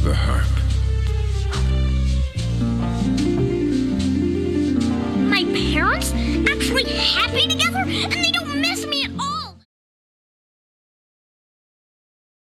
the 0.04 0.14
harp. 0.14 0.46
My 5.30 5.44
parents 5.44 6.12
actually 6.46 6.84
happy 6.84 7.48
together 7.48 7.78
and 7.78 8.12
they 8.12 8.30
don't 8.30 8.47